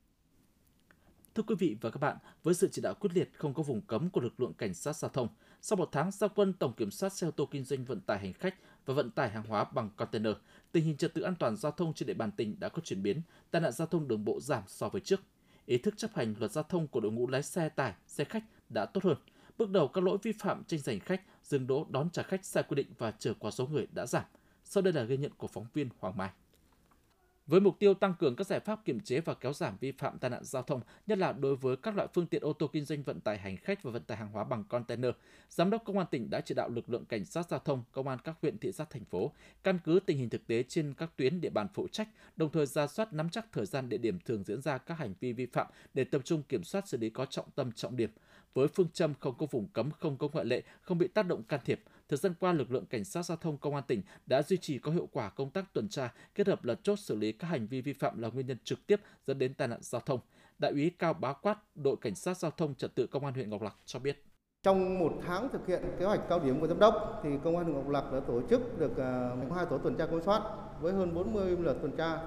Thưa 1.36 1.44
quý 1.44 1.56
vị 1.60 1.78
và 1.82 1.90
các 1.90 1.98
bạn, 1.98 2.18
với 2.44 2.54
sự 2.54 2.70
chỉ 2.72 2.82
đạo 2.82 2.94
quyết 3.00 3.10
liệt 3.14 3.30
không 3.34 3.54
có 3.54 3.64
vùng 3.64 3.82
cấm 3.82 4.10
của 4.10 4.22
lực 4.22 4.40
lượng 4.40 4.54
cảnh 4.54 4.74
sát 4.74 4.96
giao 4.96 5.10
thông, 5.10 5.28
sau 5.62 5.78
một 5.78 5.90
tháng 5.92 6.12
giao 6.12 6.30
quân 6.36 6.54
tổng 6.54 6.74
kiểm 6.74 6.92
soát 6.92 7.10
xe 7.10 7.28
ô 7.28 7.32
tô 7.32 7.48
kinh 7.52 7.64
doanh 7.64 7.86
vận 7.86 8.02
tải 8.02 8.20
hành 8.20 8.34
khách 8.34 8.56
và 8.86 8.94
vận 8.94 9.12
tải 9.12 9.30
hàng 9.30 9.44
hóa 9.48 9.64
bằng 9.64 9.90
container, 9.96 10.34
tình 10.72 10.86
hình 10.86 10.98
trật 10.98 11.14
tự 11.14 11.22
an 11.22 11.36
toàn 11.40 11.56
giao 11.56 11.72
thông 11.72 11.94
trên 11.94 12.08
địa 12.08 12.14
bàn 12.14 12.32
tỉnh 12.32 12.60
đã 12.60 12.70
có 12.70 12.82
chuyển 12.82 13.04
biến, 13.04 13.22
tai 13.52 13.62
nạn 13.62 13.72
giao 13.72 13.88
thông 13.88 14.08
đường 14.08 14.26
bộ 14.26 14.40
giảm 14.40 14.64
so 14.68 14.90
với 14.90 15.02
trước. 15.02 15.22
Ý 15.66 15.78
thức 15.78 15.98
chấp 15.98 16.16
hành 16.16 16.36
luật 16.40 16.52
giao 16.52 16.64
thông 16.64 16.88
của 16.88 17.00
đội 17.00 17.12
ngũ 17.12 17.28
lái 17.28 17.44
xe 17.44 17.70
tải, 17.70 17.94
xe 18.08 18.24
khách 18.24 18.44
đã 18.70 18.86
tốt 18.86 19.04
hơn. 19.04 19.18
Bước 19.58 19.70
đầu 19.70 19.88
các 19.88 20.04
lỗi 20.04 20.18
vi 20.24 20.32
phạm 20.32 20.64
tranh 20.64 20.80
giành 20.80 21.00
khách, 21.00 21.22
dừng 21.44 21.68
đỗ 21.68 21.86
đón 21.90 22.10
trả 22.10 22.24
khách 22.24 22.46
sai 22.46 22.64
quy 22.64 22.76
định 22.76 22.88
và 22.98 23.12
trở 23.20 23.34
qua 23.40 23.52
số 23.52 23.68
người 23.68 23.88
đã 23.92 24.06
giảm. 24.06 24.24
Sau 24.64 24.82
đây 24.82 24.94
là 24.94 25.04
ghi 25.04 25.18
nhận 25.18 25.32
của 25.38 25.48
phóng 25.48 25.66
viên 25.74 25.90
Hoàng 26.00 26.18
Mai. 26.18 26.30
Với 27.48 27.60
mục 27.60 27.80
tiêu 27.80 27.94
tăng 27.94 28.14
cường 28.20 28.36
các 28.36 28.48
giải 28.48 28.60
pháp 28.60 28.86
kiểm 28.86 29.00
chế 29.00 29.20
và 29.20 29.34
kéo 29.34 29.54
giảm 29.54 29.78
vi 29.80 29.92
phạm 29.92 30.20
tai 30.20 30.30
nạn 30.30 30.44
giao 30.44 30.64
thông, 30.64 30.82
nhất 31.08 31.18
là 31.18 31.32
đối 31.32 31.56
với 31.56 31.76
các 31.76 31.96
loại 31.96 32.08
phương 32.14 32.28
tiện 32.28 32.42
ô 32.42 32.54
tô 32.54 32.68
kinh 32.74 32.86
doanh 32.86 33.04
vận 33.04 33.20
tải 33.20 33.38
hành 33.38 33.58
khách 33.58 33.84
và 33.84 33.92
vận 33.92 34.04
tải 34.04 34.18
hàng 34.18 34.32
hóa 34.32 34.44
bằng 34.44 34.64
container, 34.64 35.12
Giám 35.50 35.70
đốc 35.70 35.86
Công 35.86 35.98
an 35.98 36.08
tỉnh 36.12 36.30
đã 36.30 36.42
chỉ 36.42 36.56
đạo 36.56 36.70
lực 36.70 36.90
lượng 36.90 37.06
cảnh 37.06 37.26
sát 37.26 37.50
giao 37.50 37.60
thông, 37.60 37.84
công 37.92 38.08
an 38.08 38.18
các 38.24 38.36
huyện, 38.42 38.58
thị 38.58 38.72
xã, 38.72 38.84
thành 38.84 39.06
phố 39.06 39.32
căn 39.64 39.80
cứ 39.84 40.00
tình 40.06 40.18
hình 40.18 40.30
thực 40.30 40.48
tế 40.48 40.64
trên 40.64 40.94
các 40.94 41.18
tuyến 41.18 41.42
địa 41.42 41.50
bàn 41.50 41.68
phụ 41.74 41.88
trách, 41.88 42.08
đồng 42.36 42.52
thời 42.52 42.66
ra 42.66 42.88
soát 42.88 43.14
nắm 43.14 43.30
chắc 43.30 43.52
thời 43.52 43.66
gian 43.66 43.90
địa 43.90 43.98
điểm 43.98 44.20
thường 44.26 44.44
diễn 44.44 44.62
ra 44.62 44.78
các 44.78 44.98
hành 44.98 45.14
vi 45.20 45.34
vi 45.34 45.46
phạm 45.46 45.68
để 45.94 46.04
tập 46.04 46.22
trung 46.26 46.44
kiểm 46.44 46.64
soát 46.64 46.88
xử 46.88 46.98
lý 46.98 47.10
có 47.10 47.26
trọng 47.26 47.52
tâm 47.56 47.72
trọng 47.72 47.98
điểm. 47.98 48.10
Với 48.58 48.68
phương 48.68 48.88
châm 48.94 49.14
không 49.20 49.36
có 49.38 49.46
vùng 49.52 49.68
cấm, 49.74 49.92
không 49.92 50.18
có 50.18 50.28
ngoại 50.34 50.46
lệ, 50.46 50.62
không 50.82 50.98
bị 50.98 51.08
tác 51.08 51.28
động 51.28 51.44
can 51.44 51.60
thiệp, 51.66 51.82
thời 52.10 52.18
gian 52.18 52.34
qua 52.40 52.54
lực 52.54 52.72
lượng 52.72 52.86
cảnh 52.86 53.04
sát 53.04 53.24
giao 53.24 53.38
thông 53.38 53.58
công 53.58 53.76
an 53.76 53.84
tỉnh 53.88 54.02
đã 54.26 54.42
duy 54.42 54.58
trì 54.58 54.80
có 54.80 54.92
hiệu 54.92 55.08
quả 55.12 55.30
công 55.30 55.50
tác 55.50 55.74
tuần 55.74 55.90
tra, 55.90 56.14
kết 56.36 56.48
hợp 56.48 56.66
lập 56.66 56.80
chốt 56.84 56.96
xử 56.96 57.16
lý 57.16 57.32
các 57.32 57.48
hành 57.48 57.68
vi 57.68 57.82
vi 57.82 57.94
phạm 57.94 58.22
là 58.22 58.30
nguyên 58.30 58.48
nhân 58.48 58.58
trực 58.64 58.88
tiếp 58.88 59.02
dẫn 59.28 59.40
đến 59.40 59.54
tai 59.54 59.68
nạn 59.68 59.80
giao 59.82 60.02
thông. 60.06 60.20
Đại 60.60 60.72
úy 60.72 60.92
Cao 61.00 61.14
Bá 61.14 61.34
Quát, 61.34 61.58
đội 61.76 61.96
cảnh 62.02 62.16
sát 62.16 62.38
giao 62.38 62.52
thông 62.52 62.76
trật 62.76 62.96
tự 62.96 63.08
công 63.08 63.26
an 63.26 63.34
huyện 63.34 63.50
Ngọc 63.50 63.62
Lặc 63.62 63.76
cho 63.86 64.00
biết. 64.00 64.24
Trong 64.64 65.00
một 65.00 65.14
tháng 65.28 65.50
thực 65.50 65.68
hiện 65.68 65.82
kế 66.00 66.06
hoạch 66.06 66.30
cao 66.30 66.40
điểm 66.40 66.60
của 66.60 66.68
giám 66.68 66.80
đốc 66.80 67.20
thì 67.24 67.30
công 67.44 67.58
an 67.58 67.66
huyện 67.66 67.76
Ngọc 67.76 67.90
Lặc 67.90 68.12
đã 68.14 68.20
tổ 68.20 68.42
chức 68.50 68.80
được 68.80 68.98
ờ, 68.98 69.38
hai 69.56 69.66
tổ 69.66 69.78
tuần 69.78 69.96
tra 69.98 70.06
kiểm 70.06 70.22
soát 70.26 70.42
với 70.82 70.94
hơn 70.94 71.14
40 71.14 71.58
lượt 71.60 71.78
tuần 71.82 71.98
tra 71.98 72.20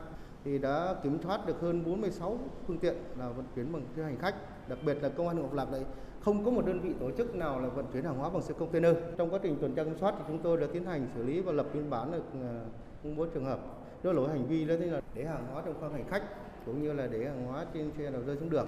thì 0.45 0.59
đã 0.59 0.95
kiểm 1.03 1.19
soát 1.23 1.47
được 1.47 1.61
hơn 1.61 1.85
46 1.85 2.39
phương 2.67 2.79
tiện 2.79 2.95
là 3.19 3.29
vận 3.29 3.47
chuyển 3.55 3.73
bằng 3.73 3.87
xe 3.97 4.03
hành 4.03 4.19
khách. 4.19 4.35
Đặc 4.69 4.79
biệt 4.87 5.03
là 5.03 5.09
công 5.09 5.29
an 5.29 5.37
huyện 5.37 5.47
Ngọc 5.47 5.55
Lặc 5.55 5.71
đấy 5.73 5.85
không 6.21 6.45
có 6.45 6.51
một 6.51 6.67
đơn 6.67 6.81
vị 6.81 6.91
tổ 7.01 7.11
chức 7.11 7.35
nào 7.35 7.61
là 7.61 7.69
vận 7.69 7.87
chuyển 7.93 8.05
hàng 8.05 8.19
hóa 8.19 8.31
bằng 8.31 8.43
xe 8.43 8.55
container. 8.59 8.97
Trong 9.19 9.31
quá 9.31 9.41
trình 9.43 9.57
tuần 9.61 9.75
tra 9.75 9.85
kiểm 9.85 9.99
soát 10.01 10.15
thì 10.19 10.25
chúng 10.29 10.43
tôi 10.43 10.61
đã 10.61 10.67
tiến 10.73 10.85
hành 10.85 11.09
xử 11.15 11.23
lý 11.23 11.41
và 11.41 11.53
lập 11.53 11.67
biên 11.75 11.91
bản 11.91 12.13
được 12.13 12.25
à, 12.35 12.65
bốn 13.03 13.31
trường 13.35 13.45
hợp 13.45 13.61
do 14.05 14.13
lỗi 14.13 14.29
hành 14.29 14.47
vi 14.47 14.65
đó 14.65 14.75
là 14.75 15.01
để 15.15 15.25
hàng 15.25 15.47
hóa 15.53 15.63
trong 15.67 15.81
khoang 15.81 15.93
hành 15.93 16.09
khách 16.09 16.23
cũng 16.67 16.83
như 16.83 16.93
là 16.93 17.07
để 17.07 17.25
hàng 17.25 17.47
hóa 17.47 17.67
trên 17.75 17.91
xe 17.99 18.11
nào 18.11 18.23
rơi 18.23 18.37
xuống 18.37 18.51
đường. 18.51 18.67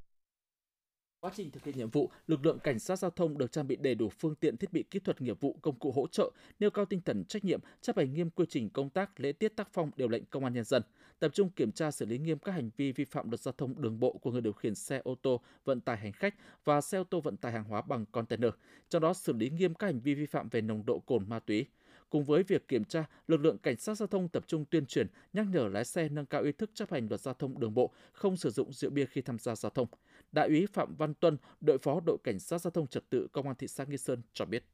Quá 1.20 1.30
trình 1.34 1.50
thực 1.50 1.64
hiện 1.64 1.76
nhiệm 1.78 1.90
vụ, 1.90 2.10
lực 2.26 2.46
lượng 2.46 2.58
cảnh 2.58 2.78
sát 2.78 2.98
giao 2.98 3.10
thông 3.10 3.38
được 3.38 3.52
trang 3.52 3.66
bị 3.66 3.76
đầy 3.76 3.94
đủ 3.94 4.08
phương 4.08 4.34
tiện 4.34 4.56
thiết 4.56 4.72
bị 4.72 4.82
kỹ 4.82 4.98
thuật 4.98 5.20
nghiệp 5.20 5.40
vụ, 5.40 5.56
công 5.62 5.78
cụ 5.78 5.92
hỗ 5.96 6.06
trợ, 6.06 6.30
nêu 6.60 6.70
cao 6.70 6.84
tinh 6.84 7.00
thần 7.04 7.24
trách 7.24 7.44
nhiệm, 7.44 7.60
chấp 7.80 7.96
hành 7.96 8.14
nghiêm 8.14 8.30
quy 8.30 8.44
trình 8.48 8.70
công 8.70 8.90
tác, 8.90 9.20
lễ 9.20 9.32
tiết 9.32 9.56
tác 9.56 9.68
phong 9.72 9.90
điều 9.96 10.08
lệnh 10.08 10.24
công 10.24 10.44
an 10.44 10.54
nhân 10.54 10.64
dân, 10.64 10.82
tập 11.22 11.30
trung 11.34 11.50
kiểm 11.50 11.72
tra 11.72 11.90
xử 11.90 12.06
lý 12.06 12.18
nghiêm 12.18 12.38
các 12.38 12.52
hành 12.52 12.70
vi 12.76 12.92
vi 12.92 13.04
phạm 13.04 13.30
luật 13.30 13.40
giao 13.40 13.54
thông 13.58 13.82
đường 13.82 14.00
bộ 14.00 14.12
của 14.12 14.30
người 14.30 14.40
điều 14.40 14.52
khiển 14.52 14.74
xe 14.74 15.00
ô 15.04 15.14
tô 15.22 15.40
vận 15.64 15.80
tải 15.80 15.96
hành 15.96 16.12
khách 16.12 16.34
và 16.64 16.80
xe 16.80 16.98
ô 16.98 17.04
tô 17.04 17.20
vận 17.20 17.36
tải 17.36 17.52
hàng 17.52 17.64
hóa 17.64 17.82
bằng 17.82 18.04
container, 18.12 18.50
trong 18.88 19.02
đó 19.02 19.14
xử 19.14 19.32
lý 19.32 19.50
nghiêm 19.50 19.74
các 19.74 19.86
hành 19.86 20.00
vi 20.00 20.14
vi 20.14 20.26
phạm 20.26 20.48
về 20.48 20.60
nồng 20.60 20.86
độ 20.86 20.98
cồn 20.98 21.28
ma 21.28 21.38
túy. 21.38 21.66
Cùng 22.10 22.24
với 22.24 22.42
việc 22.42 22.68
kiểm 22.68 22.84
tra, 22.84 23.04
lực 23.26 23.40
lượng 23.40 23.58
cảnh 23.58 23.76
sát 23.76 23.94
giao 23.94 24.06
thông 24.06 24.28
tập 24.28 24.44
trung 24.46 24.64
tuyên 24.64 24.86
truyền, 24.86 25.06
nhắc 25.32 25.46
nhở 25.52 25.68
lái 25.68 25.84
xe 25.84 26.08
nâng 26.08 26.26
cao 26.26 26.42
ý 26.42 26.52
thức 26.52 26.70
chấp 26.74 26.90
hành 26.90 27.06
luật 27.08 27.20
giao 27.20 27.34
thông 27.34 27.60
đường 27.60 27.74
bộ, 27.74 27.90
không 28.12 28.36
sử 28.36 28.50
dụng 28.50 28.72
rượu 28.72 28.90
bia 28.90 29.04
khi 29.04 29.22
tham 29.22 29.38
gia 29.38 29.54
giao 29.54 29.70
thông. 29.70 29.88
Đại 30.32 30.48
úy 30.48 30.66
Phạm 30.72 30.94
Văn 30.94 31.14
Tuân, 31.14 31.36
đội 31.60 31.78
phó 31.78 32.00
đội 32.06 32.18
cảnh 32.24 32.38
sát 32.38 32.58
giao 32.58 32.70
thông 32.70 32.86
trật 32.86 33.10
tự 33.10 33.28
công 33.32 33.46
an 33.46 33.56
thị 33.58 33.68
xã 33.68 33.84
Nghi 33.84 33.96
Sơn 33.96 34.22
cho 34.32 34.44
biết. 34.44 34.64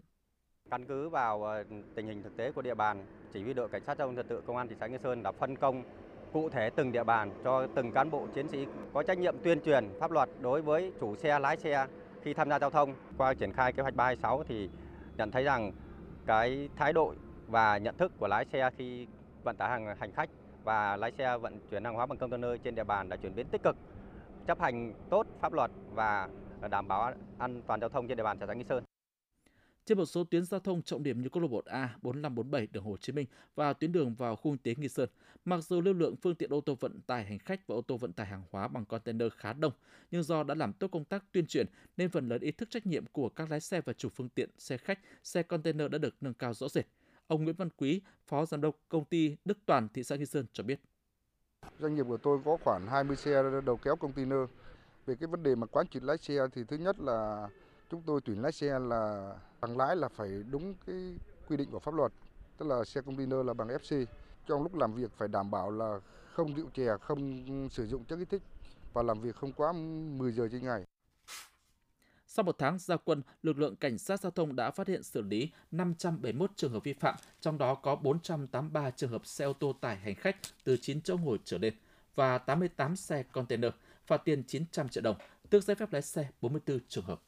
Căn 0.71 0.85
cứ 0.85 1.09
vào 1.09 1.45
ờ, 1.45 1.65
tình 1.95 2.07
hình 2.07 2.23
thực 2.23 2.37
tế 2.37 2.53
của 2.53 2.63
địa 2.63 2.75
bàn, 2.75 3.07
chỉ 3.33 3.43
huy 3.43 3.55
đội 3.55 3.69
cảnh 3.69 3.83
sát 3.87 3.99
giao 3.99 4.07
thông 4.07 4.17
trật 4.17 4.29
tự 4.29 4.41
công 4.41 4.57
an 4.57 4.69
thị 4.69 4.75
xã 4.81 4.87
Nghi 4.87 4.99
Sơn 5.03 5.23
đã 5.23 5.33
phân 5.33 5.57
công 5.57 5.85
cụ 6.33 6.49
thể 6.49 6.71
từng 6.71 6.93
địa 6.93 7.05
bàn 7.05 7.31
cho 7.45 7.67
từng 7.75 7.93
cán 7.93 8.11
bộ 8.11 8.27
chiến 8.35 8.49
sĩ 8.49 8.67
có 8.93 9.03
trách 9.03 9.19
nhiệm 9.19 9.35
tuyên 9.43 9.61
truyền 9.61 9.89
pháp 10.01 10.11
luật 10.11 10.29
đối 10.41 10.63
với 10.63 10.93
chủ 11.01 11.17
xe 11.17 11.39
lái 11.39 11.57
xe 11.57 11.87
khi 12.23 12.35
tham 12.35 12.51
gia 12.51 12.59
giao 12.59 12.71
thông. 12.71 12.95
Qua 13.17 13.35
triển 13.35 13.53
khai 13.53 13.73
kế 13.73 13.83
hoạch 13.83 13.95
326 13.95 14.45
thì 14.49 14.71
nhận 15.17 15.31
thấy 15.31 15.45
rằng 15.45 15.73
cái 16.27 16.69
thái 16.77 16.93
độ 16.93 17.15
và 17.47 17.79
nhận 17.79 17.97
thức 17.97 18.13
của 18.19 18.29
lái 18.29 18.45
xe 18.45 18.71
khi 18.77 19.07
vận 19.45 19.57
tải 19.57 19.69
hàng 19.69 19.97
hành 19.99 20.13
khách 20.13 20.31
và 20.65 20.97
lái 20.97 21.13
xe 21.13 21.39
vận 21.39 21.59
chuyển 21.71 21.85
hàng 21.85 21.95
hóa 21.95 22.07
bằng 22.07 22.19
container 22.19 22.51
trên 22.65 22.75
địa 22.75 22.85
bàn 22.85 23.09
đã 23.09 23.17
chuyển 23.17 23.35
biến 23.35 23.47
tích 23.47 23.63
cực, 23.63 23.77
chấp 24.47 24.61
hành 24.61 24.93
tốt 25.11 25.27
pháp 25.41 25.53
luật 25.53 25.71
và 25.95 26.29
đảm 26.71 26.89
bảo 26.89 27.13
an 27.39 27.63
toàn 27.67 27.81
giao 27.81 27.89
thông 27.89 28.09
trên 28.09 28.17
địa 28.17 28.23
bàn 28.23 28.39
xã 28.41 28.55
Nghi 28.55 28.65
Sơn. 28.69 28.85
Trên 29.89 29.99
một 29.99 30.05
số 30.05 30.25
tuyến 30.25 30.45
giao 30.45 30.61
thông 30.61 30.83
trọng 30.83 31.03
điểm 31.03 31.23
như 31.23 31.29
quốc 31.29 31.43
lộ 31.43 31.49
1A, 31.49 31.89
4547 32.03 32.67
đường 32.67 32.85
Hồ 32.85 32.97
Chí 32.97 33.13
Minh 33.13 33.27
và 33.55 33.73
tuyến 33.73 33.93
đường 33.93 34.15
vào 34.15 34.37
khu 34.37 34.51
kinh 34.51 34.59
tế 34.59 34.75
Nghi 34.83 34.89
Sơn, 34.89 35.09
mặc 35.45 35.61
dù 35.65 35.81
lưu 35.81 35.95
lượng 35.95 36.17
phương 36.17 36.35
tiện 36.35 36.51
ô 36.51 36.61
tô 36.61 36.75
vận 36.81 37.01
tải 37.01 37.25
hành 37.25 37.39
khách 37.39 37.67
và 37.67 37.75
ô 37.75 37.81
tô 37.81 37.97
vận 37.97 38.13
tải 38.13 38.27
hàng 38.27 38.43
hóa 38.51 38.69
bằng 38.69 38.85
container 38.85 39.33
khá 39.37 39.53
đông, 39.53 39.73
nhưng 40.11 40.23
do 40.23 40.43
đã 40.43 40.55
làm 40.55 40.73
tốt 40.73 40.89
công 40.89 41.05
tác 41.05 41.25
tuyên 41.33 41.47
truyền 41.47 41.67
nên 41.97 42.11
phần 42.11 42.29
lớn 42.29 42.41
ý 42.41 42.53
thức 42.53 42.71
trách 42.71 42.87
nhiệm 42.87 43.07
của 43.07 43.29
các 43.29 43.51
lái 43.51 43.61
xe 43.61 43.81
và 43.81 43.93
chủ 43.93 44.09
phương 44.09 44.29
tiện 44.29 44.51
xe 44.59 44.77
khách, 44.77 44.99
xe 45.23 45.43
container 45.43 45.91
đã 45.91 45.99
được 45.99 46.15
nâng 46.21 46.35
cao 46.35 46.55
rõ 46.55 46.69
rệt. 46.69 46.87
Ông 47.27 47.45
Nguyễn 47.45 47.57
Văn 47.57 47.69
Quý, 47.77 48.01
Phó 48.27 48.47
Giám 48.47 48.61
đốc 48.61 48.77
Công 48.89 49.05
ty 49.05 49.37
Đức 49.45 49.59
Toàn, 49.67 49.89
thị 49.95 50.05
xã 50.05 50.17
Nghi 50.17 50.27
Sơn 50.27 50.47
cho 50.53 50.65
biết. 50.65 50.81
Doanh 51.79 51.95
nghiệp 51.95 52.05
của 52.09 52.17
tôi 52.17 52.39
có 52.45 52.57
khoảng 52.65 52.87
20 52.87 53.17
xe 53.17 53.43
đầu 53.65 53.77
kéo 53.77 53.97
container. 53.97 54.39
Về 55.07 55.15
cái 55.21 55.27
vấn 55.27 55.43
đề 55.43 55.55
mà 55.55 55.67
quán 55.67 55.87
triệt 55.89 56.03
lái 56.03 56.19
xe 56.19 56.35
thì 56.55 56.65
thứ 56.69 56.77
nhất 56.77 57.01
là 57.01 57.49
chúng 57.91 58.03
tôi 58.03 58.21
tuyển 58.25 58.43
lái 58.43 58.53
xe 58.53 58.79
là 58.79 59.33
bằng 59.61 59.77
lái 59.77 59.97
là 59.97 60.09
phải 60.09 60.29
đúng 60.51 60.75
cái 60.87 61.17
quy 61.49 61.57
định 61.57 61.71
của 61.71 61.79
pháp 61.79 61.95
luật, 61.95 62.13
tức 62.57 62.67
là 62.67 62.85
xe 62.85 63.01
container 63.01 63.47
là 63.47 63.55
bằng 63.55 63.69
FC. 63.69 64.07
Trong 64.47 64.63
lúc 64.63 64.75
làm 64.75 64.95
việc 64.95 65.13
phải 65.17 65.29
đảm 65.29 65.51
bảo 65.51 65.71
là 65.71 66.01
không 66.33 66.55
rượu 66.55 66.67
chè, 66.75 66.97
không 67.01 67.69
sử 67.71 67.87
dụng 67.87 68.05
chất 68.05 68.17
kích 68.17 68.31
thích 68.31 68.43
và 68.93 69.03
làm 69.03 69.21
việc 69.21 69.37
không 69.37 69.53
quá 69.53 69.73
10 69.73 70.33
giờ 70.33 70.49
trên 70.53 70.65
ngày. 70.65 70.85
Sau 72.27 72.45
một 72.45 72.57
tháng 72.59 72.79
gia 72.79 72.97
quân, 72.97 73.23
lực 73.43 73.59
lượng 73.59 73.77
cảnh 73.77 73.99
sát 73.99 74.21
giao 74.21 74.31
thông 74.31 74.57
đã 74.57 74.71
phát 74.71 74.89
hiện 74.89 75.03
xử 75.03 75.23
lý 75.23 75.51
571 75.71 76.51
trường 76.57 76.73
hợp 76.73 76.85
vi 76.85 76.93
phạm, 76.93 77.15
trong 77.41 77.59
đó 77.59 77.75
có 77.75 77.97
483 77.97 78.91
trường 78.91 79.11
hợp 79.11 79.27
xe 79.27 79.45
ô 79.45 79.53
tô 79.53 79.73
tải 79.81 79.97
hành 79.97 80.15
khách 80.15 80.37
từ 80.65 80.77
9 80.77 81.01
chỗ 81.01 81.17
ngồi 81.17 81.39
trở 81.45 81.59
lên 81.59 81.75
và 82.15 82.39
88 82.39 82.97
xe 82.97 83.23
container, 83.23 83.73
phạt 84.07 84.17
tiền 84.25 84.43
900 84.47 84.89
triệu 84.89 85.03
đồng, 85.03 85.17
tước 85.51 85.65
giấy 85.65 85.75
phép 85.75 85.93
lái 85.93 86.03
xe 86.03 86.29
44 86.41 86.79
trường 86.89 87.05
hợp. 87.05 87.21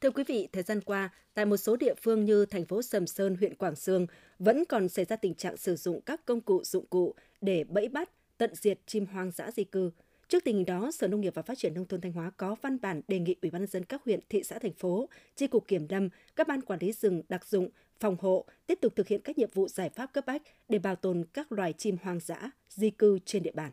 Thưa 0.00 0.10
quý 0.10 0.24
vị, 0.26 0.48
thời 0.52 0.62
gian 0.62 0.80
qua, 0.80 1.10
tại 1.34 1.46
một 1.46 1.56
số 1.56 1.76
địa 1.76 1.94
phương 2.02 2.24
như 2.24 2.46
thành 2.46 2.64
phố 2.64 2.82
Sầm 2.82 3.06
Sơn, 3.06 3.36
huyện 3.36 3.54
Quảng 3.54 3.76
Sương 3.76 4.06
vẫn 4.38 4.64
còn 4.64 4.88
xảy 4.88 5.04
ra 5.04 5.16
tình 5.16 5.34
trạng 5.34 5.56
sử 5.56 5.76
dụng 5.76 6.00
các 6.00 6.24
công 6.24 6.40
cụ 6.40 6.64
dụng 6.64 6.86
cụ 6.86 7.14
để 7.40 7.64
bẫy 7.64 7.88
bắt, 7.88 8.10
tận 8.38 8.54
diệt 8.54 8.78
chim 8.86 9.06
hoang 9.06 9.30
dã 9.30 9.50
di 9.50 9.64
cư. 9.64 9.90
Trước 10.28 10.44
tình 10.44 10.56
hình 10.56 10.66
đó, 10.66 10.90
Sở 10.90 11.08
Nông 11.08 11.20
nghiệp 11.20 11.34
và 11.34 11.42
Phát 11.42 11.58
triển 11.58 11.74
nông 11.74 11.86
thôn 11.86 12.00
Thanh 12.00 12.12
Hóa 12.12 12.30
có 12.36 12.56
văn 12.62 12.80
bản 12.80 13.00
đề 13.08 13.18
nghị 13.18 13.36
Ủy 13.42 13.50
ban 13.50 13.62
nhân 13.62 13.70
dân 13.70 13.84
các 13.84 14.02
huyện, 14.04 14.20
thị 14.28 14.42
xã 14.42 14.58
thành 14.58 14.72
phố, 14.72 15.08
chi 15.36 15.46
cục 15.46 15.68
kiểm 15.68 15.86
lâm, 15.88 16.08
các 16.36 16.48
ban 16.48 16.62
quản 16.62 16.78
lý 16.82 16.92
rừng 16.92 17.22
đặc 17.28 17.46
dụng, 17.46 17.68
phòng 18.00 18.16
hộ 18.20 18.44
tiếp 18.66 18.78
tục 18.80 18.92
thực 18.96 19.08
hiện 19.08 19.20
các 19.24 19.38
nhiệm 19.38 19.50
vụ 19.54 19.68
giải 19.68 19.90
pháp 19.90 20.12
cấp 20.12 20.26
bách 20.26 20.42
để 20.68 20.78
bảo 20.78 20.96
tồn 20.96 21.24
các 21.32 21.52
loài 21.52 21.72
chim 21.72 21.96
hoang 22.02 22.20
dã 22.20 22.50
di 22.68 22.90
cư 22.90 23.18
trên 23.24 23.42
địa 23.42 23.52
bàn. 23.54 23.70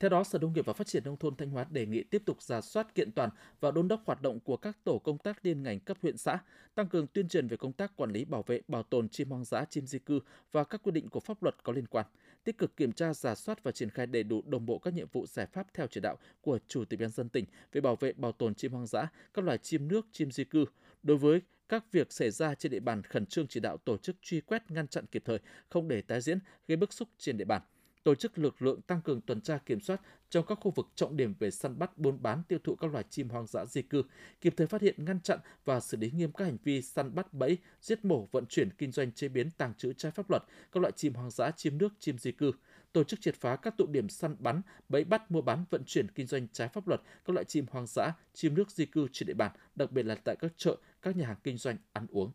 Theo 0.00 0.08
đó, 0.08 0.24
Sở 0.24 0.38
Nông 0.38 0.52
nghiệp 0.52 0.66
và 0.66 0.72
Phát 0.72 0.86
triển 0.86 1.04
Nông 1.04 1.16
thôn 1.16 1.36
Thanh 1.36 1.50
Hóa 1.50 1.66
đề 1.70 1.86
nghị 1.86 2.02
tiếp 2.02 2.22
tục 2.26 2.42
giả 2.42 2.60
soát 2.60 2.94
kiện 2.94 3.12
toàn 3.12 3.30
và 3.60 3.70
đôn 3.70 3.88
đốc 3.88 4.02
hoạt 4.06 4.22
động 4.22 4.40
của 4.40 4.56
các 4.56 4.78
tổ 4.84 4.98
công 4.98 5.18
tác 5.18 5.46
liên 5.46 5.62
ngành 5.62 5.80
cấp 5.80 5.96
huyện 6.02 6.16
xã, 6.16 6.38
tăng 6.74 6.88
cường 6.88 7.06
tuyên 7.06 7.28
truyền 7.28 7.48
về 7.48 7.56
công 7.56 7.72
tác 7.72 7.96
quản 7.96 8.10
lý 8.10 8.24
bảo 8.24 8.42
vệ, 8.46 8.60
bảo 8.68 8.82
tồn 8.82 9.08
chim 9.08 9.30
hoang 9.30 9.44
dã, 9.44 9.64
chim 9.64 9.86
di 9.86 9.98
cư 9.98 10.20
và 10.52 10.64
các 10.64 10.80
quy 10.82 10.92
định 10.92 11.08
của 11.08 11.20
pháp 11.20 11.42
luật 11.42 11.62
có 11.62 11.72
liên 11.72 11.86
quan, 11.86 12.06
tích 12.44 12.58
cực 12.58 12.76
kiểm 12.76 12.92
tra, 12.92 13.14
giả 13.14 13.34
soát 13.34 13.62
và 13.62 13.72
triển 13.72 13.90
khai 13.90 14.06
đầy 14.06 14.22
đủ 14.22 14.42
đồng 14.46 14.66
bộ 14.66 14.78
các 14.78 14.94
nhiệm 14.94 15.08
vụ 15.12 15.26
giải 15.26 15.46
pháp 15.46 15.66
theo 15.74 15.86
chỉ 15.86 16.00
đạo 16.00 16.16
của 16.40 16.58
Chủ 16.68 16.84
tịch 16.84 17.00
Ban 17.00 17.10
dân 17.10 17.28
tỉnh 17.28 17.44
về 17.72 17.80
bảo 17.80 17.96
vệ, 17.96 18.12
bảo 18.12 18.32
tồn 18.32 18.54
chim 18.54 18.72
hoang 18.72 18.86
dã, 18.86 19.08
các 19.34 19.44
loài 19.44 19.58
chim 19.58 19.88
nước, 19.88 20.06
chim 20.12 20.30
di 20.30 20.44
cư. 20.44 20.64
Đối 21.02 21.16
với 21.16 21.40
các 21.68 21.92
việc 21.92 22.12
xảy 22.12 22.30
ra 22.30 22.54
trên 22.54 22.72
địa 22.72 22.80
bàn 22.80 23.02
khẩn 23.02 23.26
trương 23.26 23.46
chỉ 23.46 23.60
đạo 23.60 23.76
tổ 23.76 23.96
chức 23.96 24.16
truy 24.22 24.40
quét 24.40 24.70
ngăn 24.70 24.88
chặn 24.88 25.06
kịp 25.06 25.22
thời, 25.24 25.38
không 25.68 25.88
để 25.88 26.02
tái 26.02 26.20
diễn, 26.20 26.38
gây 26.68 26.76
bức 26.76 26.92
xúc 26.92 27.08
trên 27.18 27.36
địa 27.36 27.44
bàn 27.44 27.62
tổ 28.06 28.14
chức 28.14 28.38
lực 28.38 28.62
lượng 28.62 28.80
tăng 28.82 29.02
cường 29.02 29.20
tuần 29.20 29.40
tra 29.40 29.58
kiểm 29.58 29.80
soát 29.80 30.00
trong 30.30 30.46
các 30.46 30.58
khu 30.60 30.70
vực 30.70 30.86
trọng 30.94 31.16
điểm 31.16 31.34
về 31.38 31.50
săn 31.50 31.78
bắt, 31.78 31.98
buôn 31.98 32.22
bán, 32.22 32.42
tiêu 32.48 32.58
thụ 32.64 32.74
các 32.74 32.92
loài 32.92 33.04
chim 33.10 33.28
hoang 33.28 33.46
dã 33.46 33.64
di 33.66 33.82
cư, 33.82 34.02
kịp 34.40 34.54
thời 34.56 34.66
phát 34.66 34.82
hiện, 34.82 35.04
ngăn 35.04 35.20
chặn 35.20 35.38
và 35.64 35.80
xử 35.80 35.96
lý 35.96 36.10
nghiêm 36.10 36.32
các 36.32 36.44
hành 36.44 36.56
vi 36.64 36.82
săn 36.82 37.14
bắt, 37.14 37.32
bẫy, 37.32 37.58
giết 37.80 38.04
mổ, 38.04 38.28
vận 38.32 38.46
chuyển, 38.46 38.70
kinh 38.78 38.92
doanh, 38.92 39.12
chế 39.12 39.28
biến, 39.28 39.50
tàng 39.50 39.74
trữ 39.74 39.92
trái 39.92 40.12
pháp 40.12 40.30
luật 40.30 40.42
các 40.72 40.80
loại 40.80 40.92
chim 40.96 41.14
hoang 41.14 41.30
dã, 41.30 41.50
chim 41.50 41.78
nước, 41.78 41.92
chim 41.98 42.18
di 42.18 42.32
cư, 42.32 42.52
tổ 42.92 43.04
chức 43.04 43.20
triệt 43.20 43.34
phá 43.34 43.56
các 43.56 43.76
tụ 43.76 43.86
điểm 43.86 44.08
săn 44.08 44.36
bắn, 44.38 44.62
bẫy 44.88 45.04
bắt, 45.04 45.30
mua 45.30 45.42
bán, 45.42 45.64
vận 45.70 45.82
chuyển, 45.86 46.08
kinh 46.08 46.26
doanh 46.26 46.48
trái 46.52 46.68
pháp 46.68 46.88
luật 46.88 47.00
các 47.24 47.32
loại 47.32 47.44
chim 47.44 47.66
hoang 47.70 47.86
dã, 47.86 48.12
chim 48.34 48.54
nước 48.54 48.70
di 48.70 48.86
cư 48.86 49.08
trên 49.12 49.26
địa 49.26 49.34
bàn, 49.34 49.52
đặc 49.74 49.92
biệt 49.92 50.02
là 50.02 50.14
tại 50.14 50.36
các 50.40 50.52
chợ, 50.56 50.76
các 51.02 51.16
nhà 51.16 51.26
hàng 51.26 51.38
kinh 51.42 51.56
doanh 51.56 51.76
ăn 51.92 52.06
uống. 52.10 52.32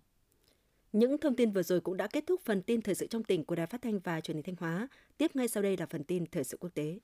Những 0.92 1.18
thông 1.18 1.36
tin 1.36 1.52
vừa 1.52 1.64
rồi 1.64 1.82
cũng 1.82 1.98
đã 1.98 2.08
kết 2.08 2.24
thúc 2.28 2.42
phần 2.46 2.62
tin 2.62 2.82
thời 2.82 2.96
sự 2.96 3.08
trong 3.08 3.24
tỉnh 3.24 3.46
của 3.46 3.56
Đài 3.56 3.68
Phát 3.68 3.82
thanh 3.82 4.00
và 4.00 4.22
Truyền 4.22 4.38
hình 4.38 4.44
Thanh 4.44 4.56
Hóa. 4.60 4.88
Tiếp 5.18 5.36
ngay 5.36 5.48
sau 5.48 5.64
đây 5.64 5.78
là 5.78 5.86
phần 5.86 6.04
tin 6.04 6.26
thời 6.26 6.44
sự 6.44 6.58
quốc 6.60 6.70
tế. 6.74 7.00